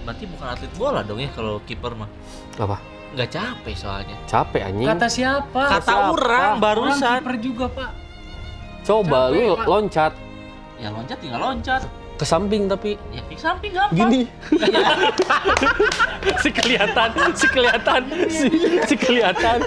Berarti 0.07 0.25
bukan 0.31 0.47
atlet 0.47 0.73
bola 0.79 1.03
dong 1.03 1.19
ya 1.19 1.27
kalau 1.35 1.59
kiper 1.67 1.99
mah. 1.99 2.07
Apa? 2.55 2.79
Nggak 3.19 3.29
capek 3.35 3.75
soalnya. 3.75 4.17
Capek 4.31 4.63
anjing. 4.63 4.87
Kata 4.87 5.07
siapa? 5.11 5.63
Kata 5.75 5.83
siapa? 5.83 6.07
orang 6.15 6.51
Orang 6.55 6.63
barusan. 6.63 7.19
kiper 7.19 7.35
juga, 7.43 7.67
Pak. 7.67 7.91
Coba 8.87 9.19
Capek, 9.27 9.35
lu 9.35 9.43
Pak. 9.53 9.67
loncat 9.67 10.13
Ya 10.77 10.89
loncat 10.95 11.19
tinggal 11.19 11.41
loncat. 11.43 11.83
Ke 12.17 12.25
samping 12.25 12.65
tapi 12.65 12.97
Ya 13.11 13.21
di 13.23 13.37
samping 13.37 13.71
gampang. 13.71 13.93
gini. 13.95 14.21
si 16.43 16.49
kelihatan, 16.51 17.09
si 17.33 17.47
kelihatan, 17.47 18.01
si, 18.27 18.49
si 18.83 18.95
kelihatan, 18.97 19.59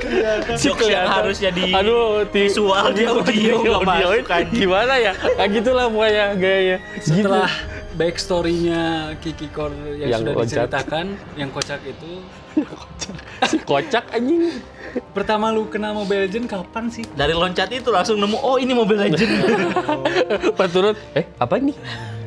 si 0.54 0.68
yang 0.84 1.08
harusnya 1.08 1.50
di 1.50 1.70
Aduh, 1.70 2.26
ti- 2.26 2.50
visual, 2.50 2.90
di 2.92 3.06
audio 3.06 3.78
masuk, 3.80 4.28
anjing. 4.28 4.60
Gimana 4.60 4.94
ya? 4.98 5.14
Kayak 5.14 5.50
gitulah 5.54 5.86
pokoknya 5.88 6.26
gayanya. 6.36 6.78
Setelah 7.00 7.50
Gitu. 7.50 7.98
backstory-nya 7.98 8.82
Kiki 9.20 9.48
Kor 9.50 9.70
yang, 9.92 10.10
Yang 10.10 10.20
sudah 10.20 10.34
loncat. 10.34 10.46
diceritakan, 10.48 11.06
yang 11.36 11.50
kocak 11.50 11.82
itu, 11.84 12.12
si 13.46 13.58
kocak 13.60 14.06
anjing. 14.10 14.58
pertama 15.10 15.48
lu 15.48 15.68
kenal 15.68 15.94
Mobile 15.94 16.26
Legend 16.26 16.48
kapan 16.48 16.90
sih? 16.90 17.06
Dari 17.12 17.30
loncat 17.32 17.70
itu 17.70 17.90
langsung 17.90 18.18
nemu 18.18 18.36
oh 18.36 18.56
ini 18.56 18.74
Mobile 18.74 19.06
Legend. 19.06 19.32
Pas 20.56 20.66
turun, 20.68 20.98
eh 21.14 21.30
apa 21.36 21.56
ini? 21.56 21.78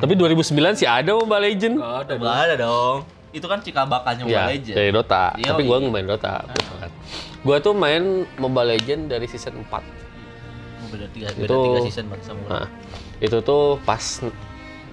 Tapi 0.03 0.13
2009 0.13 0.43
sih 0.75 0.83
ada 0.85 1.15
Mobile 1.15 1.43
Legend. 1.45 1.75
Gak 1.79 1.95
ada. 1.97 2.13
Enggak 2.13 2.37
ada 2.43 2.55
dong. 2.59 2.97
Itu 3.31 3.45
kan 3.47 3.63
cikal 3.63 3.87
bakalnya 3.87 4.23
Ya, 4.23 4.43
Mobile 4.43 4.51
Legend. 4.51 4.75
dari 4.75 4.89
Dota. 4.91 5.25
Iya, 5.33 5.47
Tapi 5.49 5.61
gua 5.63 5.71
iya. 5.71 5.81
nggak 5.81 5.93
main 5.93 6.07
Dota. 6.07 6.33
gitu 6.45 6.73
kan. 6.77 6.91
Gua 7.39 7.55
tuh 7.57 7.73
main 7.73 8.03
Mobile 8.35 8.69
Legend 8.69 9.01
dari 9.07 9.25
season 9.25 9.63
4. 9.63 9.71
Oh, 9.73 9.81
beda 10.91 11.07
tiga, 11.09 11.27
beda 11.31 11.47
Itu- 11.47 11.63
tiga 11.65 11.79
season 11.87 12.05
Bang 12.05 12.21
sama. 12.21 12.43
Nah, 12.45 12.67
itu 13.17 13.37
tuh 13.39 13.79
pas 13.81 14.03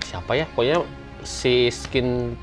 siapa 0.00 0.32
ya? 0.32 0.46
Pokoknya 0.48 0.86
si 1.20 1.68
skin 1.68 2.38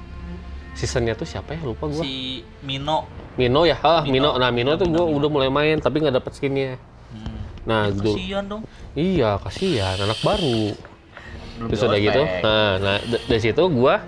seasonnya 0.73 1.15
tuh 1.15 1.25
siapa 1.25 1.55
ya? 1.55 1.63
Lupa 1.63 1.87
gua. 1.87 2.03
Si 2.03 2.43
Mino. 2.61 3.07
Mino 3.33 3.63
ya? 3.63 3.79
Ah, 3.79 4.03
Mino. 4.03 4.35
Mino. 4.35 4.37
Nah, 4.37 4.49
Mino 4.51 4.75
tuh 4.75 4.85
Mino, 4.85 4.93
gua 4.93 5.05
Mino. 5.07 5.17
udah 5.17 5.29
mulai 5.31 5.49
main 5.49 5.79
tapi 5.79 5.97
nggak 5.97 6.13
dapet 6.13 6.35
skinnya. 6.35 6.75
Hmm. 7.09 7.39
Nah, 7.63 7.89
dulu 7.89 8.13
Kasihan 8.13 8.43
dong. 8.45 8.61
iya 8.93 9.39
kasihan 9.39 9.97
anak 9.97 10.19
baru. 10.21 10.75
Belum 11.57 11.69
Terus 11.73 11.81
udah 11.89 11.99
gitu. 11.99 12.21
Nah, 12.45 12.71
nah 12.77 12.97
dari 13.01 13.41
situ 13.41 13.63
gua 13.73 14.05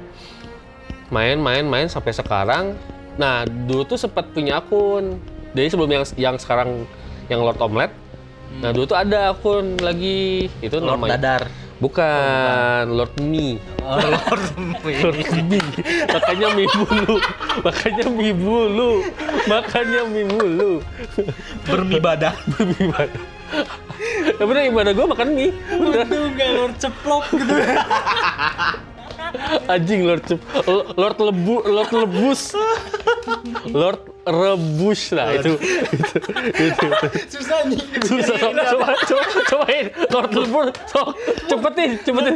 main-main-main 1.09 1.89
sampai 1.89 2.13
sekarang. 2.13 2.77
Nah, 3.17 3.43
dulu 3.43 3.83
tuh 3.83 3.97
sempat 3.99 4.29
punya 4.31 4.61
akun. 4.61 5.17
Jadi 5.57 5.67
sebelum 5.73 5.89
yang 5.89 6.05
yang 6.15 6.35
sekarang 6.37 6.85
yang 7.27 7.41
Lord 7.41 7.57
Omelet. 7.59 7.91
Nah, 8.61 8.69
dulu 8.73 8.85
tuh 8.89 8.97
ada 8.97 9.33
akun 9.33 9.77
lagi 9.81 10.49
itu 10.61 10.77
Lord 10.81 10.97
namanya 10.97 11.17
Dadar. 11.17 11.43
bukan 11.77 12.83
Lord 12.89 13.13
Mi. 13.21 13.61
Oh, 13.81 13.97
Lord 13.97 14.43
Lord 15.05 15.17
Mi. 15.49 15.61
Makanya 16.09 16.47
Mi 16.53 16.65
bulu. 16.69 17.15
Makanya 17.65 18.05
Mi 18.09 18.29
bulu. 18.33 18.91
Makanya 19.45 20.01
Mi 20.05 20.21
bulu. 20.25 20.71
Bermibadah. 21.65 22.33
Mi 22.69 22.83
mana? 22.89 23.21
Ya 24.39 24.43
bener 24.47 24.71
ibadah 24.71 24.91
gua 24.95 25.05
makan 25.11 25.27
mie. 25.35 25.51
Udah. 25.75 26.07
Itu 26.07 26.17
nggak 26.31 26.49
lord 26.55 26.75
ceplok 26.79 27.23
gitu. 27.35 27.53
Anjing 29.69 30.01
Lord 30.09 30.23
Cep- 30.25 30.41
Lord 30.97 31.17
lebu 31.21 31.61
Lord 31.69 31.91
lebus. 31.93 32.55
Lord 33.69 34.01
rebus 34.29 35.01
lah 35.11 35.27
itu. 35.35 35.53
itu, 35.57 36.17
itu, 36.61 36.85
itu. 36.85 37.07
Susah 37.33 37.59
nih. 37.65 37.81
Susah 38.05 38.35
coba 38.37 38.61
coba 38.63 38.85
coba 39.03 39.23
cobain 39.49 39.85
Lord 40.09 40.31
lebus. 40.37 40.67
Sok 40.89 41.07
cepetin 41.49 41.89
cepetin. 42.05 42.35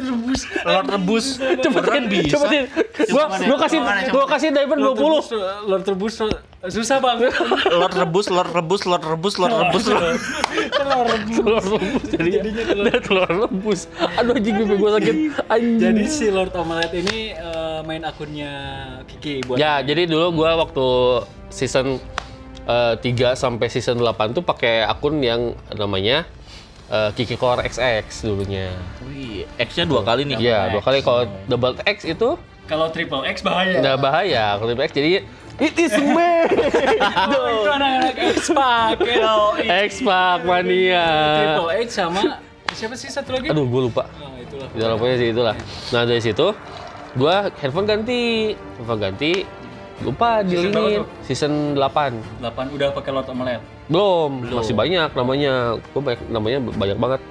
Lord 0.65 0.87
rebus. 0.89 1.25
Cepetin 1.37 2.03
bisa. 2.09 2.29
cepetin. 2.35 2.63
Gua 3.13 3.23
gua 3.29 3.57
kasih 3.63 3.79
gua 4.09 4.25
kasih 4.27 4.47
diamond 4.51 4.81
20. 4.97 5.69
Lord 5.69 5.83
terbus 5.85 6.15
susah 6.63 7.03
banget. 7.03 7.35
Lord 7.67 7.91
rebus, 7.91 8.31
Lord 8.31 8.51
rebus, 8.55 8.87
Lord 8.87 9.03
rebus, 9.03 9.35
Lord 9.35 9.51
rebus. 9.51 9.83
Lord- 9.91 10.15
Telur 10.71 11.03
rebus. 11.11 11.35
Telur 11.35 11.63
rebus 11.75 12.03
jadinya 12.07 12.39
telur, 12.63 12.95
telur 13.03 13.29
rebus. 13.47 13.79
Aduh 14.15 14.33
anjing 14.39 14.55
pipi 14.63 14.75
gua 14.79 14.91
sakit. 14.95 15.15
Anjing. 15.51 15.79
Jadi 15.83 16.03
si 16.07 16.25
Lord 16.31 16.55
Omelet 16.55 16.91
ini 16.95 17.35
eh, 17.35 17.79
main 17.83 18.03
akunnya 18.07 18.51
Kiki 19.11 19.43
buat 19.43 19.59
Ya, 19.59 19.83
jadi 19.83 20.07
dulu 20.07 20.43
gua 20.43 20.55
waktu 20.55 20.87
season 21.53 22.01
eh, 22.65 22.93
3 22.97 23.37
sampai 23.37 23.69
season 23.69 24.01
8 24.01 24.33
tuh 24.33 24.41
pakai 24.41 24.81
akun 24.81 25.21
yang 25.21 25.53
namanya 25.77 26.25
eh, 26.89 27.09
Kiki 27.13 27.37
Core 27.37 27.61
XX 27.69 28.01
dulunya. 28.25 28.73
Wih, 29.05 29.45
X-nya 29.61 29.85
dua 29.85 30.01
kali 30.01 30.25
nih. 30.25 30.37
Iya, 30.41 30.73
dua 30.73 30.81
kali 30.81 31.05
kalau 31.05 31.29
double 31.45 31.77
X 31.85 32.09
itu 32.09 32.33
kalau 32.65 32.87
triple 32.89 33.27
X 33.27 33.43
bahaya. 33.45 33.77
nggak 33.77 33.97
bahaya. 34.01 34.43
Kalau 34.57 34.67
triple 34.71 34.85
X 34.87 34.91
jadi 34.95 35.09
it 35.61 35.75
is 35.77 35.93
me. 35.93 36.33
Oh, 37.33 37.47
itu 37.51 37.69
anak-anak 37.69 38.15
X-Pac. 38.39 38.97
X-Pac 39.91 40.39
mania. 40.47 41.07
Triple 41.37 41.71
X 41.85 41.87
sama 41.93 42.39
siapa 42.73 42.95
sih 42.97 43.11
satu 43.11 43.37
lagi? 43.37 43.53
Aduh, 43.53 43.69
gue 43.69 43.81
lupa. 43.91 44.09
Oh, 44.17 44.33
itulah. 44.39 44.67
Itulah 44.73 44.95
pokoknya 44.97 45.17
sih 45.21 45.27
itulah. 45.29 45.55
Nah 45.93 46.01
dari 46.09 46.21
situ 46.23 46.47
gua 47.13 47.53
handphone 47.61 47.85
ganti, 47.85 48.55
handphone 48.79 49.01
ganti 49.03 49.31
lupa 50.01 50.41
Season 50.41 50.49
dilingin 50.49 51.05
tuh? 51.05 51.05
season 51.21 51.53
8 51.77 52.41
8 52.41 52.75
udah 52.75 52.87
pakai 52.97 53.11
Lord 53.13 53.29
Omelet. 53.29 53.61
belum, 53.91 54.31
masih 54.49 54.73
banyak 54.73 55.13
namanya. 55.13 55.77
Gua 55.93 56.01
banyak 56.01 56.21
namanya 56.33 56.57
banyak 56.73 56.97
banget. 56.97 57.21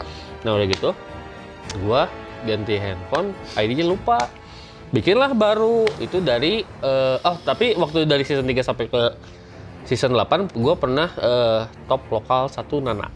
Nah 0.47 0.51
udah 0.55 0.67
gitu 0.71 0.91
gua 1.83 2.07
ganti 2.47 2.79
handphone. 2.79 3.35
ID-nya 3.59 3.87
lupa. 3.89 4.31
Bikinlah 4.95 5.35
baru. 5.35 5.89
Itu 5.99 6.23
dari 6.23 6.63
eh, 6.63 7.17
oh 7.19 7.37
tapi 7.43 7.75
waktu 7.75 8.07
dari 8.07 8.23
season 8.23 8.47
3 8.47 8.63
sampai 8.63 8.87
ke 8.87 9.03
season 9.89 10.15
8 10.15 10.55
gua 10.55 10.79
pernah 10.79 11.11
eh, 11.19 11.61
top 11.91 12.07
lokal 12.15 12.47
satu 12.47 12.79
Nana. 12.79 13.11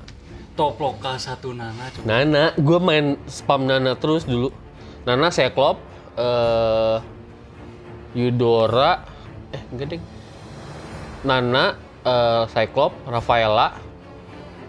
Top 0.56 0.80
lokal 0.80 1.20
satu 1.20 1.52
Nana 1.52 1.92
coba. 1.92 2.04
Nana, 2.08 2.44
gue 2.56 2.78
main 2.80 3.20
spam 3.28 3.68
Nana 3.68 3.92
terus 3.92 4.24
dulu. 4.24 4.48
Nana, 5.04 5.28
Cyclop, 5.28 5.76
eh 6.16 6.98
Yudora, 8.16 9.04
eh 9.56 9.60
enggak 9.66 9.86
deh. 9.90 10.00
Nana, 11.22 11.74
eh 12.02 12.44
Cyclop, 12.46 12.92
Rafaela, 13.04 13.72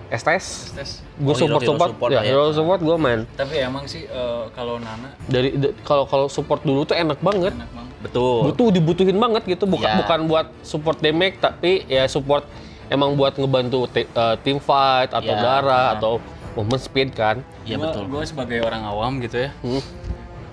Estes. 0.07 0.71
Tes. 0.71 1.03
Gue 1.17 1.33
Oh, 1.33 1.37
support 1.37 1.59
hero 1.59 1.69
support, 1.69 1.89
support 1.91 2.09
ya 2.09 2.23
ya. 2.23 2.31
hero 2.31 2.45
support 2.49 2.79
gue 2.79 2.95
main. 2.95 3.19
Tapi 3.29 3.55
emang 3.59 3.83
sih 3.85 4.03
eh, 4.03 4.43
kalau 4.51 4.79
Nana 4.79 5.11
Dari 5.21 5.51
kalau 5.83 6.07
kalau 6.07 6.27
support 6.27 6.63
dulu 6.63 6.81
tuh 6.81 6.95
enak 6.95 7.19
banget. 7.19 7.51
enak 7.51 7.67
banget. 7.69 7.93
Betul. 7.99 8.47
Butuh 8.47 8.67
dibutuhin 8.71 9.17
banget 9.17 9.43
gitu, 9.45 9.65
bukan 9.65 9.89
Ya. 9.89 9.97
bukan 9.99 10.19
buat 10.25 10.47
support 10.63 10.97
damage 10.97 11.37
tapi 11.37 11.83
ya 11.85 12.07
support 12.07 12.47
emang 12.87 13.13
buat 13.13 13.35
ngebantu 13.35 13.83
te- 13.87 14.07
eh, 14.07 14.35
team 14.41 14.57
fight 14.57 15.11
atau 15.11 15.27
Ya, 15.29 15.43
darah 15.43 15.85
ya. 15.89 15.95
atau 15.99 16.23
movement 16.55 16.79
speed 16.79 17.09
kan. 17.11 17.43
Iya 17.61 17.75
betul. 17.77 18.07
Gue 18.07 18.23
sebagai 18.23 18.63
orang 18.63 18.81
awam 18.81 19.19
gitu 19.19 19.43
ya. 19.43 19.51
Hmm. 19.59 19.83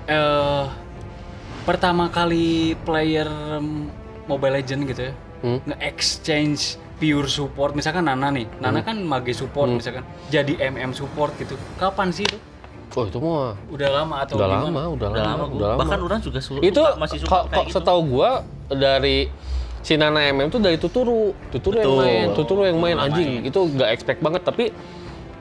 eh 0.05 0.65
pertama 1.65 2.11
kali 2.11 2.77
player 2.83 3.25
Mobile 4.27 4.55
Legend 4.55 4.81
gitu 4.87 5.03
ya. 5.03 5.13
Hmm. 5.41 5.59
Nge-exchange 5.67 6.63
pure 6.95 7.27
support 7.27 7.73
misalkan 7.73 8.05
Nana 8.05 8.29
nih. 8.29 8.47
Nana 8.59 8.81
kan 8.81 8.97
mage 8.99 9.33
support 9.33 9.67
Hmm. 9.67 9.77
misalkan. 9.77 10.05
Jadi 10.29 10.57
MM 10.57 10.91
support 10.91 11.35
gitu. 11.37 11.55
Kapan 11.75 12.09
sih 12.11 12.25
itu? 12.25 12.39
Oh 12.95 13.05
itu 13.05 13.19
mah 13.19 13.59
Udah 13.69 13.89
lama 13.93 14.23
atau 14.23 14.39
udah 14.39 14.47
gimana? 14.47 14.65
lama, 14.65 14.83
udah, 14.89 15.09
Udah 15.11 15.25
lama, 15.27 15.45
udah 15.49 15.69
lama. 15.69 15.81
Bahkan 15.83 15.99
orang 16.01 16.21
juga 16.21 16.39
su- 16.39 16.63
itu 16.63 16.79
suka, 16.79 16.95
masih 16.95 17.19
suka 17.19 17.29
kok 17.29 17.43
kayak 17.45 17.53
kok 17.53 17.65
gitu. 17.67 17.75
setahu 17.77 18.01
gua 18.07 18.31
dari 18.71 19.17
si 19.81 19.93
Nana 19.95 20.21
MM 20.25 20.47
tuh 20.49 20.59
dari 20.59 20.79
Tuturu, 20.79 21.35
Tuturu 21.51 21.75
yang 21.77 21.91
Betul. 21.91 22.01
main, 22.01 22.27
Tuturu 22.33 22.63
yang 22.63 22.79
main 22.79 22.95
Tuturu 22.95 23.07
anjing 23.11 23.31
main. 23.37 23.49
itu 23.51 23.61
nggak 23.69 23.91
expect 23.91 24.21
banget 24.21 24.43
tapi 24.43 24.65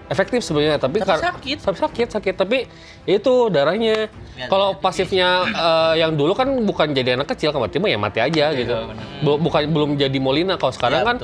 efektif 0.06 0.42
sebenarnya 0.42 0.76
tapi, 0.78 0.98
Tapi 0.98 1.08
kar- 1.08 1.24
sakit. 1.24 1.58
tapi 1.60 1.78
sakit 1.78 2.08
sakit 2.12 2.36
tapi 2.36 2.58
itu 3.04 3.34
darahnya 3.48 4.08
Ya, 4.34 4.50
kalau 4.50 4.74
ya, 4.74 4.80
pasifnya 4.80 5.30
eh, 5.46 5.94
yang 6.00 6.12
dulu 6.12 6.34
kan 6.34 6.50
bukan 6.60 6.90
jadi 6.90 7.14
anak 7.14 7.30
kecil 7.30 7.50
kan 7.50 7.62
mati 7.62 7.78
mah 7.78 7.86
ya 7.86 7.98
mati 7.98 8.18
aja 8.18 8.50
gitu 8.52 8.74
bener. 8.74 9.06
Bu- 9.22 9.38
bukan 9.38 9.62
belum 9.68 9.90
jadi 9.94 10.18
Molina 10.18 10.58
kalau 10.58 10.72
sekarang 10.72 11.00
Iya, 11.00 11.08
kan 11.08 11.18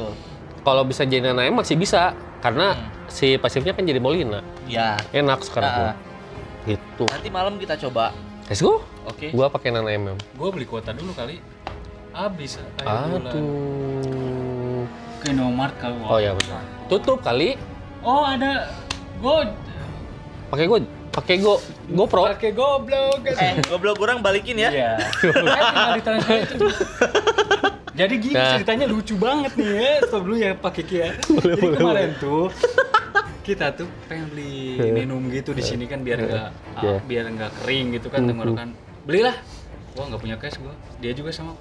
kalau 0.61 0.83
bisa 0.83 1.03
jadi 1.03 1.25
Nana 1.25 1.41
MM 1.43 1.57
masih 1.57 1.73
bisa 1.73 2.13
karena 2.37 2.77
si 3.07 3.35
pasifnya 3.35 3.71
kan 3.71 3.81
jadi 3.81 3.97
Molina 3.97 4.45
Ya. 4.63 4.93
enak 5.09 5.41
sekarang 5.41 5.67
Ah. 5.67 5.77
tuh. 5.79 5.91
gitu 6.67 7.05
Nanti 7.07 7.29
malam 7.29 7.57
kita 7.57 7.73
coba. 7.79 8.13
let's 8.45 8.59
go 8.59 8.85
Oke. 9.03 9.31
gua 9.31 9.49
pakai 9.49 9.71
Nana 9.71 9.89
MM 9.89 10.13
Gue 10.31 10.49
beli 10.51 10.63
kuota 10.63 10.91
dulu 10.91 11.09
kali. 11.11 11.41
Habis 12.11 12.57
akhir 12.77 12.85
bulan. 13.11 13.31
Aduh. 13.31 14.85
Ke 15.17 15.25
Indomaret 15.29 15.75
kalau. 15.77 15.97
Oh 16.05 16.17
ya 16.17 16.31
betul. 16.31 16.57
Tutup 16.87 17.19
kali. 17.19 17.57
Oh 18.03 18.23
ada. 18.23 18.71
Gue 19.19 19.37
Pakai 20.49 20.65
go, 20.65 20.81
pakai 21.13 21.35
go, 21.37 21.61
GoPro. 21.93 22.25
pakai 22.25 22.51
goblok. 22.57 23.21
Eh, 23.21 23.61
goblok 23.69 24.01
kurang 24.01 24.25
balikin 24.25 24.57
ya. 24.57 24.69
Iya. 24.73 24.91
Eh. 24.97 26.41
Jadi 27.93 28.15
gini 28.17 28.33
Nah. 28.33 28.57
ceritanya 28.57 28.85
lucu 28.89 29.13
banget 29.19 29.53
nih 29.53 29.69
ya. 29.77 29.91
Stop 30.09 30.25
dulu 30.25 30.35
ya 30.41 30.57
Pak 30.57 30.71
Kiki 30.79 30.95
ya. 31.05 31.09
Jadi 31.19 31.63
kemarin 31.75 32.17
tuh 32.17 32.49
kita 33.45 33.77
tuh 33.77 33.85
pengen 34.09 34.29
beli 34.33 34.77
minum 34.89 35.21
gitu 35.29 35.53
di 35.53 35.61
sini 35.61 35.85
kan 35.85 36.01
biar 36.01 36.17
nggak 36.21 36.47
ah, 36.77 36.81
Iya. 36.81 36.97
biar 37.05 37.25
nggak 37.29 37.51
kering 37.61 37.85
gitu 37.99 38.07
kan 38.09 38.25
tenggorokan. 38.25 38.69
Belilah. 39.05 39.35
Gua 39.93 40.03
nggak 40.09 40.21
punya 40.21 40.35
cash 40.41 40.57
gua. 40.57 40.73
Dia 40.97 41.13
juga 41.13 41.29
sama. 41.29 41.53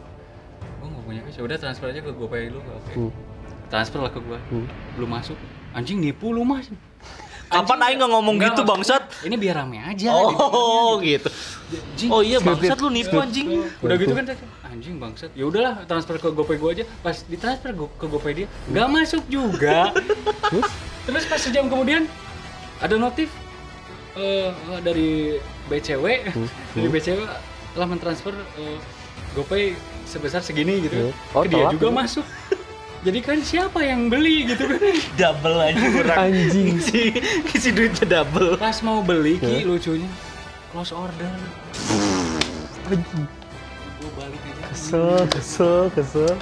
Gua 0.81 0.87
nggak 0.89 1.05
punya 1.05 1.21
cash. 1.29 1.37
Ya 1.37 1.43
udah 1.45 1.57
transfer 1.61 1.93
aja 1.93 2.01
ke 2.01 2.09
GoPay 2.09 2.55
dulu. 2.55 2.61
Oke. 2.65 2.93
Hmm. 2.97 3.13
Transfer 3.69 4.01
lah 4.01 4.13
ke 4.15 4.21
gua. 4.23 4.39
Hmm. 4.49 4.65
Belum 4.97 5.11
masuk. 5.13 5.37
Anjing 5.79 6.03
nipu 6.03 6.35
lu 6.35 6.43
mas. 6.43 6.67
Kapan 7.49 7.79
aing 7.81 7.97
nggak 7.97 8.11
ngomong 8.11 8.35
Nggak, 8.37 8.51
gitu 8.51 8.63
bangsat? 8.63 9.03
Ini 9.23 9.37
biar 9.39 9.55
rame 9.57 9.79
aja. 9.81 10.11
Oh, 10.13 10.99
gitu. 11.01 11.31
Anjing. 11.71 12.11
Oh 12.11 12.21
iya 12.21 12.39
bangsat 12.39 12.77
lu 12.77 12.91
nipu 12.91 13.17
anjing. 13.17 13.63
udah 13.79 13.95
gitu 13.95 14.13
kan 14.13 14.27
anjing 14.69 14.95
bangsat 14.97 15.33
ya 15.33 15.43
udahlah 15.43 15.81
transfer 15.85 16.21
ke 16.21 16.29
GoPay 16.29 16.55
gua 16.55 16.71
aja 16.71 16.85
pas 17.01 17.17
ditransfer 17.25 17.73
go- 17.73 17.91
ke 17.91 18.05
GoPay 18.05 18.33
dia 18.35 18.47
nggak 18.69 18.85
masuk 18.87 19.25
juga 19.27 19.91
terus 21.09 21.25
pas 21.25 21.41
sejam 21.41 21.67
kemudian 21.67 22.05
ada 22.79 22.95
notif 22.95 23.33
eh, 24.15 24.53
dari 24.79 25.41
BCW 25.67 26.05
dari 26.77 26.89
BCW 26.91 27.19
telah 27.73 27.89
mentransfer 27.89 28.31
eh, 28.55 28.79
GoPay 29.35 29.73
sebesar 30.05 30.41
segini 30.41 30.85
gitu 30.85 31.11
Oh, 31.33 31.43
ke 31.43 31.49
dia 31.49 31.65
juga. 31.69 31.89
masuk 31.91 32.25
jadi 33.01 33.19
kan 33.21 33.39
siapa 33.41 33.81
yang 33.81 34.07
beli 34.07 34.43
gitu 34.47 34.65
kan 34.65 34.81
Double 35.15 35.57
aja 35.61 35.79
kurang. 35.89 36.19
Anjing. 36.25 36.77
Si 36.87 37.15
si 37.55 37.69
duitnya 37.71 38.05
double. 38.05 38.57
pas 38.57 38.75
mau 38.81 39.01
beli 39.01 39.37
ki 39.37 39.63
lucunya 39.63 40.09
close 40.69 40.91
order 40.91 41.31
gua 43.99 44.11
balik 44.17 44.41
aja 44.43 44.63
Kesel, 44.69 45.27
kesel, 45.27 45.81
kesel. 45.91 46.33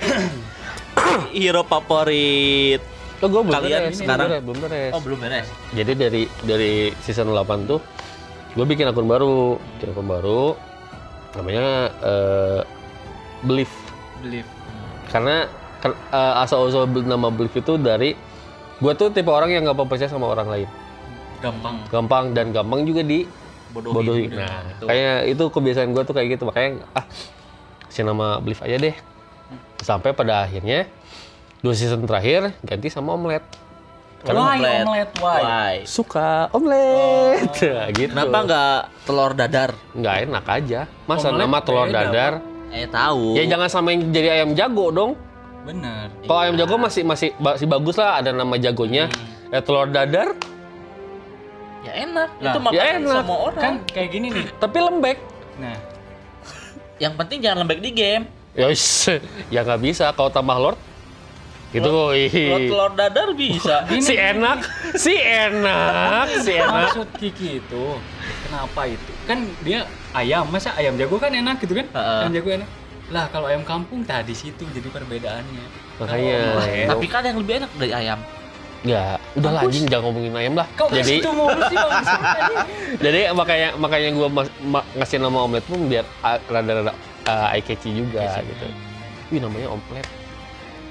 Hero 1.32 1.62
favorit. 1.62 2.80
Oh, 3.20 3.28
gue 3.28 3.42
belum 3.42 3.52
Kalian 3.52 3.80
beres, 3.84 3.98
sekarang- 3.98 4.30
belum 4.32 4.32
beres, 4.32 4.42
belum 4.42 4.58
beres. 4.62 4.92
Oh, 4.92 5.00
belum 5.02 5.18
beres. 5.20 5.46
Jadi 5.70 5.92
dari 5.94 6.22
dari 6.40 6.72
season 7.00 7.28
8 7.28 7.36
tuh 7.66 7.80
gue 8.50 8.64
bikin 8.64 8.86
akun 8.86 9.04
baru, 9.04 9.54
bikin 9.76 9.92
akun 9.92 10.08
baru 10.08 10.56
namanya 11.32 11.66
eh 12.00 12.60
Belief. 13.40 13.70
beli 14.20 14.40
Karena 15.10 15.50
kan, 15.82 15.92
eh, 15.92 16.34
asal 16.42 16.70
usul 16.70 16.86
nama 17.04 17.28
Belief 17.28 17.58
itu 17.58 17.74
dari 17.76 18.14
Gua 18.80 18.96
tuh 18.96 19.12
tipe 19.12 19.28
orang 19.28 19.52
yang 19.52 19.68
nggak 19.68 19.76
percaya 19.84 20.08
sama 20.08 20.32
orang 20.32 20.48
lain. 20.48 20.68
gampang 21.40 21.76
Gampang 21.88 22.24
dan 22.36 22.52
gampang 22.52 22.84
juga 22.84 23.04
di 23.04 23.28
Bodohi. 23.72 23.92
bodohi. 23.94 24.24
Nah, 24.32 24.76
kayak 24.82 25.18
itu 25.30 25.44
kebiasaan 25.52 25.92
gua 25.92 26.02
tuh 26.04 26.16
kayak 26.16 26.36
gitu. 26.36 26.48
Makanya 26.48 26.84
ah 26.96 27.04
kasih 27.92 28.08
nama 28.08 28.40
Belief 28.40 28.60
aja 28.64 28.80
deh. 28.80 28.96
Sampai 29.84 30.16
pada 30.16 30.48
akhirnya 30.48 30.88
dua 31.60 31.76
season 31.76 32.08
terakhir 32.08 32.56
ganti 32.64 32.88
sama 32.88 33.12
omelet. 33.16 33.44
Karena 34.20 34.52
Why 34.52 34.84
omelet, 34.84 35.10
why? 35.20 35.40
Why? 35.40 35.74
Suka 35.84 36.48
omelet. 36.52 37.52
Nah, 37.56 37.88
gitu. 38.00 38.12
Kenapa 38.12 38.38
nggak 38.44 38.80
telur 39.08 39.32
dadar? 39.32 39.70
Nggak 39.96 40.16
enak 40.28 40.44
aja. 40.44 40.80
Masa 41.04 41.28
Omelet 41.32 41.40
nama 41.48 41.58
telur 41.64 41.88
dadar? 41.88 42.32
Eh 42.70 42.86
tahu. 42.86 43.34
Ya 43.34 43.44
jangan 43.50 43.68
samain 43.68 44.00
jadi 44.14 44.40
ayam 44.40 44.54
jago 44.54 44.94
dong. 44.94 45.12
bener 45.60 46.08
Kalau 46.24 46.40
ayam 46.40 46.56
jago 46.56 46.80
masih 46.80 47.04
masih 47.04 47.36
masih 47.36 47.66
bagus 47.68 48.00
lah 48.00 48.24
ada 48.24 48.30
nama 48.32 48.56
jagonya. 48.56 49.12
Eh 49.52 49.60
telur 49.60 49.90
dadar 49.90 50.32
Ya 51.80 51.92
enak. 52.04 52.28
Lah, 52.40 52.52
itu 52.52 52.58
makan 52.60 52.76
ya 52.76 52.84
enak. 53.00 53.16
sama 53.24 53.34
orang. 53.40 53.62
kan 53.64 53.74
kayak 53.88 54.08
gini 54.12 54.26
nih 54.32 54.46
tapi 54.60 54.78
lembek. 54.78 55.18
nah 55.56 55.76
Yang 57.00 57.14
penting 57.16 57.38
jangan 57.40 57.58
lembek 57.64 57.80
di 57.80 57.90
game. 57.96 58.24
Ya 58.52 58.68
wis, 58.68 59.08
ya 59.48 59.64
nggak 59.64 59.80
bisa 59.80 60.12
kalau 60.12 60.28
tambah 60.28 60.56
lord. 60.60 60.78
Gitu, 61.70 61.86
Kalau 61.86 62.10
ih. 62.12 62.66
telur 62.66 62.92
dadar 62.92 63.30
bisa. 63.30 63.86
si 64.02 64.14
enak, 64.14 64.58
si 64.92 65.14
enak, 65.14 66.26
si 66.42 66.52
enak. 66.52 66.90
maksud 66.90 67.08
Kiki 67.14 67.62
itu 67.62 67.84
kenapa 68.42 68.90
itu 68.90 69.12
kan 69.22 69.38
dia 69.62 69.86
ayam 70.10 70.50
masa 70.50 70.74
ayam 70.74 70.98
jago 70.98 71.14
kan 71.16 71.30
enak 71.30 71.62
gitu 71.62 71.78
kan 71.78 71.86
Heeh. 71.86 72.20
ayam 72.20 72.32
jago 72.34 72.50
enak 72.52 72.68
lah 73.08 73.30
kalau 73.30 73.46
ayam 73.46 73.62
kampung 73.62 74.02
tadi 74.02 74.34
situ 74.34 74.66
jadi 74.66 74.86
perbedaannya 74.86 75.66
Makanya. 76.00 76.38
Omelet- 76.56 76.88
Tapi 76.88 77.06
kan 77.06 77.22
yang 77.22 77.38
lebih 77.38 77.54
enak 77.60 77.70
dari 77.76 77.92
ayam. 77.92 78.18
Ya, 78.80 79.20
udah 79.36 79.50
lah 79.52 79.62
anjing 79.62 79.84
jangan 79.84 80.08
ngomongin 80.08 80.32
ayam 80.34 80.54
lah. 80.56 80.64
kau 80.72 80.88
Jadi, 80.88 81.20
itu 81.20 81.30
mau 81.30 81.52
sih 81.52 81.76
jadi 83.04 83.28
makanya 83.30 83.76
makanya 83.76 84.08
gua 84.10 84.28
mas- 84.32 84.56
ma- 84.64 84.88
ngasih 84.96 85.20
nama 85.20 85.38
omelet 85.38 85.62
pun 85.62 85.84
biar 85.84 86.02
rada-rada 86.48 86.96
uh, 87.28 87.52
eye 87.52 87.60
catchy 87.60 87.92
juga 87.92 88.40
gitu. 88.40 88.66
Wih 89.28 89.38
namanya 89.38 89.68
omelet. 89.68 90.08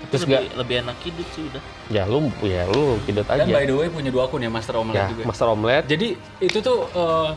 Terus 0.09 0.21
lebih, 0.23 0.35
gak, 0.35 0.45
lebih 0.57 0.75
enak 0.81 0.97
hidup 0.99 1.27
sih 1.29 1.43
udah. 1.45 1.61
ya 1.87 2.03
lu, 2.03 2.17
ya 2.41 2.63
lu 2.65 2.83
kidot 3.03 3.23
dan 3.23 3.45
by 3.45 3.53
aja. 3.55 3.65
the 3.65 3.75
way 3.75 3.87
punya 3.87 4.09
dua 4.09 4.25
akun 4.25 4.39
ya 4.39 4.49
master 4.49 4.75
omelet 4.75 4.97
Ya, 4.97 5.05
juga 5.07 5.23
master 5.23 5.47
omelet 5.47 5.83
jadi 5.85 6.07
itu 6.39 6.57
tuh 6.59 6.79
eh, 6.87 7.29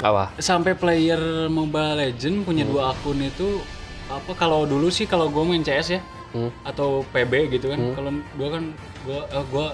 apa? 0.00 0.24
sampai 0.36 0.72
player 0.72 1.20
Mobile 1.48 1.94
Legend 1.98 2.42
punya 2.42 2.62
Hmm. 2.62 2.72
dua 2.72 2.82
akun 2.90 3.18
itu 3.18 3.60
apa 4.06 4.32
kalau 4.32 4.64
dulu 4.64 4.88
sih 4.88 5.04
kalau 5.04 5.28
gue 5.28 5.42
main 5.42 5.60
CS 5.60 5.88
ya 5.90 6.00
Hmm. 6.28 6.52
atau 6.62 7.04
PB 7.06 7.32
gitu 7.50 7.68
kan 7.68 7.78
Hmm. 7.78 7.94
kalau 7.94 8.10
gua 8.34 8.48
kan 8.50 8.64
gua 9.02 9.20
eh, 9.26 9.44
gua 9.46 9.66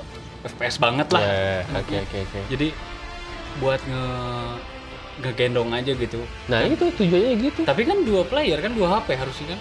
FPS 0.44 0.76
banget 0.76 1.08
lah 1.08 1.18
Ya, 1.20 1.66
Oke 1.74 1.98
oke 2.00 2.18
oke. 2.20 2.40
jadi 2.48 2.68
buat 3.56 3.80
nge 3.80 4.04
ngegendong 5.16 5.70
aja 5.70 5.92
gitu 5.92 6.18
Nah 6.46 6.62
itu 6.64 6.90
tujuannya 6.90 7.34
gitu. 7.40 7.60
tapi 7.62 7.82
kan 7.82 8.02
dua 8.02 8.22
player 8.22 8.58
kan 8.58 8.70
dua 8.70 8.98
HP 8.98 9.14
harusnya 9.14 9.46
kan 9.50 9.60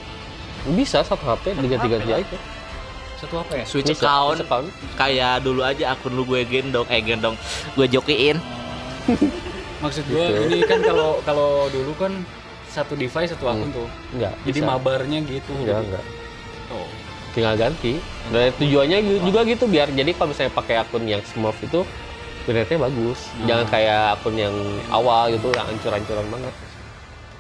Bisa 0.65 0.99
satu 0.99 1.19
HP 1.21 1.55
diganti-ganti 1.55 2.11
aja. 2.15 2.37
satu 3.15 3.39
HP 3.39 3.49
ya 3.53 3.65
Switch 3.65 3.87
Bisa, 3.87 3.99
account 4.01 4.35
switch 4.37 4.45
account. 4.45 4.67
kayak 4.95 5.33
dulu 5.39 5.61
aja 5.61 5.91
akun 5.91 6.11
lu 6.11 6.23
gue 6.23 6.43
gendong, 6.43 6.83
eh 6.87 6.99
gendong, 6.99 7.35
gue 7.73 7.87
jokiin. 7.89 8.35
maksud 9.83 10.03
gua 10.07 10.25
Gitu. 10.25 10.39
ini 10.49 10.59
kan 10.63 10.79
kalau 10.79 11.19
kalau 11.21 11.67
dulu 11.67 11.91
kan 11.97 12.11
satu 12.65 12.95
device 12.95 13.29
satu 13.29 13.45
akun 13.45 13.67
tuh 13.69 13.87
Enggak. 14.11 14.31
jadi 14.41 14.55
bisa. 14.57 14.69
mabarnya 14.69 15.19
gitu 15.21 15.51
Enggak 15.53 15.75
Jadi- 15.77 15.87
enggak. 15.89 16.05
oh. 16.71 16.87
tinggal 17.31 17.55
ganti. 17.57 17.93
Dan 18.29 18.53
tujuannya 18.53 18.97
ju- 19.01 19.21
juga 19.25 19.41
gitu 19.43 19.65
biar 19.65 19.89
jadi 19.89 20.13
kalau 20.13 20.29
misalnya 20.29 20.53
pakai 20.53 20.75
akun 20.77 21.03
yang 21.03 21.17
Smurf 21.23 21.57
itu 21.59 21.81
internetnya 22.39 22.77
bagus. 22.79 23.19
Nah. 23.33 23.45
Jangan 23.49 23.65
kayak 23.67 24.01
akun 24.13 24.35
yang 24.37 24.53
awal 24.87 25.27
gitu 25.27 25.49
yang 25.49 25.65
hancur-hancuran 25.65 26.27
banget. 26.29 26.53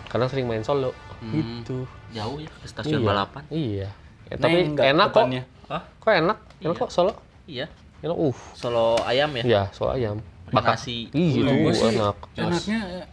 Karena 0.07 0.25
sering 0.25 0.45
main 0.45 0.61
solo. 0.61 0.97
Hmm. 1.23 1.33
Gitu. 1.63 1.77
Jauh 2.11 2.37
ya 2.37 2.51
ke 2.51 2.65
stasiun 2.67 2.99
Iya. 2.99 3.07
balapan. 3.07 3.43
Iya. 3.47 3.89
Ya, 4.27 4.35
tapi 4.35 4.57
Neng, 4.67 4.75
enak 4.75 5.07
kok. 5.09 5.25
Hah? 5.71 5.81
Kok 5.99 6.11
enak? 6.11 6.37
Enak 6.59 6.75
Iya. 6.75 6.81
kok 6.83 6.89
solo. 6.91 7.13
Iya. 7.47 7.65
Enak 8.03 8.17
uh. 8.19 8.37
Solo 8.53 8.99
ayam 9.07 9.31
ya. 9.39 9.43
Iya, 9.43 9.61
solo 9.71 9.95
ayam. 9.95 10.17
Bakar. 10.51 10.75
nasi. 10.77 11.07
Ih, 11.15 11.41
itu 11.41 11.49
sih 11.73 11.97
enak. 11.97 12.15
enaknya 12.37 12.79
eh, 13.01 13.05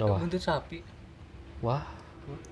Apa? 0.00 0.16
buntut 0.16 0.40
sapi 0.40 0.80
Wah, 1.60 1.84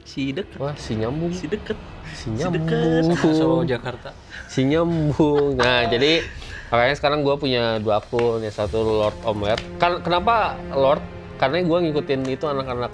Si 0.04 0.34
deket. 0.36 0.58
wah 0.60 0.74
si 0.76 0.98
nyambung. 0.98 1.32
Si 1.32 1.48
deket. 1.48 1.78
Si 2.12 2.28
deket. 2.28 3.08
nyambung. 3.08 3.16
Solo 3.16 3.64
Jakarta 3.64 4.12
si 4.50 4.66
nyambung. 4.66 5.54
Nah, 5.56 5.86
jadi 5.88 6.20
makanya 6.68 6.94
sekarang 6.98 7.22
gue 7.22 7.34
punya 7.38 7.78
dua 7.78 8.02
akun, 8.02 8.42
yang 8.42 8.52
satu 8.52 8.82
Lord 8.82 9.16
Omelet. 9.24 9.62
Kan 9.78 10.02
kenapa 10.04 10.58
Lord? 10.74 11.00
Karena 11.38 11.62
gue 11.64 11.78
ngikutin 11.88 12.20
itu 12.28 12.44
anak-anak 12.44 12.92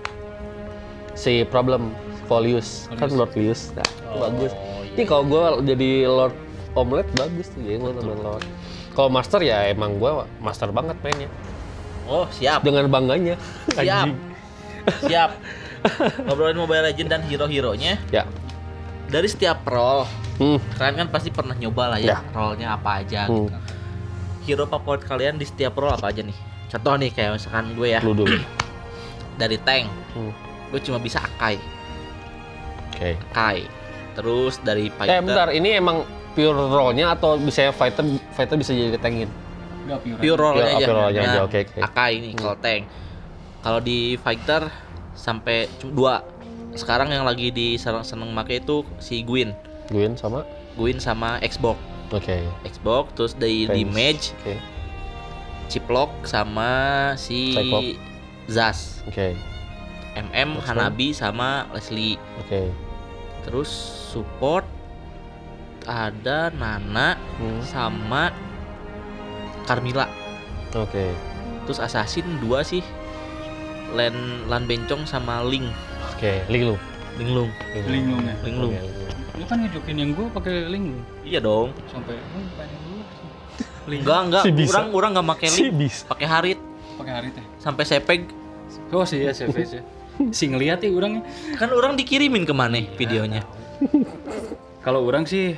si 1.17 1.43
Problem 1.43 1.97
Folius, 2.27 2.87
kan 2.95 3.09
Lord 3.09 3.33
Lius. 3.35 3.73
Nah, 3.73 3.83
itu 3.83 4.17
bagus. 4.19 4.53
Ini 4.93 5.03
kalau 5.05 5.25
gue 5.25 5.43
jadi 5.67 5.91
Lord 6.05 6.35
Omelet 6.75 7.09
bagus 7.15 7.49
tuh, 7.49 7.61
jadi 7.61 7.81
gue 7.81 7.93
Lord. 7.97 8.45
Kalau 8.93 9.09
Master 9.09 9.41
ya 9.41 9.67
emang 9.67 9.97
gue 9.97 10.11
Master 10.39 10.69
banget 10.71 10.97
mainnya, 11.01 11.29
Oh, 12.05 12.29
siap. 12.31 12.63
dengan 12.63 12.87
bangganya. 12.87 13.35
Siap. 13.73 14.07
Siap. 15.03 15.31
Ngobrolin 16.23 16.57
Mobile 16.57 16.83
Legend 16.85 17.09
dan 17.09 17.21
hero-heronya 17.23 17.99
Ya. 18.09 18.27
dari 19.07 19.27
setiap 19.27 19.63
role. 19.65 20.07
Hmm. 20.37 20.59
Kalian 20.75 20.95
kan 20.97 21.09
pasti 21.09 21.31
pernah 21.31 21.55
nyoba 21.55 21.95
lah 21.95 21.99
ya, 21.99 22.19
Ya. 22.19 22.19
role-nya 22.31 22.75
apa 22.75 23.01
aja 23.01 23.25
Hmm. 23.25 23.49
gitu. 23.49 23.59
Hero 24.47 24.65
favorit 24.65 25.03
kalian 25.03 25.37
di 25.37 25.47
setiap 25.47 25.75
role 25.75 25.91
apa 25.91 26.11
aja 26.11 26.23
nih? 26.23 26.37
Contoh 26.67 26.95
nih 26.97 27.11
kayak 27.11 27.39
misalkan 27.39 27.73
gue 27.73 27.89
ya 27.89 28.01
dari 29.37 29.59
tank, 29.59 29.87
Hmm. 30.15 30.33
Gue 30.67 30.81
cuma 30.81 30.99
bisa 30.99 31.19
Akai, 31.21 31.57
Oke. 32.91 33.15
Akai. 33.31 33.59
Terus 34.17 34.57
dari 34.59 34.89
Eh 34.89 34.93
fighter, 34.93 35.21
bentar, 35.21 35.49
ini 35.51 35.77
emang 35.77 36.01
pure 36.33 36.53
role-nya 36.53 37.13
atau 37.13 37.37
bisa 37.37 37.69
fighter 37.69 38.05
fighter 38.33 38.57
bisa 38.57 38.73
jadi 38.73 38.93
ketengin? 38.93 39.29
Enggak 39.85 40.01
pure. 40.03 40.19
pure 40.19 40.39
role 40.39 40.57
Pure- 40.57 40.73
aja. 40.73 40.77
pure 40.83 40.97
role-nya 40.97 41.21
Nah, 41.21 41.33
aja, 41.33 41.41
oke. 41.45 41.61
Akai 41.77 42.11
ini 42.17 42.29
kalau 42.33 42.57
tank. 42.57 42.83
Kalau 43.61 43.81
di 43.81 44.17
fighter 44.17 44.63
sampai 45.13 45.69
dua. 45.83 46.25
Sekarang 46.73 47.09
yang 47.09 47.25
lagi 47.25 47.49
di 47.49 47.77
seneng 47.77 48.31
make 48.31 48.61
itu 48.61 48.85
si 48.99 49.21
Gwyn. 49.21 49.53
Gwyn 49.89 50.13
sama? 50.15 50.45
Gwyn 50.77 50.97
sama 50.97 51.41
Xbox. 51.41 51.77
Oke. 52.13 52.45
Xbox 52.65 53.05
terus 53.17 53.33
dari 53.35 53.65
Thanks. 53.67 53.93
Mage, 53.93 54.25
Oke. 54.41 54.55
Ciplok 55.67 56.11
sama 56.23 56.71
si 57.19 57.53
Cyclops. 57.53 57.97
Zas. 58.47 58.79
Oke. 59.09 59.35
MM, 60.17 60.57
Terus 60.57 60.65
Hanabi 60.65 61.09
sama 61.13 61.69
Leslie. 61.71 62.17
Oke. 62.41 62.73
Terus 63.45 63.69
support 64.11 64.65
ada 65.85 66.51
Nana 66.51 67.15
Hmm. 67.39 67.61
sama 67.63 68.33
Carmilla. 69.65 70.09
Oke. 70.73 71.13
Terus 71.65 71.79
assassin 71.79 72.27
dua 72.41 72.65
sih. 72.65 72.83
Len 73.95 74.15
Lan 74.51 74.67
Bencong 74.67 75.07
sama 75.07 75.45
Ling. 75.45 75.69
Oke, 76.11 76.43
Ling 76.49 76.65
lu. 76.65 76.77
Linglung. 77.17 77.49
Linglung 77.87 78.21
ya? 78.25 78.35
Linglung. 78.43 78.73
Linglung. 78.73 79.05
Lu 79.37 79.45
kan 79.45 79.57
ngejokin 79.61 79.97
yang 79.97 80.11
gua 80.13 80.27
pakai 80.33 80.67
link 80.67 80.85
lu. 80.91 81.01
Iya 81.23 81.41
dong. 81.41 81.73
sampai 81.87 82.17
oh, 82.17 82.45
pengen 82.57 82.79
dulu. 82.83 83.03
Link 83.87 84.01
Enggak, 84.03 84.21
enggak. 84.27 84.43
Si 84.43 84.51
bisa. 84.53 84.71
Orang 84.75 84.87
orang 84.93 85.11
enggak 85.15 85.27
pakai 85.33 85.49
Si 85.49 85.63
Ling, 85.63 85.77
bis. 85.79 85.97
pakai 86.05 86.27
Harit 86.27 86.59
pakai 86.97 87.13
hari 87.13 87.29
teh. 87.31 87.45
sampai 87.61 87.85
sepeg. 87.85 88.21
Oh 88.91 89.05
sih 89.05 89.21
ya 89.23 89.31
CV 89.31 89.53
ya. 89.63 89.85
Si 90.31 90.45
ngeliat 90.47 90.81
ya 90.81 90.89
orangnya. 90.89 91.23
Kan 91.55 91.71
orang 91.71 91.95
dikirimin 91.95 92.43
ke 92.43 92.53
mana 92.53 92.81
videonya? 92.95 93.45
Kalau 94.81 95.03
orang 95.03 95.25
sih 95.25 95.53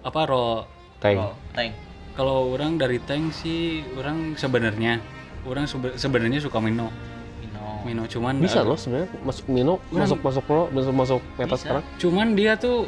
apa 0.00 0.20
ro 0.24 0.66
Tank. 0.98 1.16
ro- 1.16 1.36
Tank. 1.52 1.72
Kalau 2.12 2.50
orang 2.50 2.76
dari 2.76 2.98
tank 2.98 3.32
sih 3.32 3.60
orang 3.94 4.34
sebenarnya 4.34 5.00
orang 5.42 5.64
sebe- 5.64 5.96
sebenarnya 5.96 6.38
suka 6.38 6.58
Mino. 6.58 6.92
Mino. 7.38 7.64
Mino 7.82 8.02
cuman 8.06 8.36
Bisa 8.36 8.60
loh 8.60 8.76
sebenarnya 8.76 9.10
masuk 9.20 9.46
Mino, 9.48 9.80
Orang- 9.88 10.06
masuk 10.06 10.18
masuk 10.20 10.42
pro, 10.44 10.62
masuk 10.68 10.92
masuk 10.92 11.20
meta 11.34 11.48
Bisa. 11.50 11.58
sekarang. 11.58 11.84
Cuman 11.98 12.26
dia 12.32 12.54
tuh 12.54 12.86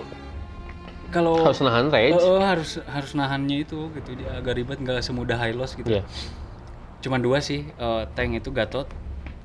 kalau 1.09 1.41
Harus 1.41 1.61
nahan 1.61 1.89
rage. 1.89 2.15
Eh, 2.15 2.43
harus 2.43 2.71
harus 2.85 3.13
nahannya 3.13 3.63
itu 3.63 3.87
gitu 3.93 4.11
dia 4.15 4.35
agak 4.35 4.55
ribet 4.55 4.79
nggak 4.79 5.01
semudah 5.01 5.37
high 5.37 5.55
loss 5.55 5.75
gitu. 5.75 5.87
Iya. 5.89 6.03
Cuman 7.01 7.21
dua 7.21 7.39
sih 7.39 7.65
eh, 7.65 8.03
tank 8.13 8.35
itu 8.35 8.51
Gatot, 8.51 8.87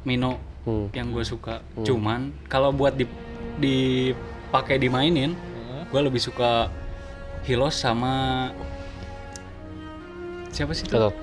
Mino 0.10 0.42
Hmm. 0.60 0.90
yang 0.92 1.10
gue 1.10 1.22
suka. 1.24 1.62
Cuman 1.80 2.34
kalau 2.46 2.70
buat 2.72 2.92
di 2.92 3.06
dipakai 3.56 4.76
dimainin, 4.76 5.32
Hmm. 5.32 5.84
gue 5.86 6.02
lebih 6.02 6.20
suka 6.20 6.74
Hilos 7.42 7.76
sama 7.76 8.50
siapa 10.50 10.74
sih 10.74 10.84
itu? 10.84 10.92
Gatot. 10.92 11.16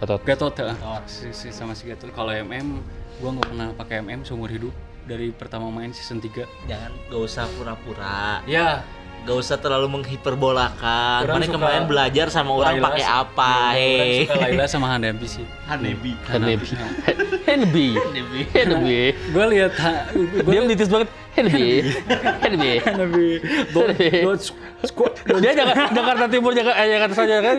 Gatot. 0.00 0.20
Gatot 0.24 0.54
ya. 0.56 0.74
Si, 1.04 1.30
si- 1.30 1.52
sama 1.52 1.72
si 1.72 1.86
Gatot. 1.86 2.10
Kalau 2.10 2.32
MM, 2.32 2.82
gue 3.14 3.30
nggak 3.30 3.46
pernah 3.46 3.68
pakai 3.72 4.00
MM 4.00 4.24
seumur 4.24 4.48
hidup 4.48 4.74
dari 5.02 5.30
pertama 5.30 5.68
main 5.68 5.90
season 5.90 6.18
3 6.18 6.46
Jangan 6.64 6.90
gak 7.06 7.20
usah 7.20 7.44
pura-pura. 7.52 8.42
Ya, 8.44 8.82
Gak 9.22 9.36
usah 9.38 9.54
terlalu 9.54 9.86
menghiperbolakan. 9.86 11.22
Orang 11.22 11.38
Mana 11.38 11.46
kemarin 11.46 11.84
belajar 11.86 12.26
sama 12.26 12.58
orang 12.58 12.74
Laila 12.74 12.86
pakai 12.90 13.04
apa? 13.06 13.52
Hei. 13.70 14.26
Laila 14.26 14.64
sama 14.66 14.90
Hanebi 14.92 15.26
sih. 15.30 15.46
Hanebi. 15.64 16.18
Hanebi. 16.26 16.66
Hanebi. 17.46 17.86
Hanebi. 17.94 18.40
Hanebi. 18.50 18.98
Gue 19.30 19.44
lihat 19.46 19.72
ha- 19.78 20.10
Dia 20.42 20.60
nitis 20.66 20.90
banget. 20.90 21.06
Hanebi. 21.38 21.94
Hanebi. 22.42 22.70
Hanebi. 22.82 23.28
Dia 25.38 25.52
Jakarta, 25.54 25.94
Jakarta 25.94 26.24
Timur, 26.26 26.50
Jakarta, 26.50 26.78
eh, 26.82 26.88
Jakarta 26.90 27.14
saja 27.14 27.36
kan. 27.38 27.56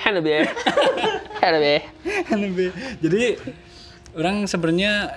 Hanebi. 0.00 0.30
Hanebi. 1.38 1.74
Hanebi. 2.24 2.66
Jadi 3.04 3.22
orang 4.16 4.48
sebenarnya 4.48 5.12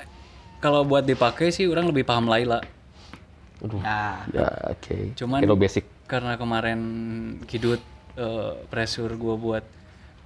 kalau 0.60 0.84
buat 0.84 1.08
dipakai 1.08 1.56
sih 1.56 1.72
orang 1.72 1.88
lebih 1.88 2.04
paham 2.04 2.28
Laila. 2.28 2.60
Nah, 3.76 4.26
Ya, 4.30 4.46
oke. 4.70 5.14
Cuman 5.14 5.40
Kira 5.40 5.56
basic. 5.56 5.86
karena 6.06 6.36
kemarin 6.36 6.80
Kidut 7.44 7.82
eh, 8.16 8.54
pressure 8.66 9.12
gue 9.12 9.36
buat 9.36 9.64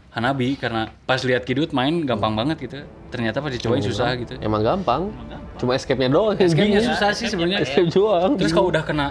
Hanabi 0.09 0.57
karena 0.57 0.89
pas 1.03 1.21
lihat 1.21 1.45
Kidut 1.45 1.69
main 1.69 2.01
gampang 2.01 2.33
banget 2.33 2.57
gitu. 2.59 2.81
Ternyata 3.09 3.39
pas 3.39 3.49
dicobain 3.49 3.79
susah 3.79 4.17
gitu. 4.17 4.33
Emang 4.39 4.59
gampang. 4.59 5.13
Cuma 5.55 5.73
escape-nya 5.73 6.09
doang. 6.09 6.33
yang 6.33 6.49
Escape-nya 6.49 6.79
bingung. 6.79 6.91
susah 6.91 7.09
sih 7.13 7.27
sebenarnya. 7.27 7.59
Escape 7.61 7.89
doang. 7.89 8.33
Terus 8.33 8.51
kalau 8.51 8.67
udah 8.67 8.81
kena 8.81 9.07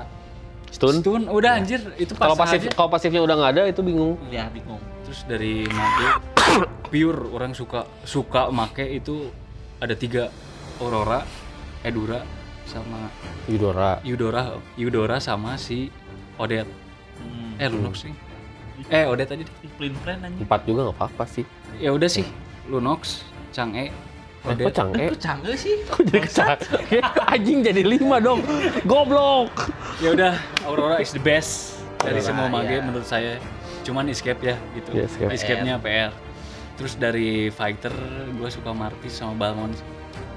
Stun. 0.69 1.01
stun, 1.01 1.23
udah 1.25 1.57
anjir 1.57 1.81
itu 1.97 2.13
pas 2.13 2.29
Kalau 2.29 2.37
pasif 2.37 2.61
kalau 2.71 2.91
pasifnya 2.91 3.23
udah 3.23 3.35
nggak 3.35 3.53
ada 3.55 3.63
itu 3.67 3.81
bingung. 3.81 4.21
ya 4.29 4.51
bingung. 4.51 4.77
Terus 5.01 5.25
dari 5.25 5.65
mage 5.65 6.07
pure 6.93 7.33
orang 7.33 7.55
suka 7.55 7.89
suka 8.05 8.51
make 8.51 8.85
itu 8.85 9.33
ada 9.79 9.95
tiga 9.95 10.29
Aurora, 10.77 11.25
Edura, 11.81 12.21
sama 12.69 13.09
Yudora. 13.49 13.99
Eudora, 14.05 14.61
Eudora 14.77 15.17
sama 15.19 15.57
si 15.57 15.89
Odet. 16.37 16.69
Hmm. 17.19 17.57
Eh 17.57 17.69
Lunox 17.73 18.05
sih. 18.05 18.15
Eh 18.93 19.09
Odet 19.09 19.27
tadi 19.33 19.43
deh. 19.49 19.55
Plain 19.81 19.97
friend 20.05 20.21
anjing. 20.29 20.45
Empat 20.45 20.69
juga 20.69 20.87
nggak 20.87 20.97
apa-apa 21.01 21.25
sih. 21.25 21.45
Ya 21.81 21.91
udah 21.97 22.07
sih. 22.07 22.29
Lunox, 22.69 23.25
Chang'e, 23.57 23.89
Eh, 24.47 24.55
kok 24.55 24.55
Odet. 24.55 24.75
canggih? 24.77 25.09
Kok 25.11 25.21
canggih 25.21 25.57
sih? 25.59 25.75
Kok 25.91 25.99
jadi 26.07 26.21
kecak? 26.23 26.59
Anjing 27.35 27.59
jadi 27.67 27.83
lima 27.83 28.17
dong. 28.23 28.41
Goblok. 28.87 29.73
Ya 29.99 30.15
udah, 30.15 30.33
Aurora 30.63 31.03
is 31.03 31.11
the 31.11 31.19
best 31.19 31.83
dari 31.99 32.23
Aurora, 32.23 32.29
semua 32.29 32.47
mage 32.47 32.79
iya. 32.79 32.85
menurut 32.87 33.07
saya. 33.09 33.43
Cuman 33.83 34.07
escape 34.13 34.41
ya 34.47 34.57
gitu. 34.79 34.89
Iya, 34.95 35.05
escape. 35.11 35.31
Escape-nya 35.35 35.75
PR. 35.83 36.13
Terus 36.79 36.95
dari 36.95 37.51
fighter 37.51 37.91
gue 38.39 38.49
suka 38.49 38.71
Martis 38.71 39.19
sama 39.19 39.35
Balmon. 39.35 39.75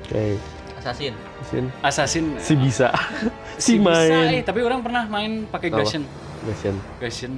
Oke. 0.01 0.41
Assassin. 0.81 1.13
Sin. 1.45 1.65
Assassin 1.79 2.25
Si 2.41 2.53
bisa. 2.57 2.89
si 3.61 3.77
bisa, 3.77 3.85
main. 3.85 4.33
eh, 4.33 4.41
tapi 4.41 4.65
orang 4.65 4.81
pernah 4.81 5.05
main 5.05 5.45
pakai? 5.45 5.69
Gashen. 5.69 6.01
Gashen. 6.41 6.75
Gashen. 6.97 7.33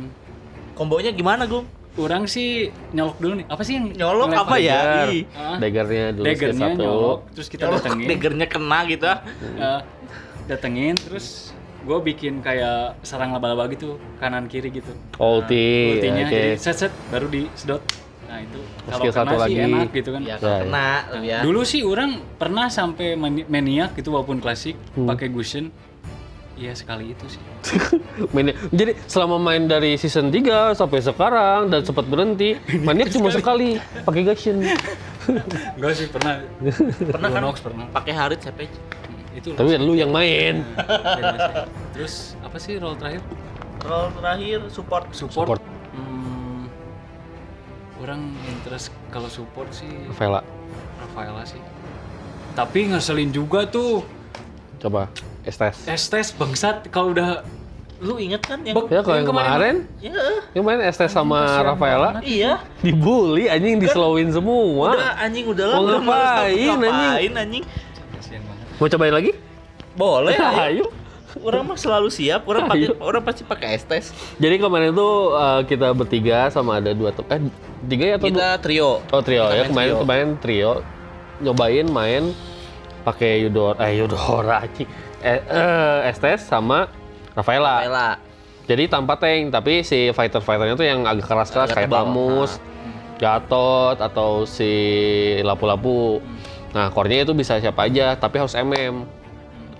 Kombonya 0.73 1.11
gimana, 1.11 1.43
Gung? 1.43 1.67
Orang 1.93 2.25
sih 2.25 2.71
nyolok 2.89 3.19
dulu 3.19 3.33
nih. 3.37 3.45
Apa 3.45 3.61
sih 3.61 3.77
yang 3.77 3.91
Nyolok 3.91 4.31
apa 4.33 4.55
ya? 4.57 5.05
Ah, 5.35 5.59
Daggernya 5.59 6.05
dulu 6.09 6.25
Daggernya 6.25 6.67
satu. 6.71 6.81
nyolok, 6.81 7.19
terus 7.35 7.47
kita 7.47 7.63
Nyolok 7.67 7.77
datengin. 7.83 8.07
daggernya 8.09 8.47
kena 8.47 8.79
gitu. 8.87 9.05
Eh, 9.59 9.79
datengin, 10.47 10.95
terus 10.97 11.51
gue 11.83 11.97
bikin 12.01 12.39
kayak 12.39 12.97
sarang 13.03 13.29
laba-laba 13.29 13.67
gitu, 13.69 13.99
kanan 14.17 14.47
kiri 14.47 14.71
gitu. 14.71 14.89
Ulti. 15.19 15.99
Ultinya 15.99 16.23
Oke. 16.25 16.31
jadi 16.31 16.49
set 16.57 16.75
set 16.79 16.93
baru 17.11 17.27
di 17.27 17.45
sedot. 17.53 17.83
Nah 18.33 18.41
itu 18.41 18.59
kalau 18.83 18.97
Skill 18.97 19.13
kena 19.13 19.19
satu 19.19 19.35
sih 19.35 19.41
lagi. 19.45 19.55
enak 19.63 19.87
gitu 19.93 20.09
kan. 20.09 20.21
Ya, 20.23 20.27
Ya, 20.27 20.37
ya. 20.41 20.57
kena 20.59 20.87
lebih 21.07 21.29
ya. 21.29 21.37
Dulu 21.39 21.61
sih 21.63 21.81
orang 21.83 22.09
pernah 22.33 22.65
sampai 22.67 23.13
mani- 23.13 23.45
maniak 23.45 23.93
gitu 23.93 24.09
walaupun 24.09 24.41
klasik 24.41 24.73
Hmm. 24.91 25.05
pakai 25.05 25.29
Gushen. 25.29 25.69
Iya 26.53 26.69
sekali 26.71 27.13
itu 27.13 27.25
sih. 27.27 27.41
Jadi 28.71 28.93
selama 29.05 29.37
main 29.39 29.65
dari 29.65 29.93
season 29.95 30.29
3 30.29 30.73
sampai 30.73 30.99
sekarang 30.99 31.65
dan 31.67 31.81
sempat 31.81 32.05
berhenti, 32.05 32.57
maniak 32.85 33.09
cuma 33.09 33.29
sekali 33.29 33.77
pakai 34.01 34.21
Gashen. 34.23 34.61
Enggak 35.77 35.93
sih 35.93 36.07
pernah. 36.07 36.41
Pernah 37.07 37.29
kan? 37.31 37.41
Pernah. 37.55 37.85
Pakai 37.91 38.13
Harit 38.13 38.39
Savage. 38.39 38.69
Hmm, 38.69 39.37
Itu 39.37 39.49
Tapi 39.53 39.77
lu 39.77 39.93
yang 39.93 40.09
main. 40.09 40.61
Terus 41.91 42.33
apa 42.39 42.57
sih 42.57 42.77
role 42.77 42.97
terakhir? 42.97 43.21
Roll 43.81 44.09
terakhir 44.13 44.59
support. 44.69 45.05
Support. 45.11 45.57
Support. 45.57 45.61
Hmm, 45.89 46.32
orang 48.03 48.35
interest 48.51 48.91
kalau 49.09 49.31
support 49.31 49.71
sih 49.71 49.87
Vela. 50.19 50.43
Rafaela 50.99 51.47
sih. 51.47 51.59
Tapi 52.53 52.91
ngeselin 52.91 53.31
juga 53.31 53.63
tuh. 53.65 54.03
Coba 54.83 55.07
Estes. 55.47 55.87
Estes 55.87 56.35
bangsat 56.35 56.91
kalau 56.91 57.15
udah 57.15 57.43
Lu 58.03 58.19
inget 58.19 58.43
kan 58.43 58.59
yang 58.67 58.75
Ya 58.91 58.99
kalau 58.99 59.15
yang 59.15 59.29
kemarin, 59.31 59.75
Ya, 60.03 60.11
yang 60.51 60.67
main 60.67 60.83
Estes 60.83 61.07
sama 61.15 61.63
Rafaela 61.63 62.19
iya. 62.19 62.59
dibully 62.83 63.47
anjing 63.47 63.79
dislowin 63.79 64.27
semua. 64.27 64.99
Udah 64.99 65.15
anjing 65.23 65.45
udah 65.47 65.65
lah. 65.71 65.77
Mau 65.79 65.87
ngapain, 65.87 66.51
anjing? 66.51 66.79
ngapain 66.83 67.31
anjing? 67.39 67.63
kasihan 68.19 68.41
banget. 68.43 68.65
Mau 68.75 68.87
cobain 68.91 69.13
lagi? 69.15 69.31
Boleh. 69.95 70.35
ayo. 70.67 70.85
Orang 71.39 71.65
mah 71.65 71.75
selalu 71.75 72.07
siap. 72.07 72.45
Orang 72.45 72.69
pakai 72.69 72.87
Ayo. 72.87 73.01
orang 73.01 73.21
pasti 73.21 73.41
pakai 73.41 73.73
estes. 73.73 74.13
Jadi 74.37 74.61
kemarin 74.61 74.93
itu 74.93 75.09
uh, 75.31 75.65
kita 75.65 75.89
bertiga 75.91 76.45
sama 76.47 76.77
ada 76.77 76.93
dua 76.93 77.09
tem- 77.09 77.25
eh 77.27 77.41
tiga 77.83 78.05
ya 78.05 78.15
atau 78.15 78.27
dua? 78.27 78.37
Kita 78.37 78.47
trio. 78.59 78.91
Oh 79.09 79.21
trio 79.21 79.43
Kita 79.43 79.55
ya 79.55 79.63
kemarin 79.65 79.89
trio. 79.89 80.01
kemarin 80.01 80.27
trio 80.37 80.73
nyobain 81.41 81.87
main 81.87 82.23
pakai 83.01 83.41
Yudora 83.41 83.81
eh 83.83 83.97
Yudora. 83.97 84.57
Eh, 85.23 85.39
eh, 85.39 85.99
Estes 86.05 86.43
sama 86.43 86.91
Rafaela. 87.31 87.81
Ela. 87.81 88.09
Jadi 88.63 88.87
tanpa 88.87 89.15
tank 89.15 89.51
tapi 89.51 89.81
si 89.81 90.11
fighter 90.11 90.39
fighternya 90.39 90.75
tuh 90.75 90.83
yang 90.83 91.03
agak 91.03 91.25
keras-keras 91.25 91.67
Agak 91.67 91.83
kayak 91.83 91.89
tebal. 91.89 92.05
Pamus, 92.05 92.51
Gatot 93.17 93.97
atau 93.97 94.43
si 94.43 94.71
lapu-lapu. 95.41 96.19
Nah, 96.71 96.89
core-nya 96.89 97.21
itu 97.21 97.31
bisa 97.31 97.55
siapa 97.57 97.85
aja, 97.85 98.15
tapi 98.15 98.35
harus 98.35 98.51
MM. 98.51 99.05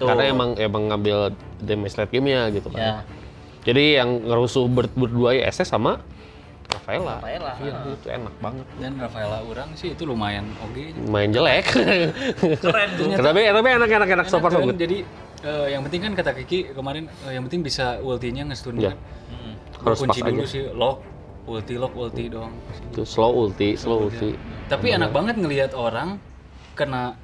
Betul. 0.04 0.10
Karena 0.12 0.24
emang 0.28 0.50
emang 0.60 0.84
ngambil 0.92 1.18
damage 1.64 1.96
late 1.96 2.12
game-nya 2.12 2.52
gitu 2.52 2.68
kan. 2.68 2.80
ya. 2.80 2.94
Jadi 3.64 3.96
yang 3.96 4.28
ngerusuh 4.28 4.68
ber 4.68 4.92
berdua 4.92 5.32
ya 5.32 5.48
SS 5.48 5.72
sama 5.72 6.04
Rafaela. 6.68 7.24
Rafaela. 7.24 7.52
Iya, 7.64 7.74
itu 7.96 8.08
enak 8.12 8.34
banget. 8.44 8.66
Dan 8.76 9.00
Rafaela 9.00 9.40
orang 9.42 9.70
sih 9.74 9.96
itu 9.96 10.04
lumayan 10.04 10.44
oke. 10.60 10.84
Main 11.08 11.32
jelek. 11.32 11.64
Keren 12.60 12.90
tuh. 13.00 13.16
tapi 13.16 13.48
tapi 13.48 13.68
enak 13.72 13.88
enak 13.88 14.10
enak 14.12 14.28
so 14.28 14.44
far 14.44 14.52
so 14.52 14.60
good. 14.60 14.76
Jadi 14.76 15.08
eh, 15.42 15.68
yang 15.72 15.88
penting 15.88 16.04
kan 16.04 16.12
kata 16.12 16.36
Kiki 16.36 16.76
kemarin 16.76 17.08
eh, 17.24 17.40
yang 17.40 17.48
penting 17.48 17.64
bisa 17.64 18.04
ultinya 18.04 18.52
ngestun 18.52 18.76
Iya. 18.76 18.92
kan. 18.92 18.98
Hmm. 19.32 19.54
Harus 19.84 19.98
kunci 20.02 20.20
dulu 20.20 20.44
aja. 20.44 20.48
sih 20.50 20.64
lock 20.76 20.98
ulti 21.44 21.74
lock 21.76 21.94
ulti 21.96 22.24
doang. 22.28 22.52
Itu 22.92 23.04
slow 23.04 23.32
ulti, 23.32 23.76
slow 23.76 24.08
ulti. 24.08 24.36
Tapi 24.68 24.92
enak 24.92 25.12
banget 25.12 25.36
ngelihat 25.40 25.72
orang 25.72 26.20
kena 26.74 27.16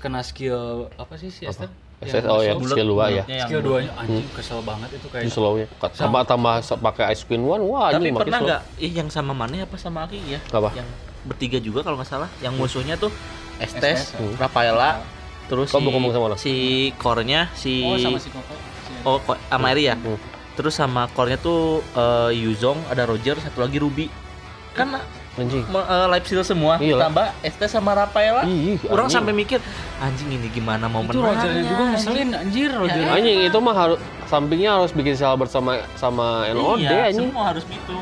kena 0.00 0.20
skill 0.20 0.88
apa 0.96 1.16
sih 1.16 1.28
si 1.28 1.44
Esther? 1.44 1.68
SS 1.98 2.24
oh 2.30 2.38
ya, 2.38 2.54
slow. 2.54 2.70
skill 2.70 2.88
2 2.94 3.10
ya. 3.10 3.24
Yang 3.26 3.48
Skill 3.50 3.62
duanya 3.66 3.90
anjing 3.98 4.26
kesel 4.30 4.60
banget 4.62 4.88
itu 4.94 5.06
kayak 5.10 5.24
Itu 5.26 5.34
slownya. 5.34 5.66
Tambah 5.82 6.22
tambah 6.30 6.54
pakai 6.78 7.04
Ice 7.10 7.26
Queen 7.26 7.42
One, 7.42 7.62
wah 7.66 7.90
Tapi 7.90 8.06
anjing 8.06 8.14
makin 8.14 8.22
pernah 8.22 8.38
slow. 8.38 8.48
nggak? 8.54 8.60
Ih, 8.86 8.92
yang 8.94 9.08
sama 9.10 9.32
mana 9.34 9.66
apa 9.66 9.74
sama 9.74 10.06
Aki 10.06 10.18
ya? 10.30 10.38
Apa? 10.54 10.70
Yang 10.78 10.88
bertiga 11.26 11.58
juga 11.58 11.80
kalau 11.82 11.98
nggak 11.98 12.06
salah. 12.06 12.30
Yang 12.38 12.54
musuhnya 12.54 12.94
tuh 12.94 13.10
Estes, 13.58 14.14
Estes, 14.14 14.38
Rafaela, 14.38 15.02
terus 15.50 15.74
Kau 15.74 15.82
si, 15.82 15.90
ngomong 15.90 16.10
sama 16.14 16.26
si 16.38 16.54
core-nya 16.94 17.50
si 17.58 17.82
Oh 17.82 17.98
sama 17.98 18.22
si 18.22 18.30
Koko. 18.30 18.54
Si 18.86 18.92
Oh, 19.02 19.18
sama 19.50 19.66
Eri 19.74 19.90
ya? 19.90 19.98
Hmm. 19.98 20.14
Terus 20.54 20.78
sama 20.78 21.10
core-nya 21.10 21.42
tuh 21.42 21.82
eh, 21.98 22.30
Yuzong, 22.38 22.78
ada 22.86 23.10
Roger, 23.10 23.34
satu 23.42 23.58
lagi 23.66 23.82
Ruby. 23.82 24.06
Kan 24.70 24.94
Anjing. 25.38 25.62
eh, 25.62 26.06
life 26.10 26.26
steal 26.26 26.42
semua, 26.42 26.74
Iya 26.76 26.98
lah. 26.98 27.02
tambah 27.06 27.26
Estes 27.40 27.70
sama 27.70 27.94
Rafaela. 27.94 28.42
Ih, 28.42 28.74
Orang 28.90 29.06
sampai 29.06 29.30
mikir, 29.30 29.62
anjing 29.96 30.28
ini 30.28 30.50
gimana 30.50 30.90
mau 30.90 31.00
itu 31.00 31.14
menang? 31.14 31.38
Rogernya 31.38 31.62
juga 31.62 31.84
ngeselin 31.94 32.28
anjir 32.34 32.70
Roger. 32.74 32.98
Ya, 32.98 33.14
Anjing 33.14 33.38
itu 33.46 33.58
mah 33.58 33.74
harus 33.74 33.98
sampingnya 34.26 34.70
harus 34.74 34.90
bikin 34.90 35.14
sahabat 35.14 35.46
sama 35.46 35.78
sama 35.94 36.42
NOD 36.50 36.82
iya, 36.82 37.06
anjing. 37.08 37.30
semua 37.30 37.54
harus 37.54 37.62
gitu. 37.64 37.96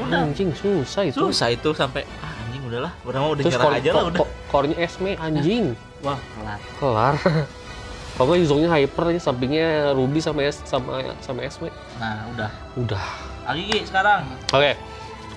Udah. 0.00 0.24
Anjing 0.24 0.48
susah 0.56 1.02
itu. 1.04 1.16
Susah 1.20 1.48
itu 1.52 1.68
sampai 1.76 2.08
ah, 2.18 2.32
anjing 2.48 2.62
udahlah, 2.64 2.92
orang 3.04 3.20
mau 3.20 3.30
udah 3.36 3.44
Terus 3.44 3.54
nyerah 3.54 3.76
aja 3.76 3.90
lah 3.92 4.04
udah. 4.08 4.20
core-nya 4.48 4.76
Esme 4.80 5.12
anjing. 5.14 5.76
Wah, 6.08 6.16
kelar. 6.16 6.60
Kelar. 6.80 7.14
Kalau 8.16 8.26
nggak 8.26 8.40
Yuzongnya 8.40 8.68
hyper 8.68 9.04
nih, 9.06 9.20
sampingnya 9.20 9.66
Ruby 9.92 10.20
sama 10.20 10.44
S, 10.44 10.60
sama 10.64 11.00
sama 11.20 11.40
Esme. 11.40 11.68
Nah, 11.96 12.24
udah. 12.32 12.50
Udah. 12.76 13.04
Aki 13.44 13.84
sekarang. 13.84 14.24
Oke. 14.50 14.76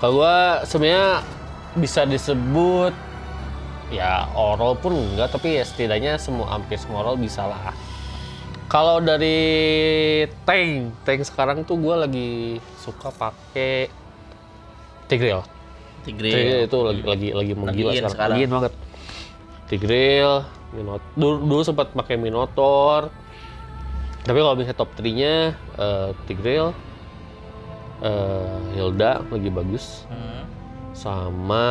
Kalau 0.03 0.19
gua 0.19 0.67
sebenarnya 0.67 1.23
bisa 1.79 2.03
disebut 2.03 2.91
ya 3.87 4.27
oral 4.35 4.75
pun 4.75 4.91
enggak, 4.99 5.31
tapi 5.31 5.55
ya 5.55 5.63
setidaknya 5.63 6.19
semua 6.19 6.51
hampir 6.51 6.75
semua 6.75 7.07
oral 7.07 7.15
bisa 7.15 7.47
lah. 7.47 7.71
Kalau 8.67 8.99
dari 8.99 10.27
tank, 10.43 10.91
tank 11.07 11.23
sekarang 11.23 11.63
tuh 11.63 11.79
gua 11.79 12.03
lagi 12.03 12.59
suka 12.83 13.15
pakai 13.15 13.87
Tigreal. 15.07 15.47
Tigreal. 16.03 16.35
Tigreal 16.35 16.61
itu 16.67 16.77
lagi 16.83 17.03
lagi 17.07 17.29
lagi 17.31 17.53
menggila 17.55 17.95
Lagi 17.95 17.99
sekarang. 18.03 18.11
sekarang. 18.11 18.35
Lagi 18.35 18.45
banget. 18.51 18.73
Tigreal, 19.71 20.35
Minot 20.75 21.01
dulu, 21.15 21.35
dulu 21.47 21.61
sempat 21.63 21.95
pakai 21.95 22.19
Minotaur. 22.19 23.07
Tapi 24.27 24.35
kalau 24.35 24.59
misalnya 24.59 24.75
top 24.75 24.91
3-nya 24.99 25.55
eh, 25.79 26.09
Tigreal, 26.27 26.75
eh, 28.03 28.45
Hilda 28.73 29.23
lagi 29.25 29.49
bagus 29.49 30.03
Hmm. 30.05 30.43
sama 30.93 31.65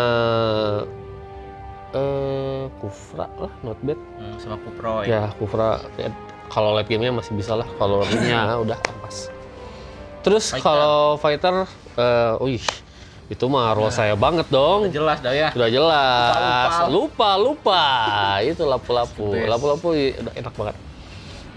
eh 1.93 2.65
Kufra 2.81 3.29
lah 3.37 3.53
not 3.63 3.77
bad 3.81 4.01
Hmm, 4.17 4.37
sama 4.37 4.57
Kupro 4.59 5.05
ya. 5.05 5.07
ya 5.07 5.23
Kufra 5.33 5.69
ya, 5.95 6.09
kalau 6.49 6.73
late 6.73 6.89
game-nya 6.89 7.13
masih 7.13 7.33
bisa 7.33 7.53
lah 7.53 7.69
kalau 7.77 8.01
late-nya 8.03 8.57
udah 8.59 8.79
ampas 8.83 9.29
terus 10.23 10.55
kalau 10.57 11.15
fighter 11.17 11.69
eh 11.93 12.33
wih 12.41 12.65
itu 13.29 13.45
mah 13.47 13.73
role 13.73 13.89
saya 13.89 14.13
banget 14.15 14.45
dong 14.49 14.85
Udah 14.85 14.93
jelas 14.93 15.19
dah 15.21 15.33
ya. 15.33 15.49
Udah 15.51 15.69
jelas. 15.69 16.73
Lupa, 16.85 16.85
Lupa, 16.87 17.31
lupa. 17.41 17.83
Itu 18.45 18.69
lapu-lapu. 18.69 19.33
Lapu-lapu 19.49 19.97
i- 19.97 20.13
udah 20.13 20.37
enak 20.37 20.53
banget. 20.53 20.77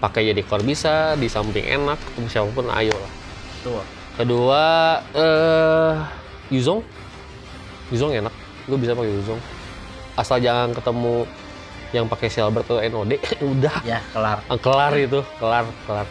Pakai 0.00 0.24
jadi 0.26 0.40
core 0.40 0.64
bisa, 0.64 1.12
di 1.14 1.28
samping 1.28 1.68
enak, 1.68 2.00
ketemu 2.00 2.26
siapa 2.32 2.48
pun 2.50 2.72
ayo 2.72 2.96
lah. 2.96 3.12
Tuh. 3.60 3.84
Kedua, 4.16 4.64
eh 5.12 5.94
Yuzong. 6.48 6.80
Yuzong 7.90 8.12
enak. 8.14 8.32
Gue 8.64 8.78
bisa 8.80 8.96
pakai 8.96 9.12
Yuzong. 9.12 9.40
Asal 10.16 10.40
jangan 10.40 10.72
ketemu 10.72 11.28
yang 11.92 12.08
pakai 12.08 12.26
Silbert 12.26 12.64
atau 12.66 12.80
NOD, 12.80 13.20
udah 13.54 13.76
Ya, 13.84 14.00
kelar. 14.10 14.40
Ah, 14.42 14.58
kelar 14.58 14.92
itu, 14.96 15.20
kelar, 15.36 15.64
kelar. 15.84 16.08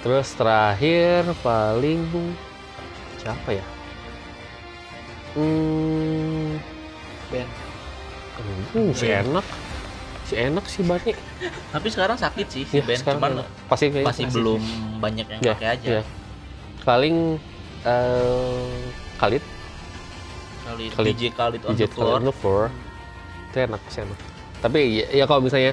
Terus 0.00 0.28
terakhir 0.30 1.24
paling 1.40 2.04
siapa 3.16 3.50
ya? 3.50 3.64
Hmm, 5.34 6.60
Ben. 7.26 7.48
Hmm, 8.70 8.90
si 8.92 9.06
enak. 9.08 9.46
Si 10.24 10.34
enak 10.36 10.64
sih 10.68 10.84
Bani. 10.84 11.12
Tapi 11.72 11.88
sekarang 11.88 12.14
sakit 12.14 12.46
sih 12.46 12.62
si 12.62 12.78
Ya, 12.78 12.84
Ben, 12.84 13.00
cuman 13.00 13.40
enak. 13.40 13.48
Pasti 13.66 13.88
kayaknya 13.88 14.06
masih 14.06 14.24
masih. 14.24 14.34
belum 14.36 14.60
banyak 15.00 15.26
yang 15.26 15.40
Ya, 15.42 15.52
pakai 15.56 15.68
aja. 15.74 15.88
ya. 15.90 16.02
Paling 16.84 17.40
eh 17.84 18.80
Khalid, 19.16 19.44
Kali 20.64 20.84
Khalid. 20.92 21.12
DJ 21.16 21.22
Khalid 21.32 21.62
on 21.64 21.72
DJ 21.76 21.84
the 21.84 21.88
floor. 21.88 22.04
Khalid 22.04 22.16
on 22.20 22.24
the 22.28 22.34
floor. 22.36 22.62
Itu 23.52 23.56
enak 23.64 23.80
sih 23.88 24.00
enak. 24.04 24.18
Tapi 24.60 24.80
ya, 25.00 25.04
ya 25.12 25.24
kalau 25.28 25.40
misalnya 25.44 25.72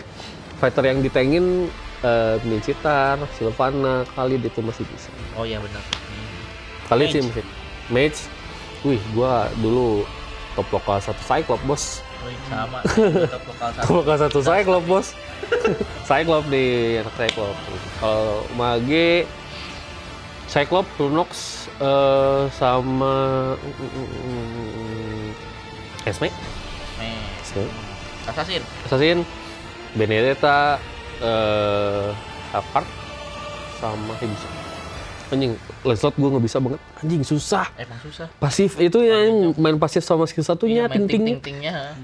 fighter 0.60 0.84
yang 0.88 1.00
ditengin 1.04 1.68
eh 2.02 2.36
Mincitar, 2.48 3.20
Silvana, 3.36 4.08
Khalid 4.16 4.42
itu 4.44 4.60
masih 4.64 4.84
bisa. 4.88 5.12
Oh 5.36 5.44
iya 5.44 5.60
benar. 5.60 5.84
Hmm. 5.84 6.40
Khalid 6.88 7.08
sih 7.12 7.22
Mage. 7.24 7.30
masih. 7.32 7.46
Mage, 7.92 8.20
wih 8.88 9.02
gua 9.12 9.52
dulu 9.60 10.08
top 10.56 10.68
lokal 10.72 11.00
satu 11.00 11.22
Cyclops 11.24 11.64
bos. 11.68 11.84
Sama. 12.48 12.80
Tetap 12.86 13.42
lokal 13.48 13.70
Top 13.76 13.84
satu. 13.84 13.92
lokal 14.00 14.16
satu 14.20 14.40
Cyclops 14.44 14.88
bos. 14.88 15.08
Cyclops 16.10 16.48
di 16.52 16.64
anak 17.00 17.14
Cyclops. 17.20 17.60
Kalau 18.00 18.44
Mage, 18.60 19.24
Cyclops, 20.52 20.92
Lunox, 21.00 21.32
eh, 21.80 22.44
sama 22.60 23.14
Esme. 26.04 26.28
Esme, 27.40 27.64
Assassin. 28.28 28.62
Assassin, 28.84 29.18
Benedetta, 29.96 30.76
eh, 31.24 32.12
Apart, 32.52 32.84
sama 33.80 34.12
Hibis. 34.20 34.44
Anjing, 35.32 35.56
Lancelot 35.88 36.20
gue 36.20 36.30
nggak 36.36 36.44
bisa 36.44 36.58
banget. 36.60 36.82
Anjing 37.00 37.24
susah. 37.24 37.72
Emang 37.80 38.00
susah. 38.04 38.28
Pasif 38.36 38.76
itu 38.76 39.00
yang 39.00 39.56
main 39.56 39.80
pasif 39.80 40.04
sama 40.04 40.28
skill 40.28 40.44
satunya, 40.44 40.92
Iya, 40.92 40.92
ting 40.92 41.08
ting 41.08 41.40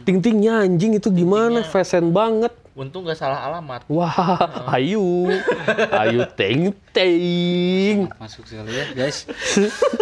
ting 0.08 0.18
tingnya 0.24 0.64
anjing 0.64 0.96
itu 0.96 1.12
gimana? 1.12 1.68
Fashion 1.68 2.16
banget. 2.16 2.56
Untung 2.78 3.02
gak 3.04 3.18
salah 3.18 3.42
alamat. 3.44 3.82
Wah, 3.90 4.38
ayu, 4.70 5.34
ayu 5.92 6.22
ting 6.38 6.70
ting. 6.94 8.06
Masuk 8.16 8.46
sekali 8.46 8.70
ya, 8.70 8.86
guys. 8.94 9.26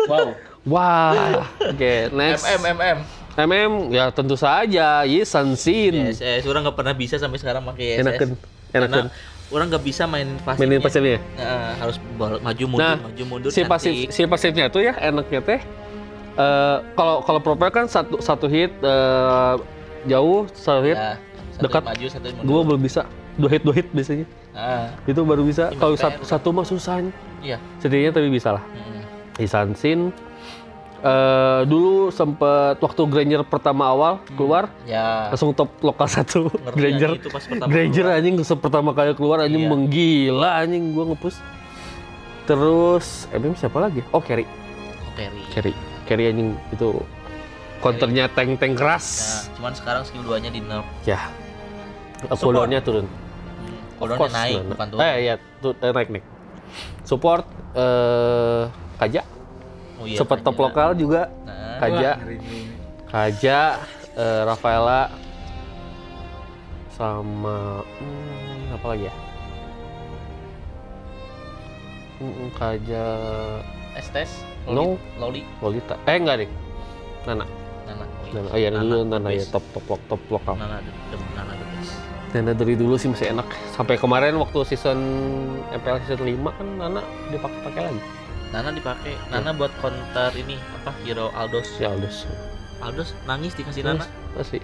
wow. 0.06 0.36
Wah, 0.68 1.48
oke 1.64 1.94
next. 2.12 2.44
MM 2.44 2.64
MM. 2.76 2.98
MM, 3.38 3.72
ya 3.92 4.12
tentu 4.12 4.36
saja, 4.36 5.04
Yisan 5.04 5.56
Sin. 5.56 5.96
YSS. 6.04 6.44
Orang 6.44 6.64
nggak 6.64 6.76
pernah 6.76 6.92
bisa 6.92 7.16
sampai 7.16 7.36
sekarang 7.36 7.64
pakai 7.64 7.96
YSS. 7.96 8.02
Enakan, 8.04 8.30
enakan. 8.72 9.04
orang 9.52 9.66
nggak 9.70 9.84
bisa 9.86 10.04
mainin 10.04 10.36
pasifnya. 10.38 10.68
Mainin 10.68 10.82
pasifnya. 10.82 11.18
Nah, 11.36 11.72
harus 11.80 11.96
maju 12.20 12.66
mundur, 12.66 12.84
Nah, 12.84 12.96
maju 12.98 13.24
mundur. 13.24 13.50
si 13.52 13.62
pasif, 13.64 13.94
si 14.10 14.22
pasifnya 14.26 14.68
tuh 14.68 14.84
ya 14.84 15.00
enaknya 15.00 15.40
teh. 15.40 15.62
eh, 16.36 16.78
kalau 16.92 17.24
kalau 17.24 17.40
proper 17.40 17.72
kan 17.72 17.86
satu 17.88 18.20
satu 18.20 18.48
hit 18.48 18.72
eh, 18.74 19.54
jauh, 20.06 20.44
satu 20.52 20.84
hit, 20.84 21.00
Ya, 21.00 21.16
satu 21.56 21.64
dekat. 21.66 21.82
maju, 21.84 22.06
satu 22.06 22.26
mundur. 22.30 22.44
dua 22.46 22.60
belum 22.62 22.82
bisa, 22.82 23.02
dua 23.36 23.50
hit 23.50 23.62
dua 23.62 23.74
hit 23.74 23.88
biasanya. 23.90 24.26
Ah, 24.52 24.92
Itu 25.04 25.24
baru 25.24 25.42
bisa. 25.42 25.72
Kalau 25.74 25.96
satu, 25.96 26.22
satu 26.22 26.48
mah 26.50 26.64
susah. 26.64 27.00
iya. 27.40 27.58
Setidaknya 27.78 28.12
tapi 28.12 28.28
bisa 28.30 28.52
lah. 28.52 28.64
Hmm. 28.66 29.04
Isan 29.38 29.72
Sin. 29.74 30.12
eh, 30.98 31.62
dulu 31.64 32.10
sempet 32.10 32.80
waktu 32.80 33.02
Granger 33.06 33.42
pertama 33.44 33.86
awal 33.86 34.18
keluar 34.32 34.72
Ya. 34.84 35.30
langsung 35.30 35.52
top 35.52 35.70
lokal 35.80 36.08
satu 36.08 36.50
Ngeri 36.50 36.74
Granger 36.74 37.12
itu 37.16 37.30
pas 37.30 37.44
pertama 37.44 37.70
Granger 37.70 38.06
keluar. 38.06 38.18
anjing 38.18 38.36
pertama 38.58 38.90
kali 38.92 39.12
keluar 39.14 39.38
anjing 39.40 39.64
Iya. 39.64 39.70
menggila 39.70 40.50
anjing 40.58 40.84
gua 40.92 41.06
ngepush 41.08 41.38
terus 42.44 43.06
MM 43.32 43.54
siapa 43.54 43.78
lagi 43.80 44.02
oh 44.08 44.20
Carry 44.20 44.50
Oke, 45.08 45.24
Ri. 45.26 45.42
Carry 45.52 45.74
Carry 46.06 46.24
anjing 46.28 46.58
itu 46.70 46.90
counternya 47.78 48.26
tank 48.28 48.58
tank 48.58 48.74
Ya, 48.74 48.80
keras 48.80 49.06
cuman 49.54 49.72
sekarang 49.72 50.02
skill 50.04 50.24
2-nya 50.24 50.50
di 50.50 50.60
nerf. 50.60 50.88
ya 51.04 51.22
Support. 52.22 52.40
cooldownnya 52.40 52.80
turun 52.80 53.06
Hmm. 53.06 53.80
Cooldownnya 54.00 54.22
course, 54.22 54.36
naik, 54.36 54.56
nah, 54.56 54.62
nah. 54.62 54.70
bukan 54.72 54.88
turun. 54.90 55.02
eh 55.04 55.16
ya 55.22 55.34
tu- 55.60 55.78
eh, 55.78 55.92
naik 55.92 56.10
naik 56.10 56.26
support 57.04 57.46
eh 57.76 58.64
Kaja 58.96 59.22
Oh 59.96 60.04
iya, 60.04 60.18
sempat 60.18 60.40
top 60.40 60.56
lokal 60.58 60.96
juga 60.96 61.28
Nah, 61.44 61.80
Kaja. 61.80 62.12
Kaja, 63.06 63.60
eh, 64.12 64.42
Rafaela, 64.44 65.08
sama 66.90 67.80
hmm, 67.84 68.76
apa 68.76 68.86
lagi 68.92 69.08
ya? 69.08 69.14
Hmm, 72.16 72.48
Kaja, 72.56 73.06
Estes, 73.96 74.32
No. 74.68 74.96
Loli, 75.20 75.44
Lolita. 75.60 75.96
Eh 76.08 76.16
enggak 76.16 76.44
deh. 76.44 76.50
Nana. 77.28 77.46
Nana. 77.88 78.06
Oh, 78.08 78.26
iya. 78.26 78.34
Nana. 78.36 78.48
Oh 78.52 78.58
iya 78.58 78.70
dulu 78.72 78.96
Nana, 79.04 79.20
Nana 79.20 79.30
the 79.32 79.40
ya 79.40 79.46
top 79.52 79.64
top 79.72 79.84
top, 79.86 80.02
top 80.10 80.22
lokal. 80.32 80.56
Nana, 80.56 80.80
Nana. 81.36 81.65
Nana 82.36 82.52
dari 82.52 82.76
dulu 82.76 83.00
sih 83.00 83.08
masih 83.08 83.32
enak. 83.32 83.48
Sampai 83.72 83.96
kemarin 83.96 84.36
waktu 84.36 84.68
season 84.68 85.00
MPL 85.72 86.04
season 86.04 86.20
5 86.20 86.36
kan 86.52 86.68
Nana 86.76 87.02
dipakai-pakai 87.32 87.82
lagi. 87.88 88.02
Nana 88.52 88.70
dipakai. 88.76 89.14
Nana 89.32 89.56
buat 89.56 89.72
counter 89.80 90.36
ini 90.36 90.60
apa? 90.76 90.92
Hero 91.08 91.32
Aldos. 91.32 91.72
Ya 91.80 91.96
Aldous. 91.96 92.28
Aldos 92.84 93.16
nangis 93.24 93.56
dikasih 93.56 93.88
Nana. 93.88 94.04
Pasti. 94.36 94.60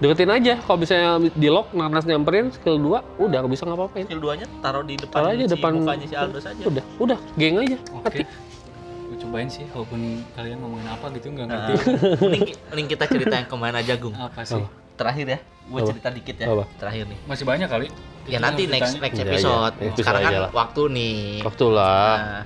Deketin 0.00 0.32
aja 0.32 0.58
kalau 0.58 0.80
misalnya 0.80 1.30
di 1.30 1.46
lock 1.46 1.70
Nanas 1.76 2.08
nyamperin 2.08 2.48
skill 2.50 2.80
2 2.80 3.20
udah 3.20 3.38
nggak 3.44 3.52
bisa 3.52 3.68
ngapa-ngapain. 3.68 4.08
Skill 4.08 4.22
2-nya 4.24 4.46
taruh 4.58 4.82
di 4.82 4.96
depan 4.96 5.14
Taruh 5.14 5.30
aja 5.30 5.44
si 5.44 5.50
depan 5.52 5.70
mukanya 5.76 6.06
si 6.08 6.16
Aldos 6.16 6.44
aja. 6.48 6.62
Udah, 6.64 6.84
udah, 6.98 7.18
geng 7.36 7.60
aja. 7.60 7.76
Oke. 7.94 8.24
Gue 9.06 9.16
cobain 9.20 9.46
sih, 9.46 9.62
walaupun 9.70 10.24
kalian 10.34 10.58
ngomongin 10.58 10.88
apa 10.88 11.06
gitu 11.14 11.30
nggak 11.30 11.46
Nah, 11.46 11.68
ngerti. 11.70 11.84
mending, 12.18 12.48
mending 12.72 12.88
kita 12.90 13.04
cerita 13.06 13.34
yang 13.36 13.46
kemarin 13.46 13.76
aja, 13.78 13.94
Gung. 13.94 14.16
apa 14.16 14.40
sih? 14.42 14.58
Apa? 14.58 14.81
Terakhir 14.94 15.26
ya. 15.26 15.38
Gue 15.62 15.78
Apa? 15.78 15.88
cerita 15.94 16.08
dikit 16.10 16.36
ya. 16.36 16.46
Apa? 16.48 16.64
Terakhir 16.76 17.04
nih. 17.08 17.18
Masih 17.24 17.44
banyak 17.44 17.68
kali. 17.68 17.86
Ya 18.22 18.38
Itu 18.38 18.44
nanti 18.44 18.62
next 18.66 18.94
next 18.96 19.16
Iya, 19.16 19.24
iya. 19.24 19.32
episode. 19.32 19.74
Episode 19.74 19.98
Sekarang 19.98 20.22
kan 20.22 20.30
aja 20.30 20.38
lah. 20.38 20.50
waktu 20.52 20.82
nih. 20.88 21.20
Waktu 21.42 21.66
lah. 21.68 22.14
Nah, 22.14 22.42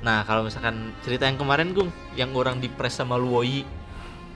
nah 0.00 0.18
kalau 0.24 0.42
misalkan 0.42 0.74
cerita 1.00 1.24
yang 1.24 1.36
kemarin 1.36 1.72
Gung, 1.72 1.88
yang 2.14 2.30
orang 2.32 2.60
dipres 2.60 2.92
sama 2.92 3.16
Luoyi, 3.16 3.64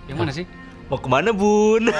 Yang 0.04 0.16
mana 0.16 0.32
sih? 0.32 0.46
mau 0.88 0.96
ke 0.96 1.08
mana 1.08 1.30
Bun? 1.32 1.84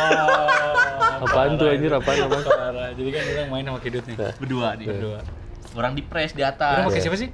Apaan 1.19 1.59
tuh 1.59 1.66
anjir, 1.66 1.91
apaan 1.91 2.31
apaan? 2.31 2.45
Parah. 2.47 2.89
Jadi 2.95 3.11
kan 3.11 3.23
orang 3.27 3.49
main 3.51 3.64
sama 3.66 3.79
Kidut 3.83 4.05
nih. 4.07 4.16
Berdua 4.39 4.79
nih. 4.79 4.87
Berdua. 4.87 5.19
Orang 5.75 5.93
dipres 5.99 6.31
di 6.31 6.41
Orang 6.41 6.55
atas. 6.55 6.87
pakai 6.87 7.03
siapa 7.03 7.19
sih? 7.19 7.29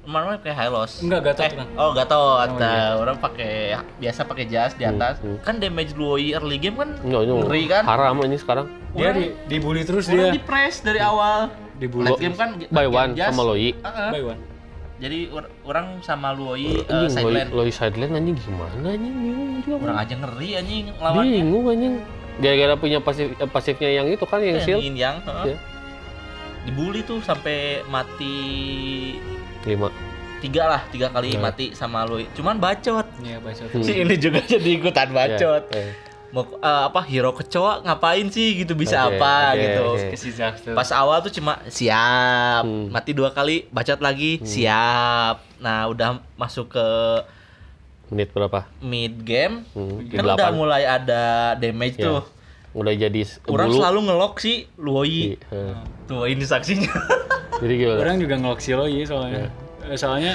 Mana 0.00 0.34
pakai 0.34 0.56
Hylos? 0.56 1.00
Enggak, 1.00 1.20
Gatot, 1.22 1.44
Eh, 1.44 1.52
Bang. 1.54 1.68
oh 1.76 1.90
Gatot. 1.92 2.48
Oh, 2.48 2.56
Nah, 2.56 2.72
iya. 2.72 2.88
orang 2.96 3.16
pakai 3.16 3.52
biasa 3.96 4.24
pakai 4.24 4.44
jas 4.44 4.72
di 4.72 4.82
atas. 4.82 5.20
Hmm, 5.20 5.36
hmm. 5.36 5.44
Kan 5.44 5.54
damage 5.56 5.92
Luoyi 5.92 6.32
early 6.32 6.56
game 6.56 6.74
kan 6.74 6.96
Nggak, 6.96 7.20
ini 7.20 7.32
ngeri 7.36 7.62
kan? 7.68 7.82
haram 7.84 8.16
ini 8.20 8.36
sekarang. 8.36 8.66
Dia 8.90 9.12
di, 9.12 9.24
dibully 9.46 9.84
terus 9.84 10.06
Orang 10.06 10.16
dia. 10.26 10.32
dipres 10.32 10.80
dari 10.80 10.98
awal. 10.98 11.52
Dibully. 11.76 12.06
Late 12.06 12.18
game 12.18 12.34
kan 12.34 12.48
By 12.66 12.86
one 12.86 13.12
jas. 13.12 13.28
sama 13.30 13.44
Loi. 13.44 13.70
Heeh. 13.72 14.10
By 14.10 14.22
one. 14.26 14.40
Jadi 14.98 15.18
or- 15.30 15.48
orang 15.64 15.86
sama 16.00 16.28
Luoyi 16.30 16.76
uh, 16.78 17.08
Anjing, 17.08 17.08
Loi, 17.08 17.08
sideline. 17.10 17.48
Loi 17.50 17.70
sideline 17.70 18.12
anjing 18.14 18.36
gimana 18.36 18.88
anjing 18.90 19.14
bingung 19.14 19.50
juga. 19.62 19.76
Orang 19.82 19.96
aja 19.98 20.14
ngeri 20.14 20.48
anjing 20.54 20.84
lawannya. 20.94 21.32
Bingung 21.34 21.64
anjing. 21.66 21.94
Gara-gara 22.36 22.74
punya 22.74 22.98
pasif 22.98 23.26
eh, 23.30 23.48
pasifnya 23.48 23.90
yang 23.90 24.06
itu 24.06 24.24
kan 24.24 24.40
yang 24.40 24.56
Yang 24.56 24.64
shield 24.66 24.80
Yin 24.82 24.96
Yang, 24.96 25.16
heeh. 25.24 25.44
Iya. 25.46 25.56
Dibully 26.62 27.00
tuh 27.02 27.20
sampai 27.20 27.56
mati 27.86 28.34
5. 29.62 29.90
tiga 30.40 30.64
lah, 30.66 30.80
tiga 30.88 31.08
kali 31.08 31.36
Iya. 31.36 31.38
mati 31.38 31.66
sama 31.72 32.00
Luoyi. 32.02 32.24
Cuman 32.32 32.56
bacot. 32.56 33.04
Iya, 33.20 33.36
baca 33.38 33.60
Hmm. 33.66 33.82
Si 33.82 33.92
ini 33.94 34.16
juga 34.16 34.40
jadi 34.48 34.70
ikutan 34.72 35.08
bacot. 35.10 35.62
Ya, 35.68 35.76
eh. 35.76 35.92
mau 36.30 36.46
eh, 36.46 36.82
apa 36.86 37.02
hero 37.02 37.34
kecoa 37.34 37.82
ngapain 37.82 38.30
sih 38.30 38.54
gitu 38.56 38.72
bisa 38.72 39.04
Oke, 39.04 39.18
apa 39.18 39.34
oke, 39.50 39.58
gitu. 39.58 39.82
tuh. 40.62 40.72
Pas 40.72 40.88
awal 40.92 41.20
tuh 41.20 41.28
cuma 41.30 41.58
siap, 41.66 42.62
Hmm. 42.62 42.88
mati 42.88 43.12
dua 43.12 43.30
kali, 43.30 43.68
bacot 43.68 43.98
lagi, 43.98 44.40
siap. 44.40 45.44
Nah, 45.58 45.84
udah 45.86 46.08
masuk 46.34 46.70
ke 46.70 46.86
Menit 48.08 48.32
berapa? 48.32 48.66
mid 48.80 49.22
game, 49.22 49.62
Hmm, 49.70 50.02
kan 50.08 50.24
udah 50.24 50.50
mulai 50.50 50.82
ada 50.82 51.22
damage 51.54 51.94
Ya. 51.94 52.10
tuh. 52.10 52.22
Udah 52.70 52.94
jadi 52.94 53.20
Orang 53.46 53.68
bulu. 53.68 53.78
selalu 53.82 53.98
ngelok 54.06 54.34
sih 54.38 54.56
Luoyi. 54.76 55.34
Iya. 55.42 55.74
Tuh 56.06 56.26
ini 56.26 56.44
saksinya. 56.44 56.90
Jadi 57.60 57.74
gimana? 57.76 57.98
orang 58.00 58.16
juga 58.16 58.34
ngelok 58.40 58.60
si 58.60 58.70
Loi 58.72 59.04
soalnya. 59.04 59.52
Eh, 59.84 59.92
Soalnya 59.94 60.32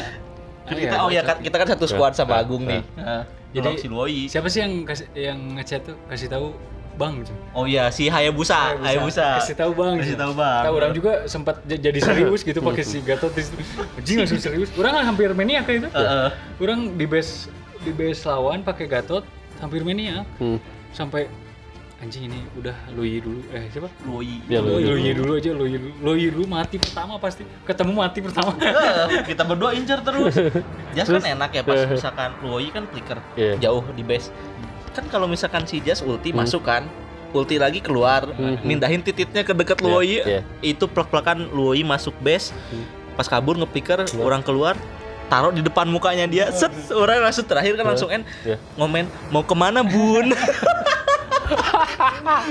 Kan 0.66 0.74
ah, 0.74 0.82
kita 0.82 0.94
ya, 0.94 1.02
oh 1.02 1.10
ya 1.10 1.22
kan 1.22 1.38
kita 1.40 1.56
kan 1.58 1.68
satu 1.70 1.86
squad 1.86 2.14
sama 2.14 2.38
Agung 2.38 2.66
nih. 2.66 2.82
Nah, 2.96 3.26
Jadi- 3.50 3.66
ngelok 3.66 3.78
si 3.80 3.88
Luoyi. 3.88 4.22
Siapa 4.26 4.46
sih 4.46 4.62
yang 4.62 4.74
kasih 4.82 5.06
yang 5.16 5.40
ngechat 5.56 5.86
tuh 5.86 5.98
kasih 6.06 6.28
tahu 6.28 6.54
Bang. 6.96 7.28
Oh 7.52 7.66
iya 7.66 7.90
si 7.90 8.08
Hayabusa, 8.08 8.80
Hayabusa. 8.80 9.40
Kasih 9.40 9.56
tahu 9.56 9.72
Bang. 9.74 10.00
Kasih 10.00 10.16
tahu 10.16 10.32
Bang. 10.32 10.64
Tahu 10.64 10.76
orang 10.76 10.92
juga 10.92 11.12
sempat 11.26 11.60
jadi 11.64 12.00
serius 12.00 12.40
gitu 12.42 12.60
pakai 12.60 12.84
si 12.84 13.00
Gatot. 13.00 13.36
Anjing 13.96 14.18
langsung 14.18 14.40
serius. 14.40 14.70
Orang 14.74 14.94
kan 14.94 15.04
hampir 15.06 15.28
mania 15.32 15.60
kayak 15.62 15.82
itu. 15.82 15.90
Heeh. 15.92 16.28
Orang 16.58 16.94
di 16.94 17.06
base 17.06 17.50
di 17.82 17.92
base 17.92 18.22
lawan 18.24 18.62
pakai 18.62 18.86
Gatot 18.86 19.26
hampir 19.58 19.82
mania 19.82 20.24
Hmm. 20.38 20.56
sampai 20.92 21.28
anjing 22.06 22.30
ini 22.30 22.40
udah 22.54 22.76
Loi 22.94 23.18
dulu 23.18 23.42
eh 23.50 23.66
siapa? 23.68 23.90
Luoyi. 24.06 24.38
Ya, 24.46 24.62
Loi, 24.62 24.86
Loi 24.86 25.02
Loi 25.02 25.12
dulu 25.12 25.32
aja 25.34 25.50
Loi 25.52 25.74
dulu. 25.74 25.90
Loi 26.00 26.26
dulu 26.30 26.46
mati 26.46 26.78
pertama 26.78 27.18
pasti. 27.18 27.42
Ketemu 27.66 27.92
mati 27.96 28.20
pertama. 28.22 28.54
Eh, 28.56 29.26
kita 29.26 29.42
berdua 29.42 29.74
incer 29.74 30.00
terus. 30.00 30.38
Jas 30.94 31.10
kan 31.10 31.26
enak 31.26 31.50
ya 31.52 31.62
pas 31.62 31.82
misalkan 31.92 32.30
Luoyi 32.40 32.70
kan 32.70 32.86
flicker 32.86 33.18
Iya. 33.34 33.58
jauh 33.60 33.82
di 33.92 34.06
base. 34.06 34.30
Kan 34.94 35.10
kalau 35.10 35.26
misalkan 35.26 35.66
si 35.66 35.82
Jas 35.82 36.00
ulti 36.00 36.30
masuk 36.30 36.62
kan, 36.64 36.86
ulti 37.32 37.58
lagi 37.58 37.82
keluar, 37.82 38.30
mindahin 38.62 39.02
tititnya 39.02 39.42
ke 39.42 39.52
dekat 39.52 39.82
Luoyi. 39.82 40.22
iya. 40.22 40.46
Itu 40.62 40.86
plek-plekan 40.86 41.50
Luoyi 41.50 41.82
masuk 41.82 42.14
base. 42.20 42.54
Pas 43.14 43.26
kabur 43.26 43.58
ngepicker, 43.58 44.06
orang 44.16 44.40
keluar 44.40 44.78
taruh 45.26 45.50
di 45.50 45.58
depan 45.60 45.90
mukanya 45.90 46.30
dia 46.30 46.54
set 46.54 46.70
orang 46.94 47.18
langsung 47.20 47.50
terakhir 47.50 47.74
kan 47.74 47.86
langsung 47.88 48.14
en 48.14 48.22
Iya. 48.46 48.62
ngomen 48.78 49.10
mau 49.34 49.42
ke 49.42 49.58
mana 49.58 49.82
bun 49.82 50.30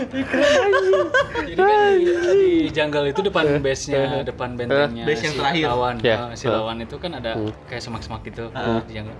Jadi 0.05 1.55
kan 1.55 1.95
di, 1.99 2.07
di 2.64 2.70
jungle 2.72 3.07
itu 3.11 3.20
depan 3.20 3.45
base-nya, 3.61 4.22
depan 4.24 4.57
bentengnya 4.57 5.05
Base 5.07 5.22
yang 5.24 5.34
si 5.34 5.38
terakhir. 5.38 5.64
lawan. 5.68 5.95
Ya. 6.01 6.16
eh, 6.30 6.36
si 6.36 6.47
lawan 6.49 6.76
itu 6.80 6.97
kan 6.99 7.11
ada 7.18 7.32
kayak 7.68 7.82
semak-semak 7.82 8.20
gitu 8.26 8.49
di 8.88 8.92
jungle. 8.95 9.16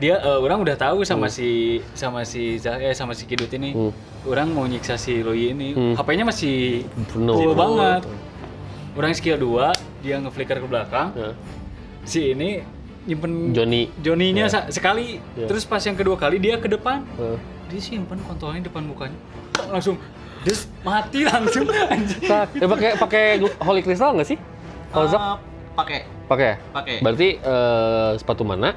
Dia 0.00 0.16
eh, 0.16 0.38
orang 0.40 0.64
udah 0.64 0.76
tahu 0.80 1.04
sama 1.04 1.28
si 1.28 1.80
sama 1.92 2.24
si 2.24 2.56
eh 2.60 2.94
sama 2.96 3.12
si 3.12 3.28
Kidut 3.28 3.50
ini. 3.52 3.76
Hmm. 3.76 3.92
Orang 4.24 4.52
mau 4.52 4.64
nyiksa 4.64 4.96
si 4.96 5.20
Loi 5.20 5.52
ini. 5.52 5.76
Hmm. 5.76 5.94
HP-nya 5.96 6.24
masih 6.24 6.84
Penuh. 7.12 7.36
full 7.36 7.54
banget. 7.56 8.04
Orang 8.90 9.14
skill 9.14 9.38
2, 9.38 10.02
dia 10.02 10.18
nge-flicker 10.18 10.58
ke 10.58 10.66
belakang. 10.66 11.14
Ya. 11.14 11.30
Si 12.02 12.34
ini 12.34 12.58
nyimpen 13.10 13.50
Johnny. 13.50 13.90
Johnny-nya 13.98 14.46
sa- 14.46 14.70
sekali. 14.70 15.18
Ya. 15.34 15.44
Terus 15.44 15.66
pas 15.66 15.82
yang 15.82 15.94
kedua 15.94 16.14
kali 16.14 16.38
dia 16.38 16.54
ke 16.56 16.70
depan. 16.70 17.02
Eh. 17.18 17.36
Dia 17.66 17.80
simpen 17.80 18.22
kontolnya 18.22 18.62
depan 18.62 18.86
mukanya. 18.86 19.18
Langsung 19.66 19.98
dia 20.40 20.54
mati 20.80 21.26
langsung 21.26 21.66
anjing. 21.92 22.22
Tak, 22.22 22.54
eh, 22.54 22.68
pakai 22.68 22.90
pakai 22.96 23.24
holy 23.58 23.82
crystal 23.82 24.14
nggak 24.14 24.28
sih? 24.28 24.38
Kalau 24.88 25.06
Zak 25.06 25.18
Eh, 25.18 25.36
pakai 25.76 25.98
pakai. 26.24 26.46
ya? 26.46 26.56
pakai 26.70 26.94
Berarti 27.00 27.28
eh, 27.36 28.10
sepatu 28.14 28.42
mana? 28.42 28.70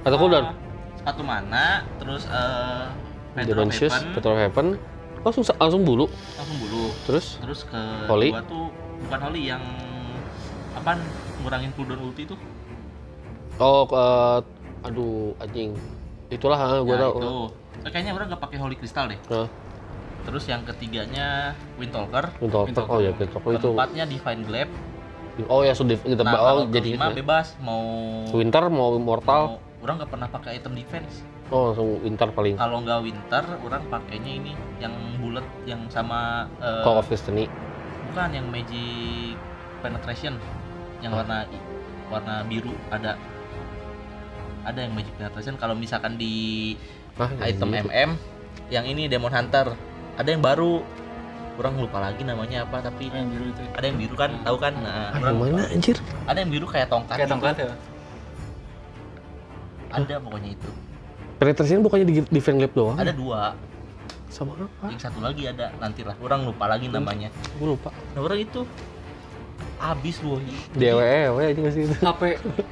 Atau 0.00 0.16
cooldown? 0.16 0.56
sepatu 0.96 1.22
mana 1.22 1.86
terus 1.96 2.26
eh 2.26 2.86
Demon 3.38 3.68
Shoes, 3.68 3.92
Heaven. 4.40 4.74
Langsung 5.20 5.44
langsung 5.52 5.82
bulu. 5.82 6.06
langsung 6.34 6.56
bulu 6.58 6.90
Terus 7.04 7.36
terus 7.38 7.60
ke 7.62 7.80
Holy? 8.06 8.30
tuh 8.42 8.70
bukan 9.02 9.20
Holy 9.22 9.42
yang 9.44 9.62
apa 10.72 10.98
ngurangin 11.40 11.70
cooldown 11.72 12.00
ulti 12.04 12.24
tuh 12.24 12.38
oh 13.58 13.82
eh, 13.86 14.38
aduh 14.82 15.34
anjing. 15.38 15.72
Itulah 16.26 16.58
ha, 16.58 16.66
gua 16.80 16.90
Ya, 16.90 17.00
tahu. 17.02 17.12
itu 17.14 17.32
Eh, 17.78 17.90
kayaknya 17.92 18.12
orang 18.12 18.26
nggak 18.28 18.42
pakai 18.42 18.58
Holy 18.58 18.74
Crystal 18.74 19.06
deh 19.06 19.20
Nah, 19.28 19.46
terus 20.24 20.42
yang 20.44 20.64
ketiganya 20.64 21.54
Windtalker 21.76 22.34
Windtalker. 22.40 22.82
Oh 22.88 22.98
ya, 22.98 23.12
Windtalker 23.12 23.50
itu. 23.52 23.68
keempatnya 23.70 24.04
Divine 24.04 24.42
Glaive 24.42 24.72
Oh 25.46 25.60
ya, 25.60 25.70
sudah 25.70 25.94
kita 25.94 26.24
nah 26.24 26.34
oh 26.56 26.64
jadi 26.66 26.96
kelima 26.96 27.12
bebas 27.12 27.54
mau 27.60 27.84
Winter 28.32 28.64
mau 28.66 28.96
Mortal. 28.96 29.42
mau- 29.46 29.60
orang 29.78 30.02
nggak 30.02 30.10
pernah 30.10 30.26
pakai 30.26 30.56
item 30.56 30.72
defense 30.74 31.22
Oh, 31.46 31.70
langsung 31.70 32.02
Winter 32.02 32.26
paling. 32.28 32.58
kalau 32.58 32.82
nggak 32.82 33.00
winter 33.04 33.44
orang 33.60 33.82
pakainya 33.86 34.32
ini 34.34 34.50
yang 34.78 34.90
bullet 35.16 35.46
yang 35.62 35.78
sama 35.86 36.50
eh, 36.58 36.82
Call 36.82 36.98
of 36.98 37.06
Destiny. 37.06 37.46
bukan 38.08 38.28
yang 38.32 38.46
magic 38.48 39.38
penetration 39.78 40.34
yang 40.98 41.12
warna 41.12 41.46
warna 42.08 42.42
biru 42.42 42.72
ada 42.88 43.14
ada 44.66 44.82
yang 44.82 44.92
magic 44.92 45.14
penetration 45.14 45.54
kalau 45.54 45.72
misalkan 45.72 46.18
di 46.18 46.74
Ah, 47.16 47.30
item 47.40 47.72
gitu. 47.72 47.88
MM 47.88 48.10
yang 48.68 48.84
ini 48.84 49.06
Demon 49.06 49.30
Hunter. 49.30 49.72
Ada 50.16 50.28
yang 50.28 50.42
baru. 50.42 50.82
Kurang 51.56 51.80
lupa 51.80 51.96
lagi 51.98 52.20
namanya 52.20 52.68
apa 52.68 52.84
tapi 52.84 53.08
yang 53.08 53.32
biru 53.32 53.48
itu 53.48 53.62
ada 53.72 53.86
yang 53.88 53.96
biru 53.96 54.12
kan? 54.12 54.28
Tahu 54.44 54.56
kan? 54.58 54.76
Nah, 54.76 55.08
Ah, 55.08 55.20
orang 55.22 55.36
mana 55.40 55.64
anjir? 55.66 55.96
ada 56.26 56.36
yang 56.36 56.52
biru 56.52 56.68
kayak 56.68 56.84
tongkat 56.86 57.16
kayak 57.16 57.24
gitu. 57.24 57.32
tongkat 57.32 57.54
ya? 57.56 57.72
Ada 59.88 60.14
pokoknya 60.20 60.50
itu. 60.52 60.70
Penetration 61.36 61.80
bukannya 61.80 62.04
di, 62.04 62.14
di 62.22 62.40
fan 62.40 62.60
lab 62.60 62.72
doang? 62.72 62.96
ada 62.96 63.12
dua. 63.12 63.56
Sama 64.28 64.52
apa? 64.52 64.92
yang 64.92 65.00
satu 65.00 65.24
lagi 65.24 65.48
ada. 65.48 65.72
Nantilah 65.80 66.12
orang 66.20 66.44
lupa 66.44 66.68
lagi 66.68 66.92
namanya. 66.92 67.32
Gue 67.56 67.72
lupa. 67.72 67.88
nah 68.12 68.20
orang 68.20 68.36
itu 68.38 68.68
abis 69.76 70.16
wohi 70.24 70.56
DWE, 70.72 71.20
aja 71.36 71.52
nggak 71.52 71.74
sih 71.74 71.82
itu? 71.84 71.94
HP 71.96 72.22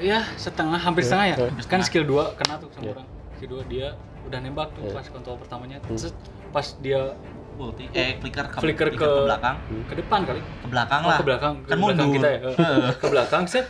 ya 0.00 0.24
setengah 0.34 0.78
hampir 0.78 1.04
setengah 1.04 1.26
ya? 1.26 1.36
Kan 1.64 1.80
skill 1.80 2.04
2 2.04 2.32
kena 2.34 2.56
tuh 2.56 2.68
sama 2.72 2.82
Iya. 2.82 2.92
orang. 2.96 3.06
Skill 3.36 3.50
2 3.60 3.68
dia 3.68 3.86
udah 4.24 4.38
nembak 4.40 4.68
tuh 4.72 4.82
Iya. 4.82 4.94
pas 4.96 5.04
kontrol 5.06 5.36
pertamanya. 5.36 5.76
Hmm. 5.80 5.88
Terus 5.92 6.16
pas 6.48 6.66
dia 6.80 7.12
ulti 7.54 7.86
eh 7.92 8.18
flicker 8.18 8.46
ke, 8.48 8.56
Flicker 8.58 8.88
ke- 8.90 8.98
ke 8.98 9.08
belakang. 9.24 9.56
Ke 9.84 9.94
depan 9.94 10.20
kali. 10.24 10.40
Ke 10.40 10.66
belakang 10.66 11.00
oh, 11.00 11.10
lah. 11.12 11.18
ke 11.20 11.24
belakang 11.24 11.52
ke 11.54 11.68
kan 11.68 11.76
belakang 11.76 12.08
mundur. 12.08 12.16
kita 12.16 12.28
ya? 12.28 12.38
Eh, 12.88 12.94
ke 12.96 13.06
belakang 13.06 13.44
set. 13.44 13.66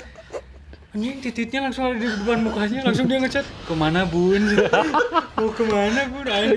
Anjing 0.95 1.19
tititnya 1.19 1.59
langsung 1.61 1.91
ada 1.91 1.99
di 1.99 2.07
depan 2.07 2.39
mukanya 2.39 2.87
langsung 2.87 3.11
dia 3.11 3.19
ngechat 3.19 3.43
ke 3.43 3.75
mana 3.75 4.07
bun? 4.07 4.39
Mau 5.37 5.51
ke 5.51 5.67
mana 5.67 6.07
bun? 6.07 6.23
Ayo. 6.23 6.55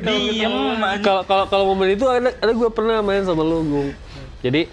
Kalau 1.01 1.21
kalau 1.25 1.43
kalau 1.49 1.63
momen 1.67 1.97
itu 1.97 2.05
ada 2.05 2.30
ada 2.30 2.51
gue 2.53 2.69
pernah 2.69 3.01
main 3.01 3.25
sama 3.25 3.41
lu, 3.41 3.65
Gung. 3.65 3.89
Jadi 4.39 4.69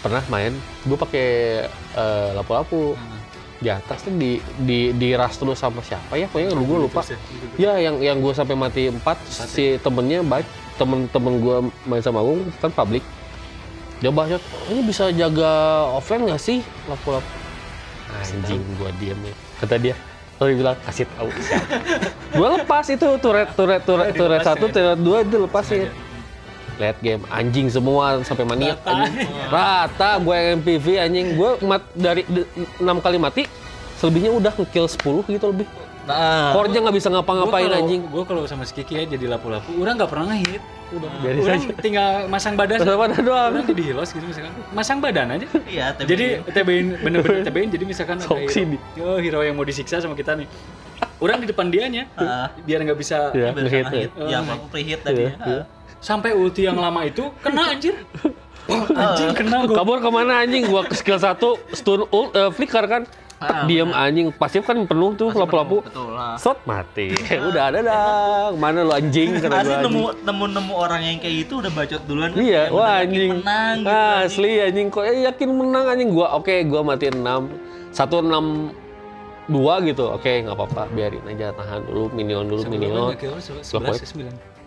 pernah 0.00 0.22
main, 0.30 0.54
gue 0.86 0.98
pakai 0.98 1.28
eh, 1.72 2.28
lapu-lapu. 2.34 2.94
Di 3.58 3.74
atas 3.74 4.06
tuh 4.06 4.14
di 4.14 4.38
di 4.62 4.94
di 4.94 5.18
ras 5.18 5.34
terus 5.34 5.58
sama 5.58 5.82
siapa 5.82 6.14
ya? 6.14 6.30
Pokoknya 6.30 6.54
lu 6.54 6.62
gue 6.62 6.78
lupa. 6.86 7.02
ya 7.02 7.18
ya, 7.58 7.90
yang 7.90 7.98
yang 7.98 8.16
gue 8.22 8.30
sampai 8.30 8.54
mati 8.54 8.86
empat 8.86 9.18
si 9.26 9.82
temennya 9.82 10.22
baik 10.22 10.46
temen-temen 10.78 11.42
gue 11.42 11.56
main 11.90 11.98
sama 11.98 12.22
Agung 12.22 12.46
kan 12.62 12.70
publik. 12.70 13.02
Dia 13.98 14.14
bahas 14.14 14.38
ini 14.70 14.86
bisa 14.86 15.10
jaga 15.10 15.50
offline 15.90 16.30
nggak 16.30 16.38
sih 16.38 16.62
lapu-lapu? 16.86 17.26
Anjing. 18.14 18.62
Gue 18.78 18.94
diem 19.02 19.18
ya. 19.26 19.34
Kata 19.58 19.74
dia 19.74 19.98
Lalu 20.38 20.62
bilang 20.62 20.78
kasih 20.86 21.06
tahu 21.18 21.28
gue 22.38 22.48
lepas 22.62 22.86
itu 22.86 23.06
turret 23.18 23.50
turret 23.58 23.82
turret 23.82 24.14
turret 24.14 24.42
satu 24.46 24.70
turret 24.70 25.00
dua 25.02 25.26
itu 25.26 25.34
lepasin 25.34 25.90
lihat 26.78 26.96
game. 26.98 27.22
Anjing 27.28 27.66
semua 27.68 28.22
sampai 28.22 28.42
maniak 28.42 28.78
anjing. 28.82 29.26
rata 29.48 30.16
gue 30.16 30.34
yang 30.34 30.48
MPV 30.58 30.86
anjing. 30.96 31.26
Gue 31.34 31.50
mat 31.62 31.82
dari 31.92 32.22
enam 32.78 32.98
kali 32.98 33.18
mati 33.18 33.42
selebihnya 33.94 34.30
udah 34.30 34.52
ngekill 34.54 34.86
10 34.86 35.26
gitu 35.28 35.46
lebih. 35.50 35.66
Nah 36.08 36.56
core-nya 36.56 36.80
nggak 36.80 36.96
bisa 36.96 37.12
ngapa-ngapain 37.12 37.68
anjing. 37.68 38.00
gue 38.06 38.22
kalau 38.24 38.46
sama 38.46 38.64
si 38.64 38.72
Kiki 38.72 38.94
ya 38.94 39.04
jadi 39.04 39.28
lapu-lapu. 39.28 39.68
Orang 39.76 39.98
nggak 39.98 40.08
pernah 40.08 40.32
ngehit. 40.32 40.62
Udah. 40.88 41.10
Biarin 41.20 41.40
orang 41.44 41.60
saja. 41.60 41.74
tinggal 41.84 42.08
masang 42.32 42.54
badan 42.56 42.80
Masa 42.80 42.96
pada 42.96 43.16
doang. 43.20 43.50
Orang 43.52 43.66
jadi 43.68 43.82
hilos 43.92 44.08
gitu 44.16 44.24
misalkan. 44.24 44.52
Masang 44.72 44.98
badan 45.04 45.26
aja. 45.36 45.46
Iya 45.68 45.86
tapi 45.92 46.08
jadi 46.08 46.26
TB-in 46.48 46.86
bener-bener 47.04 47.44
TB-in 47.44 47.68
jadi 47.68 47.84
misalkan 47.84 48.16
ada 48.16 48.24
Sok 48.24 48.40
hero, 48.40 48.54
sini. 48.54 48.76
oh, 49.02 49.20
hero 49.20 49.44
yang 49.44 49.52
mau 49.52 49.68
disiksa 49.68 50.00
sama 50.00 50.16
kita 50.16 50.32
nih. 50.32 50.48
Orang 51.18 51.42
di 51.42 51.50
depan 51.50 51.68
dianya 51.68 52.06
Ah. 52.14 52.48
biar 52.62 52.80
nggak 52.80 52.96
bisa 52.96 53.34
Iya. 53.34 53.50
ngehit, 53.52 53.68
kena 53.84 53.90
hit. 53.92 54.10
ya. 54.16 54.26
ya 54.32 54.38
aku 54.48 54.66
preheat 54.70 55.00
tadi. 55.04 55.22
Iya, 55.26 55.32
iya. 55.44 55.62
Sampai 55.98 56.30
ulti 56.32 56.62
yang 56.62 56.76
lama 56.76 57.02
itu 57.02 57.30
kena 57.38 57.74
anjir 57.74 57.94
Wah, 58.68 58.84
anjing 58.84 59.32
kena 59.32 59.64
gue 59.64 59.72
kabur 59.72 59.96
ke 59.96 60.08
mana 60.08 60.44
anjing 60.44 60.66
gua 60.66 60.84
ke 60.84 60.92
skill 60.92 61.16
1 61.16 61.40
stun 61.72 62.04
ult 62.08 62.32
eh, 62.32 62.50
flicker 62.50 62.84
kan 62.84 63.04
Ah, 63.38 63.62
diem 63.64 63.86
anjing 63.88 64.34
pasif 64.34 64.66
kan 64.66 64.82
penuh 64.82 65.14
tuh 65.14 65.30
lapu-lapu 65.30 65.78
penuh, 65.78 65.86
betul 65.86 66.10
lah 66.10 66.34
shot 66.34 66.58
mati 66.66 67.14
udah 67.48 67.70
ada 67.70 67.78
dah 67.80 68.02
mana 68.50 68.82
lu 68.82 68.90
anjing 68.90 69.38
kata 69.38 69.62
Asli 69.62 69.70
gua 69.70 69.78
nemu 69.78 70.02
anjing. 70.02 70.26
nemu 70.26 70.44
nemu 70.58 70.72
orang 70.74 71.02
yang 71.06 71.16
kayak 71.22 71.46
itu 71.46 71.54
udah 71.54 71.70
bacot 71.70 72.02
duluan 72.02 72.34
kan. 72.34 72.42
Iya, 72.42 72.62
wah 72.68 72.98
anjing. 72.98 73.30
menang 73.38 73.74
gitu, 73.78 73.86
Ah, 73.86 73.94
anjing. 73.94 74.26
asli 74.26 74.52
anjing 74.58 74.86
kok 74.90 75.04
eh, 75.06 75.16
yakin 75.22 75.48
menang 75.54 75.86
anjing 75.86 76.10
gua. 76.10 76.34
Oke, 76.34 76.66
gua 76.66 76.82
matiin 76.82 77.14
6. 77.14 77.46
1 77.94 78.26
6 78.26 78.74
2 79.54 79.86
gitu. 79.86 80.04
Oke, 80.10 80.32
nggak 80.42 80.56
apa-apa, 80.58 80.82
biarin 80.90 81.22
aja 81.24 81.54
tahan 81.54 81.80
dulu 81.86 82.10
minion 82.10 82.42
dulu 82.42 82.66
minion. 82.66 83.14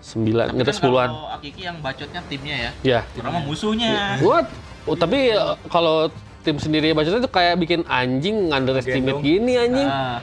Sembilan 0.02 0.46
kan 0.52 0.66
sepuluhan. 0.68 1.10
Kalau 1.10 1.30
Akiki 1.32 1.62
yang 1.62 1.78
bacotnya 1.80 2.22
timnya 2.26 2.56
ya. 2.58 2.72
Ya. 2.82 3.00
Orang 3.16 3.32
mah 3.32 3.44
musuhnya. 3.46 4.18
What? 4.20 4.50
Oh, 4.84 4.98
tapi 4.98 5.30
eh, 5.30 5.40
kalau 5.70 6.10
tim 6.42 6.58
sendiri 6.58 6.90
bacotnya 6.92 7.22
itu 7.22 7.30
kayak 7.30 7.56
bikin 7.56 7.82
anjing 7.86 8.50
underestimate 8.50 9.16
Gendong. 9.16 9.24
gini 9.24 9.54
anjing. 9.56 9.88
Nah, 9.88 10.20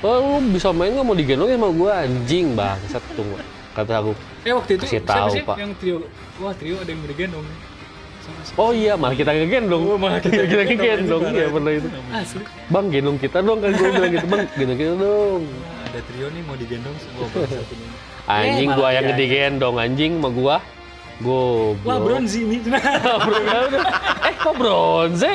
Oh, 0.00 0.40
lu 0.40 0.56
bisa 0.56 0.72
main 0.72 0.96
nggak 0.96 1.04
mau 1.04 1.12
digendong 1.12 1.52
sama 1.52 1.68
gua 1.70 1.92
anjing 2.02 2.56
bangsat 2.56 3.04
tunggu. 3.12 3.36
Kata 3.70 4.00
aku. 4.00 4.16
Eh 4.42 4.50
waktu 4.50 4.80
itu 4.80 4.84
Kasih 4.88 4.96
siapa 4.96 5.12
tahu, 5.12 5.28
sih 5.30 5.42
Pak. 5.44 5.56
yang 5.60 5.72
trio? 5.76 5.96
Wah 6.40 6.56
trio 6.56 6.80
ada 6.80 6.88
yang 6.88 7.04
digendong. 7.04 7.44
Oh 8.56 8.70
iya, 8.70 8.94
malah 8.94 9.12
kita 9.12 9.28
ngegendong. 9.28 9.82
Oh, 9.84 9.98
malah 9.98 10.22
kita 10.22 10.46
kita 10.46 10.62
ngegendong, 10.64 11.22
Iya 11.28 11.46
pernah 11.50 11.72
itu. 11.74 11.88
Asli. 12.10 12.42
Bang, 12.70 12.86
gendong 12.88 13.18
kita 13.18 13.42
dong 13.42 13.58
kan 13.58 13.70
gue 13.74 13.88
bilang 13.90 14.10
gitu. 14.10 14.26
Bang, 14.30 14.42
gendong 14.54 14.78
kita 14.78 14.94
dong. 14.96 15.42
Nah, 15.44 15.84
ada 15.84 16.00
trio 16.00 16.26
nih 16.30 16.42
mau 16.44 16.56
digendong 16.56 16.96
semua. 16.96 17.26
Anjing 18.32 18.70
Eh, 18.70 18.76
gua 18.76 18.88
yang 18.90 19.06
dia. 19.08 19.16
digendong 19.16 19.76
anjing 19.76 20.12
sama 20.14 20.30
gua. 20.30 20.56
Goblok. 21.18 21.84
Wah 21.84 21.98
bronze 21.98 22.36
ini. 22.36 22.56
Eh 24.22 24.34
kok 24.36 24.54
bronze? 24.54 25.30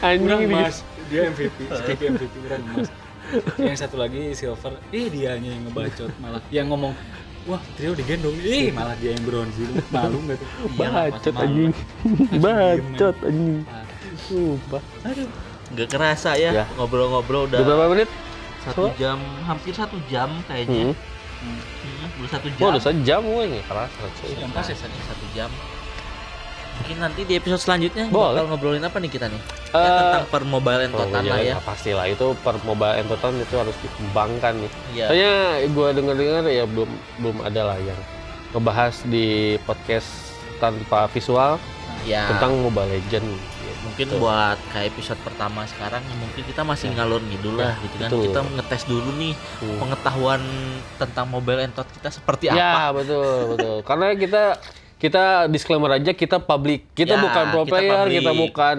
Anjing 0.00 0.24
Kurang 0.24 0.40
di- 0.40 0.54
emas. 0.54 0.76
Dia 1.08 1.20
MVP. 1.26 1.58
Skiki 1.66 2.04
MVP 2.10 2.34
kurang 2.38 2.62
emas. 2.68 2.88
Yang 3.58 3.76
satu 3.78 3.96
lagi 3.96 4.32
silver. 4.32 4.72
Eh 4.88 5.08
dianya 5.08 5.50
yang 5.50 5.66
ngebacot 5.66 6.10
malah. 6.18 6.40
Yang 6.48 6.66
ngomong 6.70 6.94
Wah, 7.44 7.62
trio 7.74 7.92
digendong. 7.92 8.36
Eh, 8.38 8.68
malah 8.68 8.92
dia 8.94 9.12
yang 9.12 9.24
bronze. 9.24 9.56
Malu 9.88 10.20
nggak 10.22 10.36
tuh? 10.36 10.48
iya 10.68 10.88
Bacot 11.08 11.34
anjing. 11.34 11.72
Bacot 12.34 13.16
anjing. 13.22 13.58
Sumpah. 14.20 14.82
Nggak 15.68 15.88
kerasa 15.88 16.30
ya, 16.34 16.50
Ya. 16.54 16.64
ngobrol-ngobrol 16.76 17.44
udah 17.44 17.58
Udah 17.58 17.74
berapa 17.74 17.88
menit? 17.90 18.08
satu 18.60 18.92
jam, 18.94 19.16
hampir 19.42 19.72
satu 19.72 19.96
jam 20.06 20.28
kayaknya. 20.44 20.92
Hmm. 20.92 20.96
Hmm, 21.38 21.60
udah 22.18 22.30
satu 22.30 22.46
jam. 22.48 22.60
Oh, 22.60 22.68
udah 22.70 22.82
sejam 22.82 23.20
gue 23.22 23.44
nggak 23.48 23.66
kerasa. 23.66 24.02
cuy. 24.16 24.30
Yang 24.34 24.50
pas 24.52 24.66
ya? 24.66 24.76
Satu 24.78 25.26
jam. 25.32 25.50
Mungkin 26.78 26.96
nanti 27.02 27.26
di 27.26 27.34
episode 27.34 27.58
selanjutnya 27.58 28.06
Boleh. 28.06 28.38
bakal 28.38 28.44
ngobrolin 28.48 28.84
apa 28.86 29.02
nih 29.02 29.10
kita 29.10 29.26
nih? 29.26 29.42
ya, 29.68 29.74
Eh, 29.74 29.98
tentang 29.98 30.26
per 30.30 30.42
mobile 30.46 30.80
and 30.80 30.94
Oh, 30.94 31.02
iya, 31.04 31.20
lah 31.26 31.40
ya. 31.42 31.54
Pasti 31.58 31.90
lah 31.90 32.06
itu 32.06 32.38
per 32.38 32.54
mobile 32.62 32.94
entertainment 32.96 33.42
itu 33.42 33.56
harus 33.58 33.74
dikembangkan 33.82 34.54
nih. 34.62 34.70
Iya. 34.94 35.06
Soalnya 35.10 35.32
gue 35.66 35.88
dengar-dengar 35.92 36.42
ya 36.46 36.64
belum 36.64 36.90
belum 37.18 37.36
ada 37.42 37.74
lah 37.74 37.78
yang 37.82 37.98
ngebahas 38.54 38.94
di 39.04 39.26
podcast 39.66 40.08
tanpa 40.56 41.10
visual 41.10 41.58
Ya. 42.06 42.30
tentang 42.30 42.54
Mobile 42.56 42.88
Legend. 42.88 43.26
Mungkin 43.88 44.06
Betul. 44.06 44.20
buat 44.20 44.58
kayak 44.68 44.86
episode 44.90 45.16
pertama 45.18 45.64
sekarang 45.64 45.98
mungkin 46.14 46.42
kita 46.42 46.62
masih 46.62 46.88
ngalur 46.90 47.18
ngidul 47.20 47.56
lah 47.56 47.72
Ya, 47.72 47.82
gitu 47.82 47.96
kan. 47.96 48.08
betul. 48.08 48.22
Kita 48.24 48.38
ngetes 48.52 48.82
dulu 48.84 49.10
nih 49.14 49.34
Hmm. 49.58 49.78
pengetahuan 49.78 50.40
tentang 50.94 51.26
mobile 51.26 51.60
and 51.60 51.72
tot 51.72 51.88
kita 51.88 52.08
seperti 52.10 52.44
apa. 52.46 52.56
Ya 52.56 52.72
betul 52.90 53.32
betul. 53.50 53.76
Karena 53.82 54.06
kita 54.12 54.42
kita 54.96 55.24
disclaimer 55.46 55.90
aja 55.92 56.12
kita 56.12 56.36
public. 56.38 56.90
Kita 56.92 57.14
Ya, 57.14 57.20
bukan 57.20 57.44
pro 57.48 57.62
kita 57.62 57.72
player, 57.72 57.96
public. 57.98 58.14
kita 58.14 58.30
bukan 58.34 58.76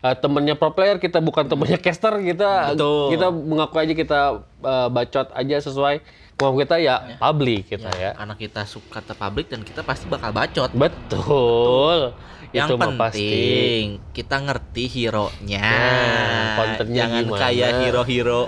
uh, 0.00 0.14
temennya 0.14 0.54
pro 0.54 0.70
player, 0.70 0.96
kita 0.96 1.18
bukan 1.18 1.44
temennya 1.46 1.78
caster, 1.86 2.14
kita 2.18 2.50
Betul. 2.72 3.06
kita 3.10 3.26
mengaku 3.28 3.76
aja 3.78 3.94
kita 3.94 4.20
uh, 4.60 4.88
bacot 4.88 5.28
aja 5.30 5.56
sesuai 5.60 6.00
kemampuan 6.32 6.64
kita 6.64 6.76
ya, 6.76 6.96
public 7.16 7.68
kita 7.68 7.86
Ya, 7.92 8.00
ya. 8.02 8.10
Karena 8.16 8.34
kita 8.34 8.60
suka 8.64 8.98
ke 8.98 9.14
publik 9.14 9.46
dan 9.46 9.60
kita 9.60 9.80
pasti 9.80 10.04
bakal 10.06 10.32
bacot. 10.32 10.72
Betul. 10.72 12.16
Yang 12.52 12.68
Itu 12.68 12.76
penting 12.76 13.82
kita 14.12 14.36
ngerti 14.38 14.84
hero-nya. 14.86 15.72
Nah, 15.72 16.52
kontennya 16.54 17.00
jangan 17.02 17.22
gimana. 17.24 17.40
kayak 17.40 17.70
hero-hero 17.80 18.42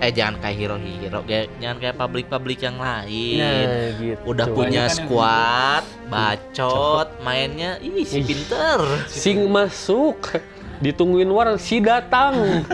eh 0.00 0.12
jangan 0.16 0.40
kayak 0.40 0.56
hero-hero 0.56 1.20
kayak 1.28 1.46
jangan 1.60 1.76
kayak 1.76 1.94
publik-publik 1.94 2.58
yang 2.58 2.80
lain. 2.80 3.36
Nah, 3.36 3.52
gitu. 3.94 4.22
Udah 4.24 4.46
punya 4.48 4.82
Banyak 4.82 4.88
kan 4.88 4.96
squad, 4.96 5.84
bacot, 6.08 7.08
mainnya 7.20 7.76
ih 7.78 8.00
si 8.02 8.24
pinter. 8.24 8.80
Sing 9.06 9.44
masuk, 9.44 10.40
ditungguin 10.80 11.28
war 11.28 11.52
si 11.60 11.84
datang. 11.84 12.64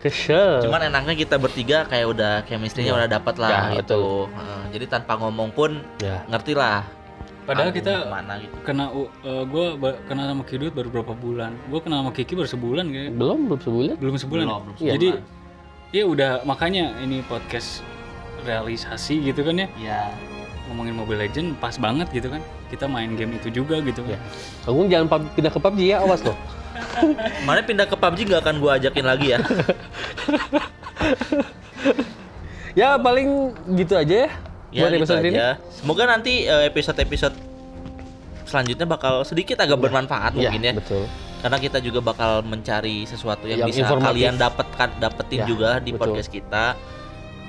Kesel. 0.00 0.64
Cuman 0.64 0.88
enaknya 0.88 1.12
kita 1.12 1.36
bertiga 1.36 1.84
kayak 1.84 2.06
udah 2.08 2.32
chemistry-nya 2.46 2.94
Ya. 2.94 2.96
udah 2.96 3.08
dapat 3.10 3.34
lah 3.36 3.50
Ya, 3.50 3.60
gitu. 3.76 4.30
Heeh, 4.30 4.62
jadi 4.72 4.84
tanpa 4.88 5.18
ngomong 5.18 5.52
pun 5.52 5.76
ya. 5.98 6.24
ngerti 6.24 6.56
lah. 6.56 6.86
Padahal 7.50 7.74
kita 7.74 7.94
mana 8.06 8.38
gitu. 8.38 8.54
kena 8.62 8.84
gue 9.26 9.66
kenal 10.06 10.24
sama 10.30 10.44
Kidut 10.46 10.70
baru 10.70 10.88
berapa 10.94 11.14
bulan. 11.18 11.58
Gue 11.66 11.80
kenal 11.82 12.06
sama 12.06 12.14
Kiki 12.14 12.38
baru 12.38 12.46
sebulan 12.46 12.84
kayak. 12.94 13.10
Belum 13.18 13.38
belum 13.50 13.58
sebulan. 13.58 13.94
Belum 13.98 14.14
sebulan. 14.14 14.44
Belum, 14.46 14.54
ya? 14.54 14.62
belum 14.62 14.74
sebulan. 14.78 14.94
Jadi 14.94 15.08
ya 15.90 16.02
udah 16.06 16.30
makanya 16.46 16.94
ini 17.02 17.26
podcast 17.26 17.82
realisasi 18.46 19.18
gitu 19.26 19.42
kan 19.42 19.66
ya. 19.66 19.68
Ya. 19.82 20.14
Ngomongin 20.70 20.94
Mobile 20.94 21.26
Legend 21.26 21.58
pas 21.58 21.74
banget 21.74 22.06
gitu 22.14 22.30
kan. 22.30 22.38
Kita 22.70 22.86
main 22.86 23.18
game 23.18 23.34
itu 23.34 23.50
juga 23.50 23.82
gitu 23.82 24.06
kan. 24.06 24.14
Ya. 24.14 24.18
Agung 24.70 24.86
jangan 24.86 25.10
pub- 25.10 25.30
pindah 25.34 25.50
ke 25.50 25.58
PUBG 25.58 25.80
ya, 25.90 25.96
awas 26.06 26.22
loh. 26.22 26.38
Mana 27.50 27.66
pindah 27.66 27.90
ke 27.90 27.98
PUBG 27.98 28.30
nggak 28.30 28.46
akan 28.46 28.56
gua 28.62 28.78
ajakin 28.78 29.02
lagi 29.02 29.34
ya. 29.34 29.38
Ya 32.78 32.94
paling 32.94 33.50
gitu 33.74 33.98
aja 33.98 34.14
ya. 34.26 34.30
Ya 34.70 34.80
buat 34.80 34.90
gitu 34.92 34.98
episode 35.02 35.22
ini. 35.24 35.34
aja. 35.34 35.48
Semoga 35.68 36.02
nanti 36.06 36.32
eh, 36.42 36.64
episode-episode 36.66 37.36
selanjutnya 38.44 38.82
bakal 38.84 39.22
sedikit 39.22 39.58
agak 39.58 39.78
bermanfaat 39.78 40.34
Ya, 40.34 40.50
mungkin 40.50 40.62
ya. 40.62 40.72
betul. 40.74 41.04
Karena 41.40 41.56
kita 41.56 41.78
juga 41.78 42.00
bakal 42.02 42.42
mencari 42.42 43.02
sesuatu 43.02 43.44
yang, 43.44 43.64
Yang 43.64 43.68
bisa 43.72 43.80
informatif. 43.82 44.06
kalian 44.06 44.34
dapatkan 44.36 44.88
dapetin 44.98 45.38
Ya, 45.38 45.46
juga 45.46 45.70
di 45.78 45.90
betul. 45.90 46.00
podcast 46.06 46.28
kita. 46.28 46.64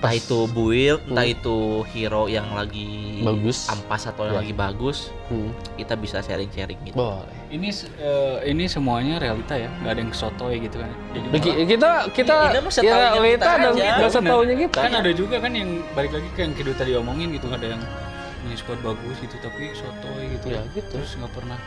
Entah 0.01 0.17
itu 0.17 0.49
build, 0.49 1.01
entah 1.05 1.21
Hmm. 1.21 1.35
itu 1.37 1.57
hero 1.87 2.25
yang 2.25 2.49
lagi 2.51 3.21
Bagus. 3.21 3.69
ampas 3.69 4.01
atau 4.03 4.25
yang 4.25 4.33
Ya. 4.33 4.41
lagi 4.41 4.53
bagus, 4.55 5.13
Hmm. 5.29 5.53
kita 5.77 5.93
bisa 5.93 6.17
sharing-sharing 6.19 6.81
gitu. 6.83 6.97
Boleh. 6.97 7.29
Ini 7.47 7.69
eh, 8.01 8.49
ini 8.49 8.65
semuanya 8.65 9.15
realita 9.15 9.53
ya, 9.53 9.69
nggak 9.77 9.91
ada 9.91 10.01
yang 10.01 10.09
sotoy 10.11 10.57
gitu 10.57 10.75
kan. 10.75 10.89
Jadi 11.13 11.37
ki- 11.39 11.57
kita 11.69 11.89
kita 12.09 12.33
Ini 12.49 12.59
mah 12.59 12.65
ya 12.65 12.73
setaunya 12.73 12.97
realita 13.13 13.45
kita 13.45 13.53
dan 13.53 13.71
aja. 13.71 13.85
nggak 13.95 14.11
setaunya 14.11 14.55
kita. 14.59 14.79
kan 14.81 14.93
ada 14.97 15.11
juga 15.13 15.35
kan 15.37 15.51
yang 15.53 15.69
balik 15.91 16.11
lagi 16.11 16.29
ke 16.31 16.39
yang 16.41 16.53
Kidut 16.53 16.75
tadi 16.75 16.91
omongin 16.93 17.29
gitu 17.31 17.45
ada 17.47 17.67
yang 17.67 17.81
punya 18.41 18.57
squad 18.57 18.81
bagus 18.81 19.15
gitu 19.17 19.37
tapi 19.37 19.69
sotoy 19.71 20.23
gitu 20.31 20.45
Ya, 20.49 20.65
gitu. 20.71 20.97
terus 20.97 21.13
nggak 21.13 21.29
pernah 21.31 21.59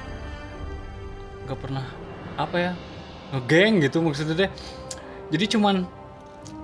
nggak 1.44 1.58
pernah 1.60 1.84
apa 2.34 2.56
ya 2.58 2.72
ngegeng 3.30 3.78
gitu 3.78 4.00
maksudnya 4.00 4.34
deh 4.36 4.50
jadi 5.30 5.54
cuman 5.54 5.86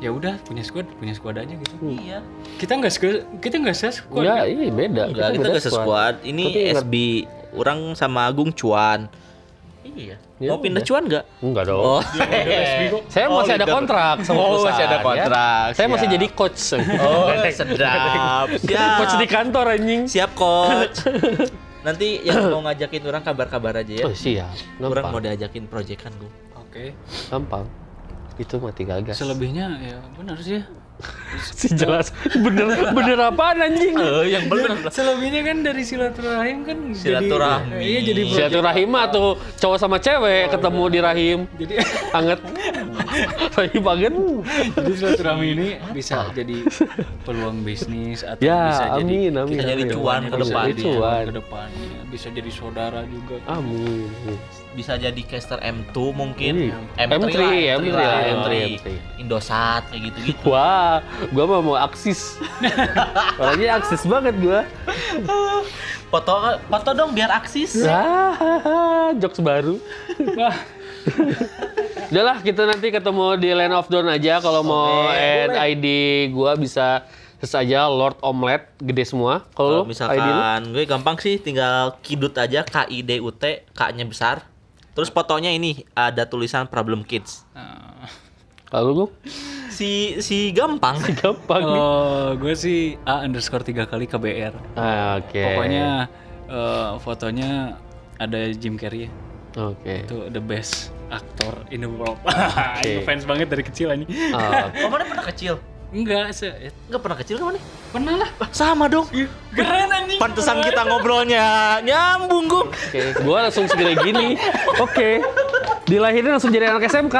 ya 0.01 0.11
udah 0.11 0.41
punya 0.43 0.65
squad 0.65 0.89
punya 0.97 1.13
squad 1.13 1.37
aja 1.37 1.53
gitu 1.53 1.75
Iya. 1.79 2.25
kita 2.57 2.73
nggak 2.75 2.93
kita 3.39 3.57
nggak 3.57 3.77
squad 3.77 4.25
Ya, 4.25 4.45
ini 4.45 4.73
beda. 4.73 5.03
Enggak, 5.07 5.29
kita 5.31 5.47
beda 5.47 5.59
ke 5.59 5.71
squad. 5.71 6.15
Ini 6.23 6.45
Tapi 6.45 6.61
SB 6.75 6.95
orang 7.53 7.79
sama 7.93 8.25
Agung 8.25 8.49
cuan. 8.51 9.13
Iya. 9.83 10.17
Ya 10.39 10.49
Mau 10.49 10.57
pindah 10.57 10.81
udah. 10.81 10.89
cuan 10.89 11.03
nggak? 11.05 11.25
Enggak 11.41 11.65
dong. 11.67 11.83
Oh, 11.83 12.01
Saya 13.09 13.27
Oh, 13.29 13.41
masih 13.41 13.55
ada 13.55 13.67
kontrak 13.67 14.17
sama 14.23 14.39
Oh, 14.39 14.61
masih 14.63 14.85
ada 14.85 14.97
ya. 14.97 15.03
kontrak, 15.03 15.67
Saya 15.73 15.87
masih 15.89 16.09
jadi 16.09 16.27
coach. 16.31 16.61
Oh, 16.97 17.29
sedap. 17.51 18.47
Siap. 18.57 18.97
coach 18.97 19.15
di 19.17 19.27
kantor 19.27 19.67
anjing. 19.71 20.03
Siap, 20.07 20.31
coach. 20.33 20.97
Nanti 21.87 22.21
yang 22.23 22.53
mau 22.53 22.61
ngajakin 22.63 23.03
orang 23.05 23.21
kabar-kabar 23.21 23.73
aja 23.75 23.93
ya. 23.95 24.05
Oh, 24.05 24.13
siap. 24.13 24.53
Orang 24.79 25.05
mau 25.07 25.17
Gampang. 25.17 25.25
diajakin 25.27 25.65
proyekan 25.65 26.13
gue. 26.17 26.33
oke 26.55 26.85
Gampang. 27.29 27.65
Itu 28.41 28.57
mati 28.57 28.89
gagas. 28.89 29.21
selebihnya 29.21 29.67
ya 29.79 30.01
benar 30.17 30.41
sih 30.41 30.65
si 31.57 31.73
jelas 31.73 32.13
bener 32.45 32.93
bener 32.93 33.17
apaan 33.25 33.57
anjing? 33.57 33.97
Eh, 33.97 34.37
yang 34.37 34.49
bener. 34.49 34.85
selebihnya 34.93 35.41
kan 35.45 35.57
dari 35.61 35.81
silaturahim 35.81 36.61
kan 36.61 36.77
Silaturahmi. 36.93 37.73
jadi, 37.73 37.85
iya 37.85 38.01
jadi 38.05 38.21
Silaturahim 38.29 38.93
tuh 39.09 39.29
cowok 39.57 39.79
sama 39.81 39.97
cewek 39.97 40.53
ketemu 40.53 40.85
di 40.89 40.99
rahim. 41.01 41.39
jadi 41.57 41.75
Anget. 42.13 42.41
rahim 43.59 43.83
banget. 43.83 44.13
jadi 44.75 44.93
silaturahmi 44.95 45.47
ini 45.53 45.69
bisa 45.91 46.31
jadi 46.31 46.57
peluang 47.23 47.63
bisnis 47.63 48.23
atau 48.23 48.41
Ya, 48.41 48.71
bisa 48.71 48.85
jadi 48.99 49.19
amin, 49.27 49.33
amin. 49.37 49.51
bisa 49.53 49.65
jadi 49.67 49.85
amin. 49.85 49.95
cuan 49.95 50.23
ke 50.27 50.37
depan. 50.39 50.65
Cuan. 50.77 51.25
ke 51.27 51.35
depannya 51.35 52.01
bisa 52.11 52.27
jadi 52.29 52.51
saudara 52.51 53.07
juga 53.07 53.39
Amin. 53.47 54.11
Bisa 54.71 54.99
jadi 54.99 55.19
caster 55.23 55.59
M2 55.59 55.95
mungkin. 56.11 56.71
Iya. 56.71 57.07
M3, 57.07 57.15
M3, 57.23 57.35
lah, 57.35 57.53
M3, 57.79 57.87
lah, 57.91 58.03
M3, 58.03 58.31
M3. 58.31 58.51
M3. 58.79 58.89
Indosat 59.19 59.83
kayak 59.91 60.03
gitu-gitu. 60.11 60.43
Wah, 60.47 61.03
gua 61.31 61.45
mah 61.47 61.61
mau 61.63 61.77
aksis. 61.79 62.39
Orangnya 63.39 63.79
aksis 63.79 64.03
banget 64.07 64.35
gua. 64.39 64.67
Foto 66.11 66.33
foto 66.67 66.91
dong 66.95 67.15
biar 67.15 67.31
aksis. 67.31 67.79
Ah, 67.87 69.15
jokes 69.23 69.39
baru. 69.39 69.79
Wah, 72.11 72.19
Udah 72.19 72.25
lah, 72.27 72.39
kita 72.43 72.67
nanti 72.67 72.91
ketemu 72.91 73.39
di 73.39 73.55
Land 73.55 73.71
of 73.71 73.87
Dawn 73.87 74.11
aja. 74.11 74.43
Kalau 74.43 74.67
mau 74.67 75.07
add 75.15 75.55
ID 75.55 75.87
gua 76.35 76.59
bisa 76.59 77.07
search 77.39 77.71
aja 77.71 77.87
Lord 77.87 78.19
Omelet 78.19 78.67
gede 78.83 79.07
semua. 79.07 79.47
Kalau 79.55 79.87
misalkan 79.87 80.75
gue 80.75 80.85
gampang 80.85 81.15
sih 81.23 81.39
tinggal 81.39 81.95
kidut 82.03 82.35
aja 82.35 82.67
K 82.67 82.91
I 82.91 83.07
D 83.07 83.23
U 83.23 83.31
T 83.31 83.63
K-nya 83.73 84.03
besar. 84.05 84.43
Terus 84.93 85.07
fotonya 85.09 85.55
ini 85.55 85.87
ada 85.95 86.27
tulisan 86.27 86.67
problem 86.67 87.07
kids. 87.07 87.47
Kalau 88.67 88.91
lu 88.91 89.07
Si 89.71 90.19
si 90.19 90.51
gampang. 90.51 90.99
gampang 91.23 91.63
nih. 91.63 91.79
Oh, 91.79 92.35
gue 92.35 92.59
sih 92.59 92.99
A 93.07 93.23
underscore 93.23 93.63
tiga 93.63 93.87
kali 93.87 94.11
KBR. 94.11 94.75
Ah, 94.75 95.23
Oke. 95.23 95.41
Pokoknya 95.41 96.11
eh, 96.51 96.91
fotonya 97.01 97.79
ada 98.19 98.51
Jim 98.51 98.75
Carrey. 98.75 99.07
Oke. 99.55 100.11
Itu 100.11 100.27
the 100.29 100.43
best 100.43 100.91
aktor 101.11 101.67
in 101.69 101.83
the 101.83 101.91
world. 101.91 102.17
Gue 102.81 103.03
fans 103.03 103.23
banget 103.25 103.47
dari 103.47 103.61
kecil 103.61 103.93
ini. 103.93 104.07
Ah, 104.31 104.71
Oh, 104.83 104.89
mana 104.89 105.05
pernah 105.05 105.27
kecil? 105.27 105.59
Enggak, 105.91 106.31
se 106.31 106.47
Enggak 106.87 107.03
pernah 107.03 107.19
kecil 107.19 107.35
kan 107.37 107.47
mana? 107.51 107.61
pernah 107.91 108.15
lah. 108.17 108.31
Ah, 108.39 108.49
Sama 108.51 108.87
dong. 108.87 109.11
Keren 109.51 109.91
anjing. 109.91 110.17
Pantesan 110.17 110.63
kita 110.63 110.87
ngobrolnya 110.87 111.45
nyambung, 111.83 112.47
Gung. 112.47 112.71
Oke, 112.71 113.03
gua 113.21 113.45
langsung 113.45 113.67
segera 113.67 113.99
gini. 113.99 114.39
Oke. 114.79 115.19
Dilahirin 115.85 116.31
langsung 116.31 116.55
jadi 116.55 116.71
anak 116.71 116.87
SMK 116.87 117.17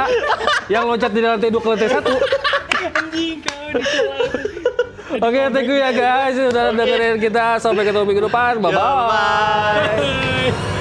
yang 0.67 0.87
loncat 0.87 1.11
dari 1.11 1.27
lantai 1.27 1.51
2 1.51 1.59
ke 1.59 1.67
lantai 1.67 1.89
1. 1.91 1.99
Anjing 2.95 3.37
kau. 3.43 3.67
Oke, 5.27 5.41
thank 5.51 5.67
you 5.67 5.75
ya 5.75 5.91
guys 5.91 6.39
sudah 6.39 6.71
dengerin 6.71 7.19
kita. 7.19 7.59
Sampai 7.59 7.83
ketemu 7.83 8.07
minggu 8.07 8.23
depan. 8.25 8.55
Bye 8.57 8.71
bye. 8.71 8.79
Bye. 8.79 9.99
Bye. 10.47 10.79